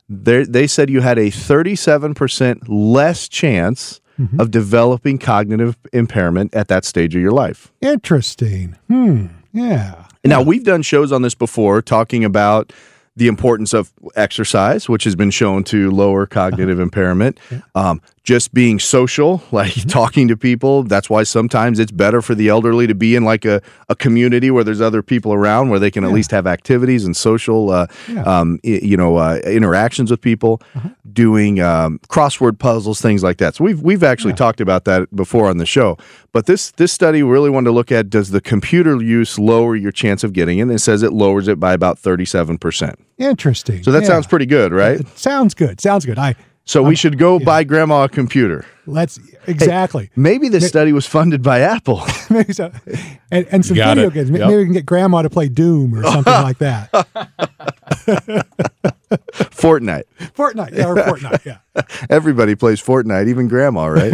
they 0.09 0.43
they 0.43 0.67
said 0.67 0.89
you 0.89 1.01
had 1.01 1.17
a 1.17 1.27
37% 1.27 2.63
less 2.67 3.29
chance 3.29 4.01
of 4.37 4.51
developing 4.51 5.17
cognitive 5.17 5.77
impairment 5.93 6.53
at 6.53 6.67
that 6.67 6.83
stage 6.83 7.15
of 7.15 7.21
your 7.21 7.31
life. 7.31 7.71
Interesting. 7.79 8.75
Hmm. 8.89 9.27
Yeah. 9.53 10.07
Now, 10.25 10.41
we've 10.41 10.65
done 10.65 10.81
shows 10.81 11.13
on 11.13 11.21
this 11.21 11.35
before 11.35 11.81
talking 11.81 12.25
about 12.25 12.73
the 13.15 13.27
importance 13.27 13.73
of 13.73 13.91
exercise, 14.15 14.89
which 14.89 15.03
has 15.05 15.15
been 15.15 15.31
shown 15.31 15.63
to 15.65 15.89
lower 15.91 16.25
cognitive 16.25 16.79
impairment. 16.79 17.39
Um, 17.75 18.01
just 18.29 18.53
being 18.53 18.77
social, 18.77 19.41
like 19.51 19.73
talking 19.87 20.27
to 20.27 20.37
people. 20.37 20.83
That's 20.83 21.09
why 21.09 21.23
sometimes 21.23 21.79
it's 21.79 21.91
better 21.91 22.21
for 22.21 22.35
the 22.35 22.47
elderly 22.47 22.85
to 22.85 22.93
be 22.93 23.15
in 23.15 23.23
like 23.25 23.43
a, 23.43 23.59
a 23.89 23.95
community 23.95 24.51
where 24.51 24.63
there's 24.63 24.81
other 24.81 25.01
people 25.01 25.33
around 25.33 25.69
where 25.69 25.79
they 25.79 25.89
can 25.89 26.03
at 26.03 26.11
least 26.11 26.29
have 26.29 26.45
activities 26.45 27.05
and 27.05 27.17
social, 27.17 27.71
uh, 27.71 27.87
um, 28.25 28.59
you 28.63 28.95
know, 28.95 29.17
uh, 29.17 29.39
interactions 29.45 30.11
with 30.11 30.21
people, 30.21 30.61
doing 31.11 31.59
um, 31.59 31.97
crossword 32.07 32.59
puzzles, 32.59 33.01
things 33.01 33.23
like 33.23 33.37
that. 33.37 33.55
So 33.55 33.63
we've 33.63 33.81
we've 33.81 34.03
actually 34.03 34.33
talked 34.33 34.61
about 34.61 34.85
that 34.85 35.13
before 35.15 35.47
on 35.49 35.57
the 35.57 35.65
show. 35.65 35.97
But 36.31 36.45
this 36.45 36.69
this 36.71 36.93
study 36.93 37.23
really 37.23 37.49
wanted 37.49 37.69
to 37.69 37.71
look 37.71 37.91
at 37.91 38.11
does 38.11 38.29
the 38.29 38.41
computer 38.41 39.01
use 39.01 39.39
lower 39.39 39.75
your 39.75 39.91
chance 39.91 40.23
of 40.23 40.33
getting 40.33 40.59
it? 40.59 40.61
And 40.61 40.71
it 40.71 40.79
says 40.79 41.01
it 41.01 41.13
lowers 41.13 41.47
it 41.47 41.59
by 41.59 41.73
about 41.73 41.97
thirty 41.97 42.25
seven 42.25 42.59
percent. 42.59 42.99
Interesting. 43.17 43.81
So 43.81 43.91
that 43.91 44.03
Yeah. 44.03 44.09
sounds 44.09 44.27
pretty 44.27 44.45
good, 44.45 44.71
right? 44.71 44.99
It 44.99 45.17
sounds 45.17 45.55
good. 45.55 45.81
Sounds 45.81 46.05
good. 46.05 46.19
I 46.19 46.35
So 46.69 46.83
we 46.83 46.89
um, 46.89 46.95
should 46.95 47.17
go 47.17 47.39
buy 47.39 47.63
grandma 47.63 48.03
a 48.03 48.09
computer. 48.09 48.63
Let's 48.89 49.19
exactly. 49.47 50.09
Maybe 50.15 50.49
this 50.49 50.67
study 50.67 50.91
was 50.93 51.05
funded 51.05 51.41
by 51.43 51.61
Apple. 51.61 52.01
Maybe 52.29 52.53
so. 52.53 52.71
And, 53.31 53.45
and 53.51 53.65
some 53.65 53.75
video 53.75 54.07
it. 54.07 54.13
games. 54.13 54.29
Yep. 54.29 54.39
Maybe 54.39 54.57
we 54.57 54.63
can 54.65 54.73
get 54.73 54.85
grandma 54.85 55.21
to 55.21 55.29
play 55.29 55.49
Doom 55.49 55.93
or 55.95 56.03
something 56.03 56.33
like 56.43 56.57
that. 56.59 56.89
Fortnite. 59.09 60.03
Fortnite. 60.35 60.71
Yeah, 60.77 60.87
or 60.87 60.95
Fortnite. 60.95 61.45
Yeah. 61.45 61.57
Everybody 62.09 62.55
plays 62.55 62.81
Fortnite, 62.81 63.27
even 63.27 63.47
grandma, 63.47 63.85
right? 63.87 64.11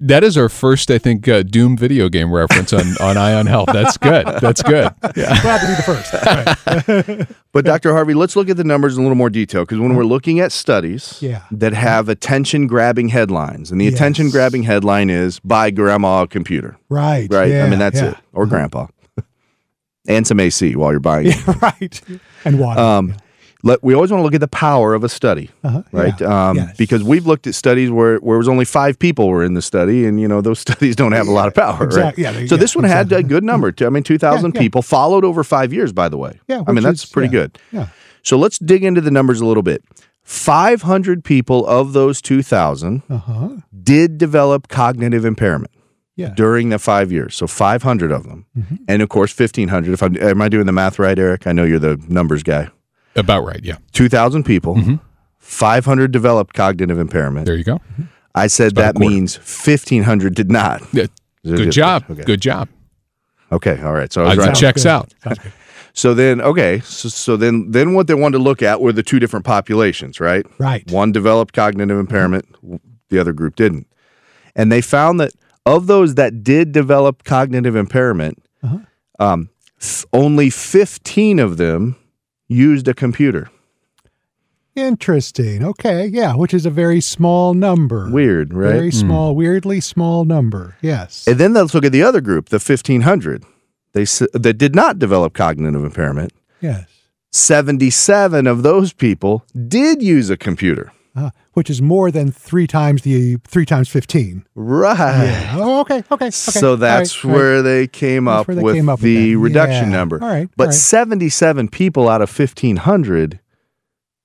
That 0.00 0.24
is 0.24 0.38
our 0.38 0.48
first, 0.48 0.90
I 0.90 0.98
think, 0.98 1.26
uh, 1.28 1.42
Doom 1.42 1.76
video 1.76 2.08
game 2.08 2.32
reference 2.32 2.72
on, 2.72 2.82
on 3.00 3.16
Eye 3.16 3.34
on 3.34 3.46
Health. 3.46 3.68
That's 3.72 3.96
good. 3.98 4.26
That's 4.40 4.62
good. 4.62 4.90
Yeah. 5.16 5.40
Glad 5.42 5.60
to 5.60 5.66
be 5.66 5.74
the 5.74 5.82
first. 5.82 7.18
Right. 7.18 7.36
But 7.52 7.64
Dr. 7.64 7.92
Harvey, 7.92 8.14
let's 8.14 8.36
look 8.36 8.48
at 8.48 8.56
the 8.56 8.64
numbers 8.64 8.96
in 8.96 9.00
a 9.00 9.04
little 9.04 9.16
more 9.16 9.30
detail 9.30 9.62
because 9.64 9.80
when 9.80 9.96
we're 9.96 10.04
looking 10.04 10.38
at 10.40 10.52
studies 10.52 11.18
Yeah. 11.20 11.42
that 11.50 11.72
have 11.72 12.08
attention 12.08 12.66
grabbing 12.68 13.08
headlines, 13.08 13.69
and 13.70 13.80
the 13.80 13.86
Yes. 13.86 13.94
attention 13.94 14.30
grabbing 14.30 14.62
headline 14.64 15.10
is 15.10 15.38
buy 15.40 15.70
grandma 15.70 16.22
a 16.22 16.26
computer, 16.26 16.76
Right. 16.88 17.28
right? 17.30 17.52
I 17.54 17.68
mean, 17.68 17.78
that's 17.78 18.00
yeah. 18.00 18.10
it, 18.10 18.16
or 18.32 18.46
grandpa, 18.46 18.86
and 20.08 20.26
some 20.26 20.40
AC 20.40 20.76
while 20.76 20.90
you're 20.90 21.00
buying. 21.00 21.26
it. 21.30 21.46
right. 21.62 22.00
And 22.44 22.58
water. 22.58 22.80
Um, 22.80 23.14
let, 23.62 23.82
we 23.84 23.92
always 23.94 24.10
want 24.10 24.20
to 24.20 24.24
look 24.24 24.32
at 24.34 24.40
the 24.40 24.48
power 24.48 24.94
of 24.94 25.04
a 25.04 25.08
study, 25.10 25.50
Uh-huh. 25.62 25.82
right? 25.92 26.18
Yeah. 26.18 26.48
Um, 26.48 26.56
Yes. 26.56 26.76
Because 26.78 27.02
we've 27.04 27.26
looked 27.26 27.46
at 27.46 27.54
studies 27.54 27.90
where, 27.90 28.16
where 28.18 28.36
it 28.36 28.38
was 28.38 28.48
only 28.48 28.64
five 28.64 28.98
people 28.98 29.28
were 29.28 29.44
in 29.44 29.52
the 29.52 29.60
study, 29.60 30.06
and 30.06 30.18
you 30.18 30.26
know 30.26 30.40
those 30.40 30.58
studies 30.66 30.96
don't 30.96 31.12
have 31.12 31.28
a 31.28 31.30
lot 31.32 31.46
of 31.46 31.54
power, 31.54 31.84
Exact- 31.84 32.04
right? 32.04 32.18
yeah, 32.18 32.32
they- 32.32 32.46
so 32.46 32.54
yeah, 32.54 32.60
this 32.60 32.74
one 32.74 32.84
had 32.84 33.12
a 33.12 33.22
good 33.22 33.44
number. 33.44 33.72
I 33.82 33.88
mean, 33.90 34.02
two 34.02 34.16
thousand 34.16 34.54
Yeah, 34.54 34.60
yeah. 34.60 34.64
people 34.64 34.80
followed 34.82 35.24
over 35.26 35.44
five 35.44 35.72
years. 35.74 35.92
By 35.92 36.08
the 36.08 36.16
way, 36.16 36.40
Yeah, 36.48 36.62
I 36.66 36.72
mean 36.72 36.82
that's 36.82 37.04
is- 37.04 37.10
pretty 37.10 37.28
yeah. 37.34 37.40
good. 37.42 37.58
Yeah. 37.70 37.86
So 38.22 38.38
let's 38.38 38.58
dig 38.58 38.82
into 38.84 39.00
the 39.02 39.10
numbers 39.10 39.40
a 39.42 39.46
little 39.46 39.62
bit. 39.62 39.82
500 40.30 41.24
people 41.24 41.66
of 41.66 41.92
those 41.92 42.22
2,000 42.22 43.02
Uh-huh. 43.10 43.48
did 43.82 44.16
develop 44.16 44.68
cognitive 44.68 45.24
impairment 45.24 45.72
Yeah. 46.14 46.26
Mm-hmm. 46.28 46.34
during 46.36 46.68
the 46.68 46.78
five 46.78 47.10
years. 47.10 47.34
So 47.34 47.48
500 47.48 48.12
of 48.12 48.22
them. 48.28 48.46
And 48.86 49.02
of 49.02 49.08
course, 49.08 49.36
1,500. 49.36 49.92
If 49.92 50.02
I'm, 50.04 50.16
am 50.18 50.40
I 50.40 50.48
doing 50.48 50.66
the 50.66 50.72
math 50.72 51.00
right, 51.00 51.18
Eric? 51.18 51.48
I 51.48 51.52
know 51.52 51.64
you're 51.64 51.80
the 51.80 52.00
numbers 52.08 52.44
guy. 52.44 52.68
About 53.16 53.44
right. 53.44 53.58
Yeah. 53.64 53.78
2,000 53.92 54.44
people, 54.44 54.78
500 55.40 56.12
developed 56.12 56.54
cognitive 56.54 56.98
impairment. 57.00 57.46
There 57.46 57.56
you 57.56 57.64
go. 57.64 57.80
I 58.32 58.46
said 58.46 58.76
that 58.76 58.96
means 58.98 59.36
1,500 59.36 60.36
did 60.36 60.48
not. 60.48 60.80
Yeah. 60.92 61.06
Good 61.44 61.72
job. 61.72 62.04
Okay. 62.08 62.22
Good 62.22 62.40
job. 62.40 62.68
Okay. 63.50 63.80
All 63.82 63.92
right. 63.94 64.12
So 64.12 64.22
I 64.22 64.28
was 64.28 64.38
I- 64.38 64.42
right. 64.42 64.44
Sounds 64.46 64.60
checks 64.60 64.82
good. 64.84 64.90
out. 64.90 65.12
Sounds 66.00 66.02
good. 66.02 66.10
So 66.10 66.14
then, 66.14 66.40
okay. 66.40 66.80
So, 66.80 67.08
so 67.08 67.36
then, 67.36 67.70
then 67.70 67.94
what 67.94 68.06
they 68.06 68.14
wanted 68.14 68.38
to 68.38 68.42
look 68.44 68.62
at 68.62 68.80
were 68.80 68.92
the 68.92 69.02
two 69.02 69.18
different 69.20 69.44
populations, 69.44 70.20
right? 70.20 70.46
Right. 70.58 70.90
One 70.90 71.12
developed 71.12 71.54
cognitive 71.54 71.98
impairment, 71.98 72.46
the 73.08 73.18
other 73.18 73.32
group 73.32 73.56
didn't. 73.56 73.86
And 74.56 74.70
they 74.72 74.80
found 74.80 75.20
that 75.20 75.32
of 75.66 75.86
those 75.86 76.14
that 76.16 76.42
did 76.42 76.72
develop 76.72 77.24
cognitive 77.24 77.76
impairment, 77.76 78.42
Uh-huh. 78.62 78.78
um, 79.18 79.50
f- 79.80 80.04
only 80.12 80.50
15 80.50 81.38
of 81.38 81.56
them 81.56 81.96
used 82.48 82.88
a 82.88 82.94
computer. 82.94 83.48
Interesting. 84.76 85.64
Okay. 85.64 86.06
Yeah. 86.06 86.34
Which 86.34 86.54
is 86.54 86.64
a 86.64 86.70
very 86.70 87.00
small 87.00 87.54
number. 87.54 88.08
Weird, 88.10 88.54
right? 88.54 88.72
Very 88.72 88.92
small, 88.92 89.34
weirdly 89.34 89.80
small 89.80 90.24
number. 90.24 90.76
Yes. 90.80 91.26
And 91.26 91.38
then 91.38 91.52
let's 91.52 91.74
look 91.74 91.84
at 91.84 91.92
the 91.92 92.02
other 92.02 92.20
group, 92.20 92.48
the 92.48 92.58
1500. 92.58 93.44
They 93.92 94.04
that 94.04 94.54
did 94.58 94.74
not 94.74 94.98
develop 94.98 95.34
cognitive 95.34 95.84
impairment. 95.84 96.32
yes. 96.60 96.86
77 97.32 98.46
of 98.48 98.62
those 98.62 98.92
people 98.92 99.44
did 99.68 100.02
use 100.02 100.30
a 100.30 100.36
computer. 100.36 100.92
Uh, 101.16 101.30
which 101.54 101.68
is 101.68 101.82
more 101.82 102.10
than 102.12 102.30
three 102.30 102.68
times 102.68 103.02
the 103.02 103.36
three 103.44 103.66
times 103.66 103.88
fifteen. 103.88 104.44
Right. 104.54 104.96
Yeah. 105.24 105.56
Oh, 105.58 105.80
okay. 105.80 105.96
Okay. 105.98 106.06
Okay. 106.12 106.30
So 106.30 106.76
that's 106.76 107.24
right, 107.24 107.28
all 107.28 107.30
right. 107.30 107.36
where 107.42 107.62
they 107.62 107.86
came 107.88 108.26
That's 108.26 108.48
up 108.48 108.54
they 108.54 108.62
with 108.62 108.76
came 108.76 108.88
up 108.88 109.00
the 109.00 109.32
that. 109.34 109.38
reduction 109.38 109.90
Yeah. 109.90 109.96
number. 109.96 110.22
All 110.22 110.28
right, 110.28 110.48
But 110.56 110.64
all 110.64 110.68
right. 110.68 110.74
77 110.74 111.68
people 111.68 112.08
out 112.08 112.22
of 112.22 112.30
1500 112.38 113.40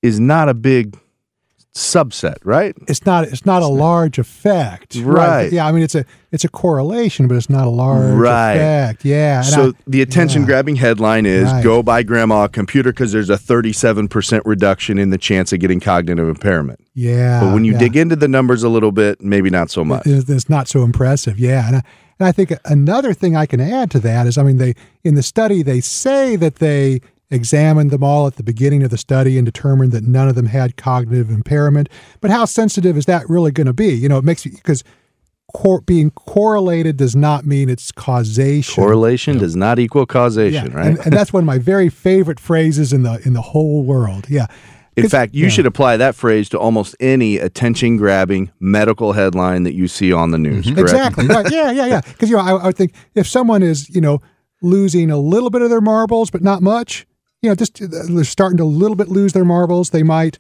is 0.04 0.20
not 0.20 0.48
a 0.48 0.54
big 0.54 0.96
subset, 1.76 2.38
right? 2.46 2.74
it's 2.88 3.06
not 3.06 3.26
it's 3.26 3.46
not 3.46 3.62
a 3.62 3.68
large 3.68 4.18
effect, 4.18 4.96
Right. 4.96 5.52
Yeah, 5.52 5.68
I 5.68 5.74
mean 5.74 5.84
it's 5.84 5.94
a 5.94 6.06
it's 6.32 6.46
a 6.46 6.50
correlation, 6.50 7.28
but 7.28 7.36
it's 7.36 7.50
not 7.50 7.68
a 7.68 7.70
large 7.70 8.14
Right. 8.18 8.54
effect. 8.56 9.06
Yeah. 9.06 9.42
So 9.42 9.70
I- 9.70 9.72
the 9.86 10.02
attention 10.02 10.42
yeah. 10.44 10.48
grabbing 10.48 10.78
headline 10.78 11.26
is 11.26 11.46
Right. 11.52 11.64
go 11.64 11.84
buy 11.84 12.04
grandma 12.04 12.46
a 12.46 12.50
computer 12.50 12.92
because 12.92 13.12
there's 13.12 13.30
a 13.30 13.38
37% 13.38 14.42
reduction 14.46 14.98
in 14.98 15.10
the 15.10 15.18
chance 15.18 15.52
of 15.52 15.60
getting 15.60 15.80
cognitive 15.82 16.28
impairment. 16.30 16.80
Yeah. 16.94 17.42
But 17.42 17.54
when 17.54 17.66
you 17.66 17.74
yeah. 17.74 17.80
dig 17.80 17.98
into 17.98 18.16
the 18.16 18.30
numbers 18.30 18.64
a 18.64 18.70
little 18.70 18.94
bit, 18.94 19.22
maybe 19.22 19.50
not 19.50 19.70
so 19.70 19.84
much. 19.84 20.08
It's, 20.08 20.30
it's 20.30 20.50
not 20.50 20.68
so 20.70 20.84
impressive. 20.84 21.38
Yeah, 21.38 21.68
and 21.68 21.76
I, 21.78 21.82
and 22.20 22.28
I 22.28 22.32
think 22.32 22.54
another 22.64 23.14
thing 23.14 23.36
I 23.36 23.46
can 23.46 23.60
add 23.60 23.92
to 23.92 24.00
that 24.00 24.28
is, 24.28 24.38
I 24.38 24.44
mean, 24.44 24.58
they 24.58 24.76
in 25.04 25.16
the 25.16 25.24
study 25.24 25.62
they 25.62 25.82
say 25.82 26.38
that 26.38 26.56
they 26.56 27.02
examined 27.32 27.92
them 27.92 28.04
all 28.04 28.28
at 28.28 28.36
the 28.36 28.44
beginning 28.44 28.84
of 28.84 28.92
the 28.92 28.98
study 28.98 29.38
and 29.38 29.46
determined 29.46 29.92
that 29.92 30.04
none 30.04 30.28
of 30.28 30.36
them 30.36 30.46
had 30.48 30.78
cognitive 30.78 31.30
impairment. 31.30 31.90
But 32.22 32.32
how 32.32 32.46
sensitive 32.46 32.98
is 32.98 33.06
that 33.06 33.28
really 33.30 33.52
going 33.52 33.68
to 33.68 33.74
be? 33.74 33.94
You 33.94 34.10
know, 34.10 34.18
it 34.18 34.24
makes 34.24 34.46
you 34.46 34.52
because 34.52 34.84
cor- 35.54 35.82
being 35.82 36.12
correlated 36.12 36.98
does 36.98 37.16
not 37.16 37.46
mean 37.46 37.70
it's 37.70 37.92
causation. 37.92 38.76
Correlation 38.84 39.38
does 39.38 39.56
not 39.56 39.80
equal 39.80 40.06
causation, 40.06 40.72
yeah, 40.72 40.78
right? 40.78 40.88
and, 40.88 41.00
and 41.00 41.14
that's 41.14 41.34
one 41.34 41.44
of 41.44 41.48
my 41.48 41.58
very 41.58 41.90
favorite 41.90 42.40
phrases 42.40 42.94
in 42.94 43.04
the 43.04 43.22
in 43.26 43.34
the 43.34 43.42
whole 43.42 43.84
world. 43.84 44.30
Yeah. 44.30 44.48
In 44.96 45.04
'Cause- 45.04 45.12
fact, 45.12 45.36
you 45.36 45.44
yeah. 45.44 45.50
should 45.50 45.66
apply 45.66 45.98
that 45.98 46.16
phrase 46.16 46.48
to 46.50 46.60
almost 46.60 46.96
any 47.02 47.38
attention 47.38 47.98
grabbing 47.98 48.52
medical 48.62 49.12
headline 49.12 49.64
that 49.64 49.74
you 49.74 49.90
see 49.90 50.14
on 50.14 50.32
the 50.32 50.38
news, 50.38 50.66
mm-hmm. 50.68 50.76
correct? 50.76 50.94
Exactly. 50.94 51.28
right. 51.28 51.52
Yeah, 51.52 51.72
yeah, 51.72 51.86
yeah. 51.86 52.02
Because 52.02 52.30
you 52.30 52.38
know, 52.38 52.42
I, 52.42 52.52
I 52.52 52.66
would 52.68 52.78
think 52.78 52.94
if 53.14 53.28
someone 53.28 53.62
is, 53.62 53.90
you 53.94 54.00
know, 54.00 54.22
losing 54.62 55.12
a 55.12 55.18
little 55.18 55.50
bit 55.50 55.62
of 55.62 55.70
their 55.70 55.82
marbles, 55.82 56.32
but 56.32 56.42
not 56.42 56.62
much, 56.62 57.06
you 57.42 57.50
know, 57.50 57.56
just 57.56 57.82
uh, 57.82 57.88
they're 58.10 58.24
starting 58.24 58.58
to 58.58 58.64
a 58.64 58.66
little 58.66 58.96
bit 58.96 59.08
lose 59.10 59.34
their 59.34 59.46
marbles, 59.46 59.90
they 59.92 60.04
might 60.04 60.40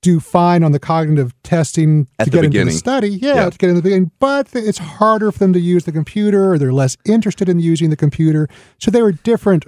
do 0.00 0.18
fine 0.18 0.64
on 0.64 0.72
the 0.72 0.80
cognitive 0.80 1.32
testing 1.44 2.08
At 2.18 2.24
to 2.24 2.30
get 2.32 2.44
into 2.44 2.64
the 2.64 2.72
study. 2.72 3.08
Yeah, 3.10 3.34
Yeah. 3.34 3.50
to 3.50 3.58
get 3.58 3.68
into 3.70 3.80
the 3.80 3.84
beginning. 3.84 4.10
But 4.18 4.48
it's 4.52 4.78
harder 4.78 5.30
for 5.30 5.38
them 5.38 5.52
to 5.52 5.60
use 5.60 5.84
the 5.84 5.92
computer, 5.92 6.52
or 6.52 6.58
they're 6.58 6.72
less 6.72 6.96
interested 7.04 7.48
in 7.48 7.60
using 7.60 7.90
the 7.90 7.96
computer. 7.96 8.48
So 8.80 8.90
they 8.90 9.00
were 9.00 9.12
different 9.12 9.64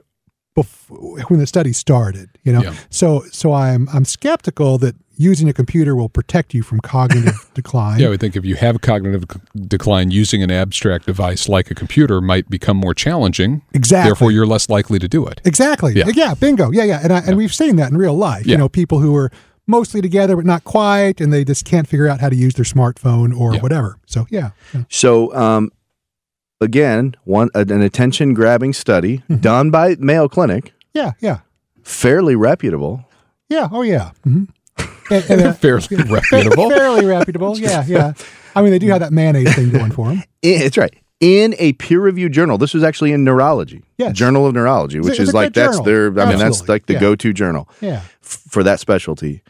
before, 0.57 1.21
when 1.29 1.39
the 1.39 1.47
study 1.47 1.73
started. 1.73 2.31
You 2.43 2.53
know, 2.53 2.63
Yeah. 2.63 2.75
so 2.91 3.25
so 3.31 3.53
I'm 3.53 3.89
I'm 3.93 4.05
skeptical 4.05 4.77
that 4.79 4.97
using 5.17 5.49
a 5.49 5.53
computer 5.53 5.95
will 5.97 6.09
protect 6.09 6.55
you 6.55 6.63
from 6.63 6.81
cognitive 6.81 7.35
decline. 7.55 8.01
Yeah, 8.01 8.11
I 8.11 8.17
think 8.17 8.37
if 8.37 8.45
you 8.45 8.57
have 8.57 8.81
cognitive 8.81 9.25
c- 9.33 9.41
decline, 9.67 10.11
using 10.11 10.43
an 10.43 10.51
abstract 10.51 11.07
device 11.07 11.49
like 11.49 11.71
a 11.71 11.75
computer 11.75 12.21
might 12.21 12.49
become 12.51 12.77
more 12.77 12.95
challenging. 12.95 13.63
Exactly. 13.73 14.09
Therefore, 14.09 14.31
you're 14.33 14.47
less 14.47 14.69
likely 14.69 14.99
to 14.99 15.09
do 15.09 15.27
it. 15.27 15.41
Exactly. 15.45 15.95
Yeah. 15.95 16.09
Yeah. 16.15 16.35
bingo. 16.35 16.71
Yeah, 16.73 16.85
yeah. 16.85 17.01
And 17.03 17.13
I, 17.13 17.19
and 17.21 17.37
we've 17.37 17.55
seen 17.55 17.77
that 17.77 17.91
in 17.91 17.97
real 17.97 18.15
life. 18.17 18.47
Yeah. 18.47 18.53
You 18.53 18.59
know, 18.59 18.69
people 18.69 18.99
who 19.01 19.15
are 19.17 19.31
mostly 19.67 20.01
together 20.03 20.37
but 20.37 20.45
not 20.45 20.65
quite, 20.65 21.21
and 21.21 21.33
they 21.33 21.45
just 21.45 21.65
can't 21.65 21.89
figure 21.89 22.07
out 22.09 22.21
how 22.21 22.29
to 22.29 22.37
use 22.37 22.55
their 22.55 22.65
smartphone 22.65 23.35
or 23.39 23.55
Yeah. 23.55 23.61
whatever. 23.61 23.99
So 24.07 24.27
yeah. 24.31 24.51
yeah. 24.75 24.85
So, 24.91 25.35
um, 25.35 25.71
again, 26.61 27.15
one 27.25 27.51
an 27.55 27.81
attention 27.83 28.35
grabbing 28.35 28.73
study 28.73 29.19
Mm-hmm. 29.19 29.37
done 29.37 29.71
by 29.71 29.97
Mayo 29.99 30.29
Clinic, 30.29 30.73
Yeah, 30.93 31.13
yeah. 31.21 31.39
fairly 31.83 32.37
reputable. 32.37 33.05
Yeah. 33.49 33.69
Oh 33.71 33.83
yeah. 33.83 34.11
hmm 34.25 34.45
And, 35.11 35.31
and, 35.31 35.41
uh, 35.49 35.53
Fairly 35.55 35.87
reputable. 36.11 36.71
fairly 36.71 37.05
reputable. 37.05 37.59
Yeah, 37.59 37.85
yeah. 37.87 38.13
I 38.55 38.63
mean, 38.63 38.71
they 38.71 38.79
do 38.79 38.89
have 38.89 39.01
that 39.01 39.13
mayonnaise 39.13 39.55
thing 39.55 39.71
going 39.71 39.91
for 39.91 40.09
them. 40.09 40.23
It's 40.43 40.77
right. 40.79 40.95
In 41.21 41.55
a 41.59 41.73
peer 41.75 42.01
reviewed 42.01 42.33
journal. 42.33 42.59
This 42.59 42.75
was 42.75 42.83
actually 42.83 43.13
in 43.13 43.25
Neurology. 43.25 43.83
Yes. 43.99 44.17
Journal 44.17 44.47
of 44.47 44.55
Neurology, 44.55 45.01
which 45.01 45.13
it's 45.13 45.21
is 45.29 45.35
like 45.35 45.53
that's 45.55 45.79
journal. 45.79 45.85
their 45.85 46.21
I 46.21 46.29
mean 46.29 46.39
that's 46.39 46.69
like 46.69 46.87
the 46.87 46.95
Yeah. 46.95 47.01
go 47.01 47.15
to 47.17 47.33
journal 47.33 47.69
Yeah. 47.81 48.03
f- 48.23 48.43
for 48.49 48.63
that 48.63 48.81
specialty. 48.81 49.43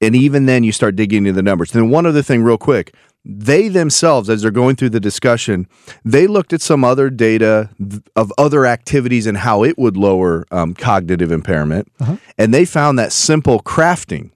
And 0.00 0.16
even 0.16 0.46
then 0.46 0.64
you 0.64 0.72
start 0.72 0.96
digging 0.96 1.18
into 1.26 1.32
the 1.32 1.42
numbers. 1.42 1.70
Then 1.70 1.88
one 1.90 2.06
other 2.06 2.22
thing 2.22 2.42
real 2.42 2.58
quick. 2.58 2.94
They 3.24 3.68
themselves, 3.68 4.28
as 4.28 4.42
they're 4.42 4.50
going 4.50 4.74
through 4.74 4.90
the 4.90 4.98
discussion, 4.98 5.68
they 6.04 6.26
looked 6.26 6.52
at 6.52 6.60
some 6.60 6.82
other 6.82 7.08
data 7.08 7.70
of 8.16 8.32
other 8.36 8.66
activities 8.66 9.28
and 9.28 9.38
how 9.38 9.62
it 9.62 9.78
would 9.78 9.96
lower 9.96 10.44
um, 10.50 10.74
cognitive 10.74 11.30
impairment. 11.30 11.86
Uh-huh. 12.00 12.16
And 12.36 12.52
they 12.52 12.64
found 12.64 12.98
that 12.98 13.12
simple 13.12 13.60
crafting, 13.62 14.30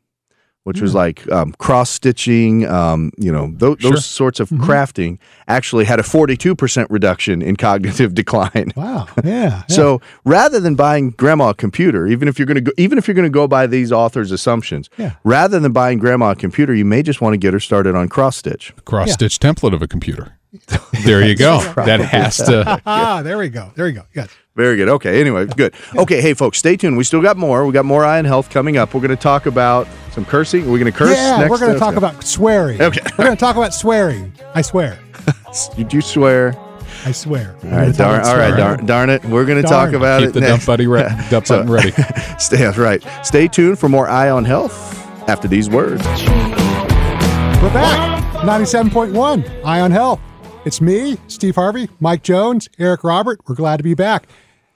which 0.66 0.80
was 0.80 0.94
like 0.94 1.30
um, 1.30 1.52
cross 1.58 1.90
stitching, 1.90 2.66
um, 2.66 3.12
you 3.16 3.30
know, 3.30 3.52
tho- 3.54 3.76
those 3.76 4.04
sorts 4.04 4.40
of 4.40 4.48
crafting 4.48 5.16
actually 5.46 5.84
had 5.84 6.00
a 6.00 6.02
42% 6.02 6.86
reduction 6.90 7.40
in 7.40 7.54
cognitive 7.54 8.14
decline. 8.20 8.72
Wow. 8.74 9.06
Yeah. 9.22 9.30
yeah. 9.46 9.62
So 9.68 10.00
rather 10.24 10.58
than 10.58 10.74
buying 10.74 11.10
grandma 11.10 11.50
a 11.50 11.54
computer, 11.54 12.08
even 12.08 12.26
if 12.26 12.36
you're 12.36 12.46
going 12.46 12.56
to 12.56 12.60
go, 12.62 12.72
even 12.76 12.98
if 12.98 13.06
you're 13.06 13.14
going 13.14 13.30
to 13.30 13.30
go 13.30 13.46
by 13.46 13.68
these 13.68 13.92
authors' 13.92 14.32
assumptions, 14.32 14.90
Yeah. 14.98 15.14
rather 15.22 15.60
than 15.60 15.70
buying 15.72 16.00
grandma 16.00 16.32
a 16.32 16.34
computer, 16.34 16.74
you 16.74 16.84
may 16.84 17.00
just 17.04 17.20
want 17.20 17.34
to 17.34 17.38
get 17.38 17.52
her 17.52 17.60
started 17.60 17.94
on 17.94 18.08
cross 18.08 18.36
stitch. 18.36 18.74
Cross 18.84 19.12
stitch 19.12 19.38
template 19.38 19.72
of 19.72 19.82
a 19.82 19.86
computer. 19.86 20.35
There 21.04 21.22
you 21.22 21.36
go. 21.36 21.60
that 21.76 22.00
has 22.00 22.38
to. 22.38 22.80
ah, 22.86 23.22
there 23.22 23.38
we 23.38 23.48
go. 23.48 23.70
There 23.76 23.84
we 23.84 23.92
go. 23.92 24.02
Yes. 24.14 24.28
Very 24.56 24.76
good. 24.76 24.88
Okay. 24.88 25.20
Anyway, 25.20 25.46
good. 25.46 25.74
Okay. 25.94 26.20
Hey, 26.20 26.34
folks, 26.34 26.58
stay 26.58 26.76
tuned. 26.76 26.96
We 26.96 27.04
still 27.04 27.22
got 27.22 27.36
more. 27.36 27.64
We 27.66 27.72
got 27.72 27.84
more 27.84 28.04
Eye 28.04 28.18
on 28.18 28.24
Health 28.24 28.50
coming 28.50 28.76
up. 28.76 28.92
We're 28.94 29.02
going 29.02 29.10
to 29.10 29.22
talk 29.22 29.46
about 29.46 29.86
some 30.12 30.24
cursing. 30.24 30.62
We're 30.62 30.78
going 30.78 30.90
to 30.90 30.98
curse. 30.98 31.14
yeah, 31.14 31.36
next 31.36 31.50
we're 31.50 31.58
going 31.58 31.74
to 31.74 31.78
talk 31.78 31.94
about 31.96 32.24
swearing. 32.24 32.80
Okay. 32.80 33.00
We're 33.18 33.26
going 33.26 33.36
to 33.36 33.40
talk 33.40 33.56
about 33.56 33.74
swearing. 33.74 34.32
I 34.54 34.62
swear. 34.62 34.98
Did 35.76 35.92
you 35.92 36.00
swear? 36.00 36.56
I 37.04 37.12
swear. 37.12 37.54
All 37.62 37.70
right. 37.70 37.94
Darn. 37.94 38.24
All 38.24 38.36
right. 38.36 38.56
Darn, 38.56 38.86
darn 38.86 39.10
it. 39.10 39.24
We're 39.24 39.44
going 39.44 39.62
to 39.62 39.68
talk 39.68 39.90
Darn. 39.90 39.94
about 39.96 40.20
Keep 40.20 40.30
it 40.30 40.32
the 40.32 40.40
next. 40.40 40.52
dump 40.52 40.66
buddy 40.66 40.86
re- 40.86 41.08
dump 41.30 41.46
button 41.46 41.70
ready. 41.70 41.92
Stay 42.38 42.66
right. 42.70 43.06
Stay 43.22 43.46
tuned 43.46 43.78
for 43.78 43.88
more 43.88 44.08
eye 44.08 44.30
on 44.30 44.44
health 44.44 44.74
after 45.28 45.46
these 45.46 45.70
words. 45.70 46.02
We're 47.62 47.72
back. 47.72 48.16
97.1 48.42 49.64
Eye 49.64 49.80
on 49.80 49.90
Health. 49.90 50.20
It's 50.66 50.80
me, 50.80 51.16
Steve 51.28 51.54
Harvey, 51.54 51.88
Mike 52.00 52.24
Jones, 52.24 52.68
Eric 52.76 53.04
Robert. 53.04 53.38
We're 53.46 53.54
glad 53.54 53.76
to 53.76 53.84
be 53.84 53.94
back. 53.94 54.26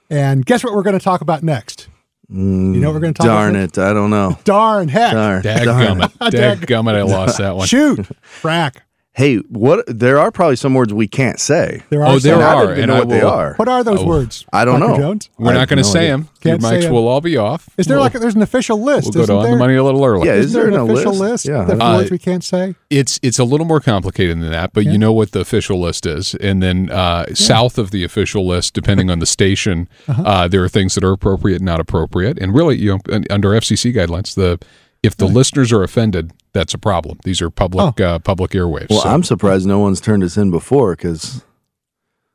And 0.09 0.45
guess 0.45 0.63
what 0.63 0.73
we're 0.73 0.83
going 0.83 0.97
to 0.97 1.03
talk 1.03 1.19
about 1.19 1.43
next? 1.43 1.89
you 2.29 2.37
know 2.37 2.87
what 2.87 2.93
we're 2.93 3.01
going 3.01 3.13
to 3.13 3.17
talk 3.17 3.25
Darn 3.25 3.57
about? 3.57 3.73
Darn 3.73 3.87
it. 3.87 3.91
I 3.91 3.93
don't 3.93 4.09
know. 4.09 4.39
Darn 4.45 4.87
heck. 4.87 5.11
Darn. 5.11 5.41
darn. 5.41 5.65
Dadgummit. 5.65 6.13
Dadgummit, 6.31 6.95
I 6.95 7.01
lost 7.01 7.39
that 7.39 7.57
one. 7.57 7.67
Shoot. 7.67 8.07
Frack. 8.23 8.77
Hey, 9.13 9.39
what? 9.49 9.83
There 9.87 10.17
are 10.17 10.31
probably 10.31 10.55
some 10.55 10.73
words 10.73 10.93
we 10.93 11.05
can't 11.05 11.37
say. 11.37 11.81
There 11.89 12.01
are 12.01 12.13
Oh, 12.15 12.19
there 12.19 12.35
some- 12.35 12.41
I 12.41 12.45
are, 12.53 12.63
don't 12.63 12.71
even 12.77 12.83
and 12.83 12.89
know 12.91 12.95
I 12.95 12.99
what 12.99 13.09
they 13.09 13.21
are. 13.21 13.53
What 13.57 13.67
are 13.67 13.83
those 13.83 13.99
Oh, 13.99 14.05
words? 14.05 14.45
I 14.53 14.63
don't 14.63 14.79
Dr. 14.79 14.91
know. 14.93 14.97
Jones? 14.97 15.29
We're 15.37 15.51
I 15.51 15.55
not 15.55 15.67
going 15.67 15.83
to 15.83 15.83
no 15.83 15.93
say 15.93 15.99
idea. 16.05 16.11
them. 16.11 16.29
Your 16.43 16.53
Can't 16.53 16.63
say 16.63 16.69
mics 16.79 16.83
'em. 16.85 16.93
will 16.93 17.07
all 17.09 17.19
be 17.19 17.35
off. 17.35 17.69
Is 17.77 17.87
there 17.87 17.97
We'll- 17.97 18.03
like 18.05 18.15
a, 18.15 18.19
there's 18.19 18.35
an 18.35 18.41
official 18.41 18.81
list? 18.81 19.07
We'll 19.07 19.11
go 19.11 19.19
isn't 19.23 19.35
to 19.35 19.37
on 19.39 19.43
there? 19.43 19.51
the 19.51 19.57
money 19.59 19.75
a 19.75 19.83
little 19.83 20.05
early. 20.05 20.27
Yeah, 20.27 20.35
Is, 20.35 20.45
is 20.45 20.53
there 20.53 20.63
there 20.63 20.79
an 20.79 20.79
an 20.85 20.89
official 20.89 21.11
list? 21.11 21.45
list, 21.45 21.45
Yeah. 21.49 21.63
of 21.69 21.81
Uh, 21.81 21.95
words 21.97 22.09
we 22.09 22.19
can't 22.19 22.43
say? 22.43 22.75
It's 22.89 23.19
it's 23.21 23.37
a 23.37 23.43
little 23.43 23.65
more 23.65 23.81
complicated 23.81 24.39
than 24.41 24.49
that, 24.49 24.71
but 24.71 24.85
you 24.85 24.97
know 24.97 25.11
what 25.11 25.31
the 25.33 25.41
official 25.41 25.77
list 25.81 26.05
is, 26.05 26.33
and 26.35 26.63
then 26.63 26.89
uh, 26.89 27.25
south 27.33 27.77
of 27.77 27.91
the 27.91 28.05
official 28.05 28.47
list, 28.47 28.73
depending 28.73 29.09
on 29.09 29.19
the 29.19 29.25
station, 29.25 29.89
Uh-huh. 30.07 30.23
uh, 30.23 30.47
there 30.47 30.63
are 30.63 30.69
things 30.69 30.95
that 30.95 31.03
are 31.03 31.11
appropriate, 31.11 31.57
and 31.57 31.65
not 31.65 31.81
appropriate, 31.81 32.37
and 32.39 32.53
really, 32.55 32.77
you 32.77 32.97
know, 33.05 33.21
under 33.29 33.49
FCC 33.53 33.93
guidelines, 33.93 34.35
the 34.35 34.57
if 35.03 35.17
the 35.17 35.25
listeners 35.25 35.73
are 35.73 35.83
offended, 35.83 36.31
that's 36.53 36.73
a 36.73 36.77
problem. 36.77 37.17
These 37.23 37.41
are 37.41 37.49
public 37.49 37.99
Oh. 37.99 38.03
uh, 38.05 38.19
public 38.19 38.51
airwaves. 38.51 38.89
Well, 38.89 39.01
So 39.01 39.09
I'm 39.09 39.23
surprised 39.23 39.65
no 39.67 39.79
one's 39.79 40.01
turned 40.01 40.23
us 40.23 40.37
in 40.37 40.51
before 40.51 40.95
because 40.95 41.43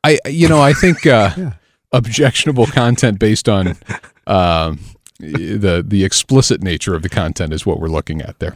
I 0.05 0.19
you 0.29 0.49
know 0.49 0.61
I 0.61 0.73
think 0.73 1.07
uh, 1.07 1.53
objectionable 1.93 2.67
content 2.67 3.19
based 3.19 3.49
on. 3.49 3.77
Um, 4.27 4.81
the 5.19 5.83
the 5.87 6.05
explicit 6.05 6.63
nature 6.63 6.95
of 6.95 7.01
the 7.01 7.09
content 7.09 7.51
is 7.55 7.65
what 7.65 7.81
we're 7.81 7.89
looking 7.89 8.21
at 8.21 8.39
there. 8.39 8.55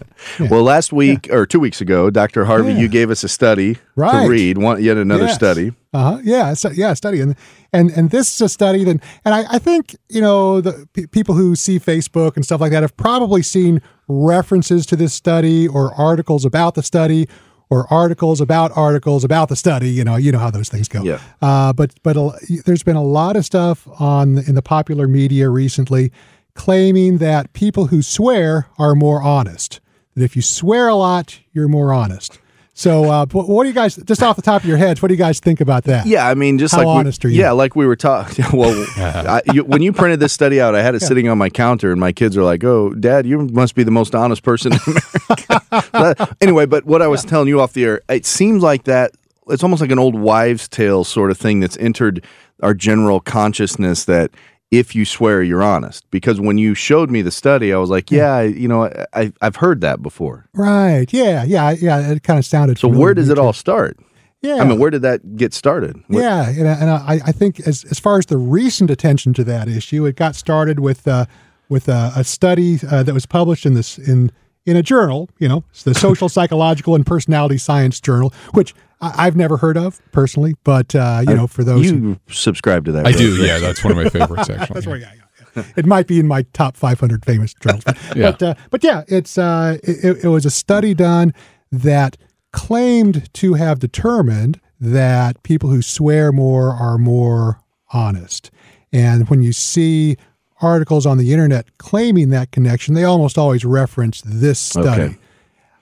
well, 0.51 0.63
last 0.63 0.93
week 0.93 1.27
or 1.31 1.47
two 1.47 1.59
weeks 1.59 1.81
ago, 1.81 2.11
Dr. 2.11 2.45
Harvey, 2.45 2.73
Yeah. 2.73 2.81
you 2.81 2.89
gave 2.89 3.11
us 3.11 3.25
a 3.25 3.29
study 3.29 3.79
Right. 3.97 4.25
to 4.25 4.29
read. 4.29 4.59
One 4.59 4.83
yet 4.83 4.99
another 4.99 5.25
Yes. 5.25 5.37
study. 5.37 5.73
Uh 5.95 6.03
huh. 6.03 6.19
Yeah. 6.23 6.53
So, 6.53 6.69
yeah. 6.71 6.93
Study 6.93 7.23
and 7.23 7.35
and 7.73 7.91
and 7.93 8.11
this 8.11 8.35
is 8.35 8.41
a 8.43 8.49
study 8.51 8.85
that, 8.85 9.01
and 9.25 9.35
I, 9.35 9.45
I 9.55 9.59
think 9.59 9.97
you 10.11 10.21
know 10.21 10.61
the 10.61 10.87
pe 10.93 11.07
people 11.07 11.35
who 11.35 11.57
see 11.57 11.79
Facebook 11.81 12.37
and 12.37 12.45
stuff 12.45 12.61
like 12.61 12.73
that 12.73 12.83
have 12.83 12.95
probably 12.99 13.41
seen 13.43 13.81
references 14.11 14.87
to 14.87 14.97
this 14.97 15.15
study 15.15 15.69
or 15.69 15.95
articles 15.95 16.45
about 16.45 16.75
the 16.75 16.83
study 16.83 17.29
or 17.71 17.87
articles 17.93 18.41
about 18.41 18.77
articles 18.77 19.25
about 19.25 19.49
the 19.49 19.57
study. 19.57 19.91
You 19.91 20.05
know, 20.05 20.17
you 20.17 20.33
know 20.33 20.39
how 20.39 20.51
those 20.51 20.69
things 20.69 20.89
go. 20.89 21.03
Yeah. 21.03 21.21
Uh, 21.41 21.73
but 21.73 21.95
but 22.03 22.17
a, 22.17 22.33
there's 22.67 22.83
been 22.83 22.97
a 22.97 23.03
lot 23.03 23.37
of 23.37 23.45
stuff 23.45 23.89
on 24.01 24.39
in 24.39 24.55
the 24.55 24.63
popular 24.63 25.07
media 25.07 25.49
recently 25.49 26.13
claiming 26.55 27.19
that 27.19 27.53
people 27.53 27.87
who 27.87 28.03
swear 28.03 28.67
are 28.79 28.95
more 28.95 29.23
honest. 29.23 29.81
That 30.15 30.25
if 30.25 30.35
you 30.37 30.43
swear 30.43 30.89
a 30.89 30.97
lot, 30.97 31.39
you're 31.53 31.69
more 31.69 31.93
honest. 31.93 32.39
So, 32.81 33.05
uh, 33.11 33.27
what 33.33 33.65
do 33.65 33.69
you 33.69 33.75
guys, 33.75 33.97
just 33.97 34.23
off 34.23 34.37
the 34.37 34.43
top 34.43 34.63
of 34.63 34.67
your 34.67 34.79
heads, 34.79 35.03
what 35.03 35.09
do 35.09 35.15
you 35.15 35.19
guys 35.19 35.39
think 35.39 35.61
about 35.61 35.85
that? 35.85 36.07
Yeah, 36.07 36.27
I 36.27 36.33
mean, 36.33 36.59
just 36.59 36.73
How 36.73 36.79
like 36.79 36.87
we- 36.87 36.93
honest 36.93 37.23
are 37.27 37.29
you? 37.29 37.39
Yeah, 37.39 37.51
like 37.51 37.77
we 37.77 37.85
were 37.87 37.95
talking. 37.95 38.47
Well, 38.55 38.87
I, 38.97 39.43
you, 39.53 39.65
when 39.65 39.83
you 39.83 39.93
printed 39.93 40.19
this 40.19 40.33
study 40.33 40.63
out, 40.63 40.75
I 40.75 40.81
had 40.83 40.95
it 40.95 41.01
sitting 41.01 41.29
on 41.29 41.37
my 41.37 41.51
counter, 41.51 41.93
and 41.93 42.01
my 42.01 42.11
kids 42.13 42.39
are 42.39 42.43
like, 42.43 42.65
"Oh, 42.65 42.89
Dad, 42.95 43.27
you 43.27 43.41
must 43.49 43.75
be 43.75 43.83
the 43.83 43.91
most 43.91 44.15
honest 44.15 44.43
person 44.43 44.73
in 44.73 44.79
America." 44.87 45.89
But 45.93 46.37
anyway, 46.41 46.65
but 46.65 46.87
what 46.87 47.03
I 47.03 47.07
was 47.07 47.23
telling 47.23 47.49
you 47.49 47.61
off 47.61 47.75
the 47.75 47.85
air, 47.85 48.01
it 48.09 48.25
seems 48.25 48.63
like 48.63 48.85
that. 48.85 49.13
It's 49.49 49.63
almost 49.63 49.83
like 49.83 49.91
an 49.91 49.99
old 49.99 50.15
wives' 50.19 50.67
tale 50.67 51.05
sort 51.05 51.31
of 51.31 51.37
thing 51.37 51.61
that's 51.61 51.77
entered 51.77 52.25
our 52.63 52.73
general 52.73 53.21
consciousness 53.21 54.07
that 54.07 54.31
if 54.71 54.95
you 54.95 55.05
swear 55.05 55.43
you're 55.43 55.63
honest 55.63 56.09
because 56.11 56.41
when 56.41 56.57
you 56.59 56.75
showed 56.75 57.11
me 57.11 57.23
the 57.23 57.31
study 57.31 57.73
i 57.73 57.77
was 57.77 57.91
like 57.91 58.11
yeah 58.11 58.41
you 58.41 58.69
know 58.69 58.85
I, 59.13 59.33
i've 59.41 59.57
heard 59.57 59.81
that 59.81 60.01
before 60.03 60.49
Right. 60.55 61.13
Yeah. 61.13 61.43
Yeah. 61.45 61.71
Yeah. 61.73 62.13
It 62.13 62.23
kind 62.23 62.39
of 62.39 62.45
sounded. 62.45 62.79
so 62.79 62.87
where 62.89 63.13
does 63.15 63.29
it 63.31 63.39
all 63.39 63.53
start 63.53 63.99
Yeah. 64.43 64.57
i 64.57 64.65
mean 64.65 64.79
where 64.79 64.91
did 64.91 65.03
that 65.03 65.37
get 65.37 65.53
started 65.55 65.97
What- 66.07 66.21
Yeah, 66.23 66.49
and, 66.49 66.69
I- 66.69 66.73
and 66.81 66.91
I, 66.91 67.21
I 67.27 67.33
think 67.33 67.61
as 67.67 67.85
as 67.91 67.99
far 67.99 68.19
as 68.19 68.27
the 68.27 68.39
recent 68.39 68.91
attention 68.91 69.35
to 69.35 69.45
that 69.45 69.69
issue, 69.69 70.07
it 70.07 70.15
got 70.17 70.35
started 70.37 70.79
with 70.81 71.07
uh, 71.09 71.25
with 71.69 71.89
a, 71.89 72.13
a 72.17 72.25
study 72.25 72.79
uh, 72.91 73.03
that 73.03 73.15
was 73.15 73.27
published 73.27 73.67
in 73.67 73.75
this 73.75 73.99
in 73.99 74.31
in 74.67 74.77
a 74.77 74.83
journal. 74.83 75.29
You 75.39 75.49
know, 75.49 75.65
the 75.85 75.95
Social 75.95 76.29
Psychological 76.37 76.95
and 76.95 77.05
Personality 77.05 77.59
Science 77.59 78.01
Journal, 78.01 78.33
which 78.55 78.75
I, 79.01 79.27
I've 79.27 79.37
never 79.37 79.57
heard 79.57 79.77
of 79.77 80.01
personally, 80.13 80.55
but 80.65 80.95
uh, 80.95 81.23
you 81.27 81.35
know, 81.35 81.47
for 81.47 81.65
those 81.65 81.89
who, 81.91 81.97
you 81.97 82.21
subscribe 82.29 82.85
to 82.87 82.93
that 82.93 83.07
I 83.07 83.11
right? 83.11 83.19
do. 83.19 83.37
Yeah, 83.37 83.59
that's 83.59 83.83
one 83.85 83.93
of 83.97 84.03
my 84.03 84.09
favorites 84.11 84.49
actually. 84.51 84.75
that's 84.75 84.87
right. 84.87 85.01
Yeah, 85.01 85.13
yeah, 85.15 85.23
yeah. 85.57 85.65
It 85.77 85.87
might 85.87 86.07
be 86.07 86.21
in 86.21 86.29
my 86.29 86.43
top 86.53 86.77
500 86.77 87.25
famous 87.25 87.55
journals, 87.55 87.85
but 87.85 87.99
Yeah. 88.17 88.31
but, 88.33 88.43
uh, 88.43 88.55
but 88.71 88.85
yeah, 88.85 89.03
it's 89.09 89.37
uh, 89.39 89.79
it, 89.83 90.25
it 90.25 90.29
was 90.29 90.45
a 90.47 90.51
study 90.51 90.95
done 90.95 91.33
that 91.73 92.17
claimed 92.53 93.33
to 93.35 93.55
have 93.55 93.79
determined 93.79 94.61
that 94.81 95.43
people 95.43 95.71
who 95.71 95.83
swear 95.83 96.33
more 96.33 96.71
are 96.73 96.99
more 96.99 97.61
honest. 97.93 98.51
And 98.93 99.29
when 99.29 99.43
you 99.43 99.53
see 99.53 100.17
articles 100.63 101.07
on 101.07 101.17
the 101.19 101.33
internet 101.33 101.79
claiming 101.79 102.31
that 102.31 102.51
connection, 102.51 102.95
they 102.95 103.05
almost 103.05 103.39
always 103.39 103.65
reference 103.65 104.21
this 104.25 104.59
study. 104.59 105.03
Okay. 105.03 105.17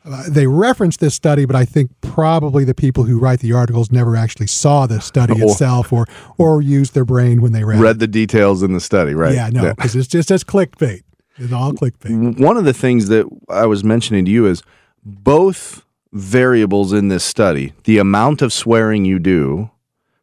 Uh, 0.05 0.25
they 0.29 0.47
reference 0.47 0.97
this 0.97 1.15
study, 1.15 1.45
but 1.45 1.57
I 1.57 1.65
think 1.65 1.91
probably 2.01 2.65
the 2.65 2.75
people 2.75 3.05
who 3.05 3.19
write 3.19 3.41
the 3.41 3.53
articles 3.53 3.91
never 3.91 4.17
actually 4.17 4.47
saw 4.47 4.87
the 4.87 5.01
study 5.01 5.35
itself 5.43 5.93
or 5.93 6.07
or 6.39 6.63
used 6.63 6.95
their 6.95 7.05
brain 7.05 7.43
when 7.43 7.53
they 7.53 7.65
read, 7.65 7.79
it. 7.79 7.83
read 7.83 7.99
the 7.99 8.07
details 8.07 8.63
in 8.63 8.73
the 8.73 8.81
study 8.81 9.15
right 9.15 9.35
Yeah, 9.35 9.51
no, 9.51 9.75
because 9.75 9.97
it's 9.97 10.09
just 10.09 10.31
as 10.31 10.45
clickbait. 10.45 11.03
It's 11.37 11.53
all 11.53 11.73
clickbait. 11.73 12.41
one 12.41 12.57
of 12.57 12.65
the 12.65 12.73
things 12.73 13.09
that 13.09 13.27
I 13.49 13.67
was 13.67 13.85
mentioning 13.85 14.25
to 14.25 14.31
you 14.31 14.47
is 14.47 14.63
both 15.05 15.85
variables 16.13 16.93
in 16.93 17.09
this 17.09 17.25
study, 17.25 17.73
the 17.85 17.99
amount 17.99 18.43
of 18.43 18.53
swearing 18.53 19.05
you 19.05 19.19
do, 19.19 19.71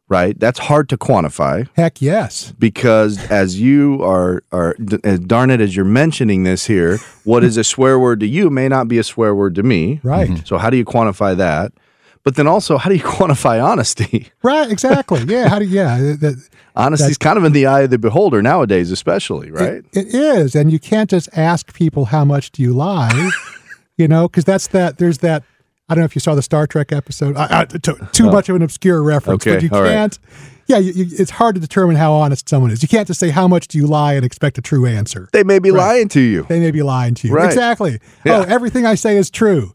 right? 0.08 0.38
That's 0.38 0.58
hard 0.58 0.88
to 0.90 0.96
quantify 0.96 1.68
Heck 1.74 2.00
yes. 2.00 2.52
because 2.58 3.18
as 3.30 3.60
you 3.60 4.02
are 4.02 4.42
are 4.52 4.76
as 5.04 5.20
darn 5.20 5.50
it 5.50 5.60
as 5.60 5.74
you're 5.74 5.84
mentioning 5.84 6.44
this 6.44 6.66
here, 6.66 6.98
what 7.24 7.44
is 7.44 7.56
a 7.56 7.64
swear 7.64 7.98
word 7.98 8.20
to 8.20 8.26
you 8.26 8.50
may 8.50 8.68
not 8.68 8.88
be 8.88 8.98
a 8.98 9.04
swear 9.04 9.34
word 9.34 9.54
to 9.56 9.62
me. 9.62 10.00
Right. 10.02 10.46
So 10.46 10.58
how 10.58 10.70
do 10.70 10.76
you 10.76 10.84
quantify 10.84 11.36
that? 11.36 11.72
But 12.22 12.34
then 12.34 12.48
also, 12.48 12.76
how 12.76 12.90
do 12.90 12.96
you 12.96 13.04
quantify 13.04 13.62
honesty? 13.62 14.30
Right. 14.42 14.70
Exactly. 14.70 15.22
Yeah. 15.24 15.48
How 15.48 15.58
do 15.60 15.64
yeah? 15.64 15.96
That, 15.98 16.48
Honesty's 16.76 17.18
kind 17.18 17.38
of 17.38 17.44
in 17.44 17.52
the 17.52 17.66
eye 17.66 17.82
of 17.82 17.90
the 17.90 17.98
beholder 17.98 18.42
nowadays, 18.42 18.90
especially, 18.90 19.50
right? 19.50 19.76
It, 19.76 19.86
it 19.94 20.14
is, 20.14 20.54
and 20.54 20.70
you 20.70 20.78
can't 20.78 21.08
just 21.08 21.28
ask 21.32 21.72
people 21.72 22.06
how 22.06 22.24
much 22.24 22.50
do 22.50 22.62
you 22.62 22.74
lie, 22.74 23.30
you 23.96 24.06
know, 24.06 24.28
because 24.28 24.44
that's 24.44 24.66
that. 24.68 24.98
There's 24.98 25.18
that. 25.18 25.42
I 25.88 25.94
don't 25.94 26.00
know 26.02 26.06
if 26.06 26.14
you 26.16 26.20
saw 26.20 26.34
the 26.34 26.42
Star 26.42 26.66
Trek 26.66 26.90
episode. 26.92 27.36
I, 27.36 27.60
I, 27.60 27.64
too, 27.64 27.96
too 28.12 28.26
much 28.26 28.48
of 28.48 28.56
an 28.56 28.62
obscure 28.62 29.02
reference, 29.02 29.46
Okay, 29.46 29.54
but 29.56 29.62
you 29.62 29.68
all 29.72 29.82
right. 29.82 29.90
can't. 29.90 30.18
Yeah, 30.68 30.78
you, 30.78 30.92
you, 30.94 31.06
it's 31.16 31.30
hard 31.30 31.54
to 31.54 31.60
determine 31.60 31.94
how 31.94 32.12
honest 32.12 32.48
someone 32.48 32.72
is. 32.72 32.82
You 32.82 32.88
can't 32.88 33.06
just 33.06 33.20
say 33.20 33.30
how 33.30 33.46
much 33.46 33.68
do 33.68 33.78
you 33.78 33.86
lie 33.86 34.14
and 34.14 34.24
expect 34.24 34.58
a 34.58 34.62
true 34.62 34.84
answer. 34.84 35.28
they 35.32 35.44
may 35.44 35.60
be 35.60 35.70
lying 35.70 36.08
to 36.08 36.20
you. 36.20 36.42
They 36.48 36.58
may 36.58 36.72
be 36.72 36.82
lying 36.82 37.14
to 37.14 37.28
you. 37.28 37.34
Right. 37.34 37.46
Exactly. 37.46 38.00
Yeah. 38.24 38.38
Oh, 38.38 38.42
everything 38.42 38.84
I 38.84 38.96
say 38.96 39.16
is 39.16 39.30
true. 39.30 39.72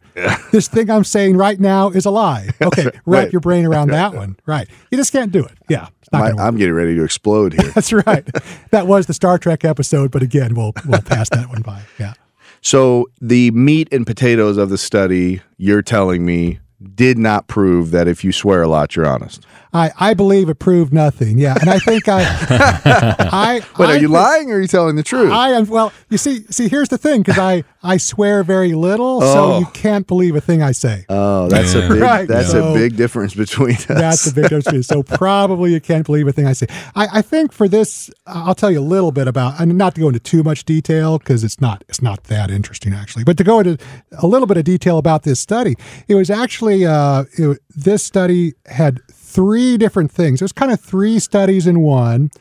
This 0.52 0.68
thing 0.68 0.90
I'm 0.92 1.06
saying 1.06 1.38
right 1.38 1.58
now 1.58 1.92
is 1.92 2.06
a 2.06 2.12
lie. 2.12 2.50
Okay, 2.62 2.84
wrap 2.88 2.96
Right. 3.06 3.32
your 3.32 3.40
brain 3.40 3.66
around 3.66 3.88
that 3.92 4.14
one. 4.22 4.36
Right. 4.46 4.68
You 4.92 4.98
just 4.98 5.14
can't 5.14 5.32
do 5.32 5.46
it. 5.46 5.58
Yeah. 5.70 5.88
My. 6.12 6.32
I'm 6.38 6.58
getting 6.58 6.74
ready 6.74 6.94
to 6.96 7.06
explode 7.06 7.54
here. 7.54 7.72
That's 7.76 7.94
right. 7.94 8.28
that 8.72 8.86
was 8.86 9.06
the 9.06 9.14
Star 9.14 9.38
Trek 9.38 9.64
episode, 9.64 10.12
but 10.12 10.22
again, 10.22 10.56
we'll 10.56 10.74
we'll 10.86 11.02
pass 11.02 11.30
that 11.30 11.48
one 11.48 11.62
by. 11.62 11.84
Yeah. 11.98 12.16
So 12.62 13.08
the 13.20 13.52
meat 13.52 13.90
and 13.92 14.06
potatoes 14.06 14.58
of 14.58 14.70
the 14.70 14.78
study, 14.78 15.42
you're 15.58 15.82
telling 15.82 16.26
me, 16.26 16.60
did 16.96 17.18
not 17.18 17.48
prove 17.48 17.92
that 17.92 18.08
if 18.08 18.24
you 18.24 18.32
swear 18.32 18.62
a 18.64 18.68
lot, 18.68 18.96
you're 18.96 19.08
honest. 19.08 19.46
I, 19.74 19.92
I 19.98 20.14
believe 20.16 20.50
it 20.50 20.56
proved 20.60 20.92
nothing. 20.94 21.40
Yeah. 21.40 21.56
And 21.62 21.70
I 21.70 21.80
think 21.80 22.10
I 22.10 22.24
I 22.86 23.62
Wait, 23.78 23.86
I 23.90 23.92
are 23.92 23.96
you 23.96 24.02
think- 24.02 24.12
lying 24.12 24.52
or 24.52 24.56
are 24.56 24.62
you 24.62 24.68
telling 24.68 24.96
the 24.98 25.04
truth? 25.04 25.32
I 25.32 25.52
am 25.52 25.66
well, 25.68 25.94
you 26.10 26.18
see 26.18 26.44
see 26.50 26.68
here's 26.68 26.90
the 26.90 26.98
thing, 26.98 27.22
because 27.22 27.38
I, 27.40 27.64
I 27.82 27.96
swear 27.98 28.44
very 28.44 28.74
little, 28.74 29.20
Oh. 29.24 29.34
so 29.34 29.60
you 29.60 29.66
can't 29.68 30.06
believe 30.08 30.36
a 30.36 30.42
thing 30.42 30.62
I 30.62 30.72
say. 30.74 31.06
oh, 31.10 31.48
that's 31.48 31.74
a 31.74 31.88
big 31.88 32.02
Right, 32.02 32.28
that's 32.28 32.52
so- 32.52 32.72
a 32.72 32.74
big 32.74 32.98
difference 32.98 33.34
between 33.34 33.76
us. 33.76 33.86
That's 33.86 34.28
a 34.28 34.34
big 34.34 34.50
difference. 34.50 34.88
So 34.88 35.04
probably 35.04 35.72
you 35.72 35.80
can't 35.80 36.06
believe 36.06 36.28
a 36.28 36.34
thing 36.34 36.48
I 36.48 36.54
say. 36.54 36.68
I, 36.96 37.08
I 37.20 37.22
think 37.22 37.54
for 37.54 37.68
this, 37.70 38.10
I'll 38.28 38.56
tell 38.56 38.72
you 38.72 38.80
a 38.80 38.82
little 38.82 39.12
bit 39.14 39.28
about, 39.28 39.60
and 39.62 39.78
not 39.78 39.96
to 39.96 40.02
go 40.02 40.08
into 40.08 40.20
too 40.20 40.44
much 40.44 40.66
detail 40.66 41.18
because 41.18 41.44
it's 41.46 41.62
not 41.62 41.84
it's 41.88 42.02
not 42.02 42.26
that 42.26 42.52
interesting 42.52 42.94
actually. 42.94 43.24
But 43.24 43.38
to 43.38 43.44
go 43.46 43.60
into 43.60 43.78
a 44.18 44.28
little 44.28 44.48
bit 44.48 44.58
of 44.58 44.66
detail 44.66 44.98
about 44.98 45.24
this 45.24 45.40
study, 45.40 45.76
it 46.10 46.16
was 46.16 46.30
actually 46.30 46.71
uh, 46.86 47.26
it, 47.38 47.60
this 47.70 48.04
study 48.04 48.54
had 48.66 49.00
three 49.12 49.78
different 49.78 50.12
things. 50.12 50.42
It 50.42 50.46
was 50.46 50.52
kind 50.52 50.72
of 50.72 50.80
three 50.80 51.20
studies 51.20 51.68
in 51.68 51.82
one 51.82 52.32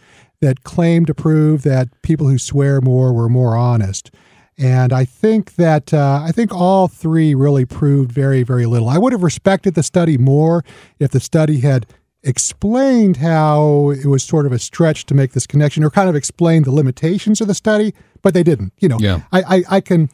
that 0.40 0.64
claimed 0.64 1.06
to 1.06 1.14
prove 1.14 1.62
that 1.62 1.88
people 2.02 2.28
who 2.28 2.38
swear 2.38 2.80
more 2.80 3.12
were 3.12 3.28
more 3.28 3.56
honest. 3.56 4.10
And 4.58 4.92
I 4.92 5.04
think 5.04 5.54
that 5.54 5.94
uh, 5.94 6.22
I 6.22 6.32
think 6.32 6.54
all 6.54 6.86
three 6.88 7.34
really 7.34 7.64
proved 7.64 8.12
very, 8.12 8.42
very 8.42 8.66
little. 8.66 8.88
I 8.88 8.98
would 8.98 9.12
have 9.12 9.22
respected 9.22 9.74
the 9.74 9.82
study 9.82 10.18
more 10.18 10.64
if 10.98 11.10
the 11.10 11.20
study 11.20 11.60
had 11.60 11.86
explained 12.22 13.16
how 13.18 13.90
it 13.90 14.04
was 14.04 14.22
sort 14.22 14.44
of 14.44 14.52
a 14.52 14.58
stretch 14.58 15.06
to 15.06 15.14
make 15.14 15.32
this 15.32 15.46
connection, 15.46 15.82
or 15.82 15.90
kind 15.90 16.10
of 16.10 16.14
explained 16.14 16.66
the 16.66 16.72
limitations 16.72 17.40
of 17.40 17.48
the 17.48 17.54
study, 17.54 17.94
but 18.20 18.34
they 18.34 18.42
didn't. 18.42 18.74
You 18.78 18.88
know, 18.88 18.98
Yeah. 19.00 19.20
I, 19.32 19.42
I, 19.56 19.62
I 19.76 19.80
can. 19.80 20.10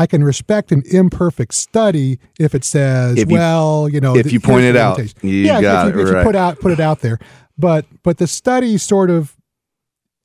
I 0.00 0.06
can 0.06 0.24
respect 0.24 0.72
an 0.72 0.82
imperfect 0.90 1.52
study 1.52 2.18
if 2.38 2.54
it 2.54 2.64
says, 2.64 3.18
If 3.18 3.28
you- 3.28 3.36
"Well, 3.36 3.86
you 3.92 4.00
know," 4.00 4.16
if 4.16 4.22
th- 4.24 4.32
you 4.32 4.40
point 4.40 4.64
it 4.64 4.74
out, 4.76 4.98
you 5.22 5.30
yeah, 5.30 5.60
got 5.60 5.88
if, 5.88 5.94
it, 5.94 5.98
you, 5.98 6.06
if 6.08 6.14
you 6.16 6.22
put 6.22 6.34
out 6.34 6.58
put 6.58 6.72
it 6.72 6.80
out 6.80 7.00
there, 7.00 7.18
but 7.58 7.84
but 8.02 8.16
the 8.16 8.26
study 8.26 8.78
sort 8.78 9.10
of, 9.10 9.36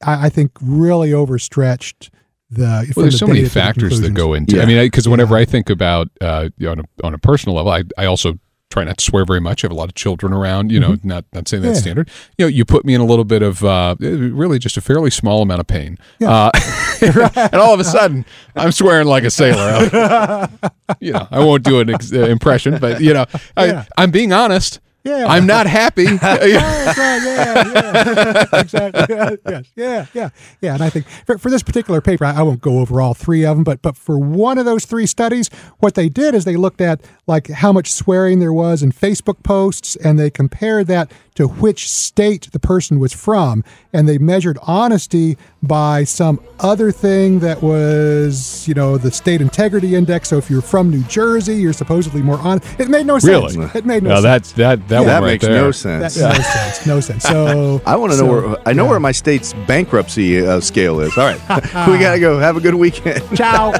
I, 0.01 0.27
I 0.27 0.29
think, 0.29 0.51
really 0.61 1.11
overstretched 1.13 2.09
the. 2.49 2.91
Well, 2.95 3.03
there's 3.03 3.15
the 3.15 3.17
so 3.19 3.27
many 3.27 3.39
data 3.41 3.49
to 3.49 3.53
the 3.53 3.59
factors 3.59 3.99
that 4.01 4.13
go 4.13 4.33
into. 4.33 4.55
Yeah. 4.55 4.63
I 4.63 4.65
mean, 4.65 4.77
because 4.85 5.09
whenever 5.09 5.35
I 5.35 5.43
think 5.43 5.69
about 5.69 6.07
uh, 6.21 6.49
on 6.65 6.79
a 6.79 6.83
on 7.05 7.13
a 7.13 7.17
personal 7.17 7.55
level, 7.57 7.71
I 7.73 7.83
I 7.97 8.05
also 8.05 8.39
try 8.71 8.83
not 8.83 8.97
to 8.97 9.03
swear 9.03 9.25
very 9.25 9.39
much. 9.41 9.63
I 9.63 9.67
have 9.67 9.71
a 9.71 9.75
lot 9.75 9.89
of 9.89 9.95
children 9.95 10.31
around. 10.33 10.71
You 10.71 10.79
know, 10.79 10.95
not 11.03 11.25
not 11.33 11.47
saying 11.49 11.63
that's 11.63 11.77
Yeah. 11.79 11.81
standard. 11.81 12.09
You 12.37 12.45
know, 12.45 12.49
you 12.49 12.63
put 12.65 12.85
me 12.85 12.93
in 12.93 13.01
a 13.01 13.05
little 13.05 13.25
bit 13.25 13.41
of 13.41 13.63
uh, 13.63 13.95
really 13.99 14.57
just 14.57 14.77
a 14.77 14.81
fairly 14.81 15.09
small 15.09 15.41
amount 15.41 15.59
of 15.59 15.67
pain, 15.67 15.97
uh, 16.25 16.49
and 17.35 17.55
all 17.55 17.73
of 17.73 17.79
a 17.79 17.83
sudden 17.83 18.25
I'm 18.55 18.71
swearing 18.71 19.07
like 19.07 19.23
a 19.23 19.31
sailor. 19.31 20.47
you 20.99 21.13
know, 21.13 21.27
I 21.31 21.39
won't 21.39 21.63
do 21.63 21.79
an 21.79 21.89
ex- 21.89 22.13
uh, 22.13 22.21
impression, 22.25 22.77
but 22.79 23.01
you 23.01 23.13
know, 23.13 23.25
I, 23.57 23.65
Yeah. 23.67 23.85
I'm 23.97 24.11
being 24.11 24.33
honest. 24.33 24.79
Yeah. 25.05 25.27
I'm 25.27 25.45
not 25.45 25.67
happy. 25.67 26.05
That's 26.17 26.97
right, 26.97 27.21
yeah, 27.23 27.73
yeah, 27.73 28.45
exactly. 28.59 29.15
Yeah, 29.15 29.35
yes, 29.47 29.71
yeah, 29.75 30.05
yeah, 30.15 30.29
yeah. 30.61 30.73
And 30.73 30.83
I 30.83 30.89
think 30.89 31.05
for, 31.27 31.37
for 31.37 31.51
this 31.51 31.61
particular 31.61 32.01
paper, 32.01 32.25
I, 32.25 32.37
I 32.37 32.41
won't 32.41 32.59
go 32.59 32.79
over 32.79 32.99
all 32.99 33.13
three 33.13 33.45
of 33.45 33.55
them, 33.55 33.63
but 33.63 33.83
but 33.83 33.95
for 33.95 34.17
one 34.17 34.57
of 34.57 34.65
those 34.65 34.85
three 34.85 35.05
studies, 35.05 35.49
what 35.77 35.93
they 35.93 36.09
did 36.09 36.33
is 36.33 36.43
they 36.43 36.55
looked 36.55 36.81
at 36.81 37.01
like 37.27 37.49
how 37.49 37.71
much 37.71 37.91
swearing 37.91 38.39
there 38.39 38.51
was 38.51 38.81
in 38.81 38.91
Facebook 38.91 39.43
posts, 39.43 39.95
and 39.97 40.17
they 40.17 40.31
compared 40.31 40.87
that 40.87 41.11
to 41.35 41.47
which 41.47 41.89
state 41.89 42.49
the 42.51 42.59
person 42.59 42.99
was 42.99 43.13
from, 43.13 43.63
and 43.93 44.09
they 44.09 44.17
measured 44.17 44.57
honesty 44.63 45.37
by 45.61 46.03
some 46.03 46.39
other 46.59 46.91
thing 46.91 47.39
that 47.39 47.61
was, 47.61 48.67
you 48.67 48.73
know, 48.73 48.97
the 48.97 49.11
state 49.11 49.41
integrity 49.41 49.95
index. 49.95 50.29
So 50.29 50.37
if 50.37 50.49
you're 50.49 50.61
from 50.61 50.89
New 50.89 51.03
Jersey, 51.03 51.55
you're 51.55 51.73
supposedly 51.73 52.21
more 52.21 52.37
honest. 52.39 52.79
It 52.79 52.87
made 52.87 53.05
no 53.05 53.19
sense. 53.19 53.55
Really? 53.55 53.69
It 53.75 53.85
made 53.85 54.03
no 54.03 54.09
no, 54.09 54.15
sense. 54.15 54.23
that's 54.23 54.51
that 54.53 54.87
that, 54.87 54.94
that 55.03 55.21
one 55.21 55.23
right 55.23 55.31
makes 55.33 55.45
there. 55.45 55.55
no 55.55 55.71
That, 55.71 56.11
sense. 56.11 56.17
No 56.17 56.31
sense. 56.31 56.85
No 56.85 56.99
sense. 56.99 57.23
So 57.23 57.81
I 57.85 57.95
want 57.95 58.11
to 58.13 58.17
so, 58.17 58.25
know 58.25 58.31
where 58.31 58.57
I 58.67 58.73
know 58.73 58.85
yeah. 58.85 58.89
where 58.91 58.99
my 58.99 59.11
state's 59.11 59.53
bankruptcy 59.67 60.45
uh, 60.45 60.59
scale 60.59 60.99
is. 61.01 61.15
All 61.17 61.25
right, 61.25 61.39
we 61.89 61.97
gotta 61.99 62.19
go. 62.19 62.39
Have 62.39 62.57
a 62.57 62.61
good 62.61 62.75
weekend. 62.75 63.23
Ciao. 63.37 63.71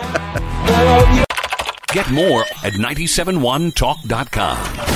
Get 1.94 2.10
more 2.12 2.42
at 2.64 2.74
971talk.com. 2.74 4.95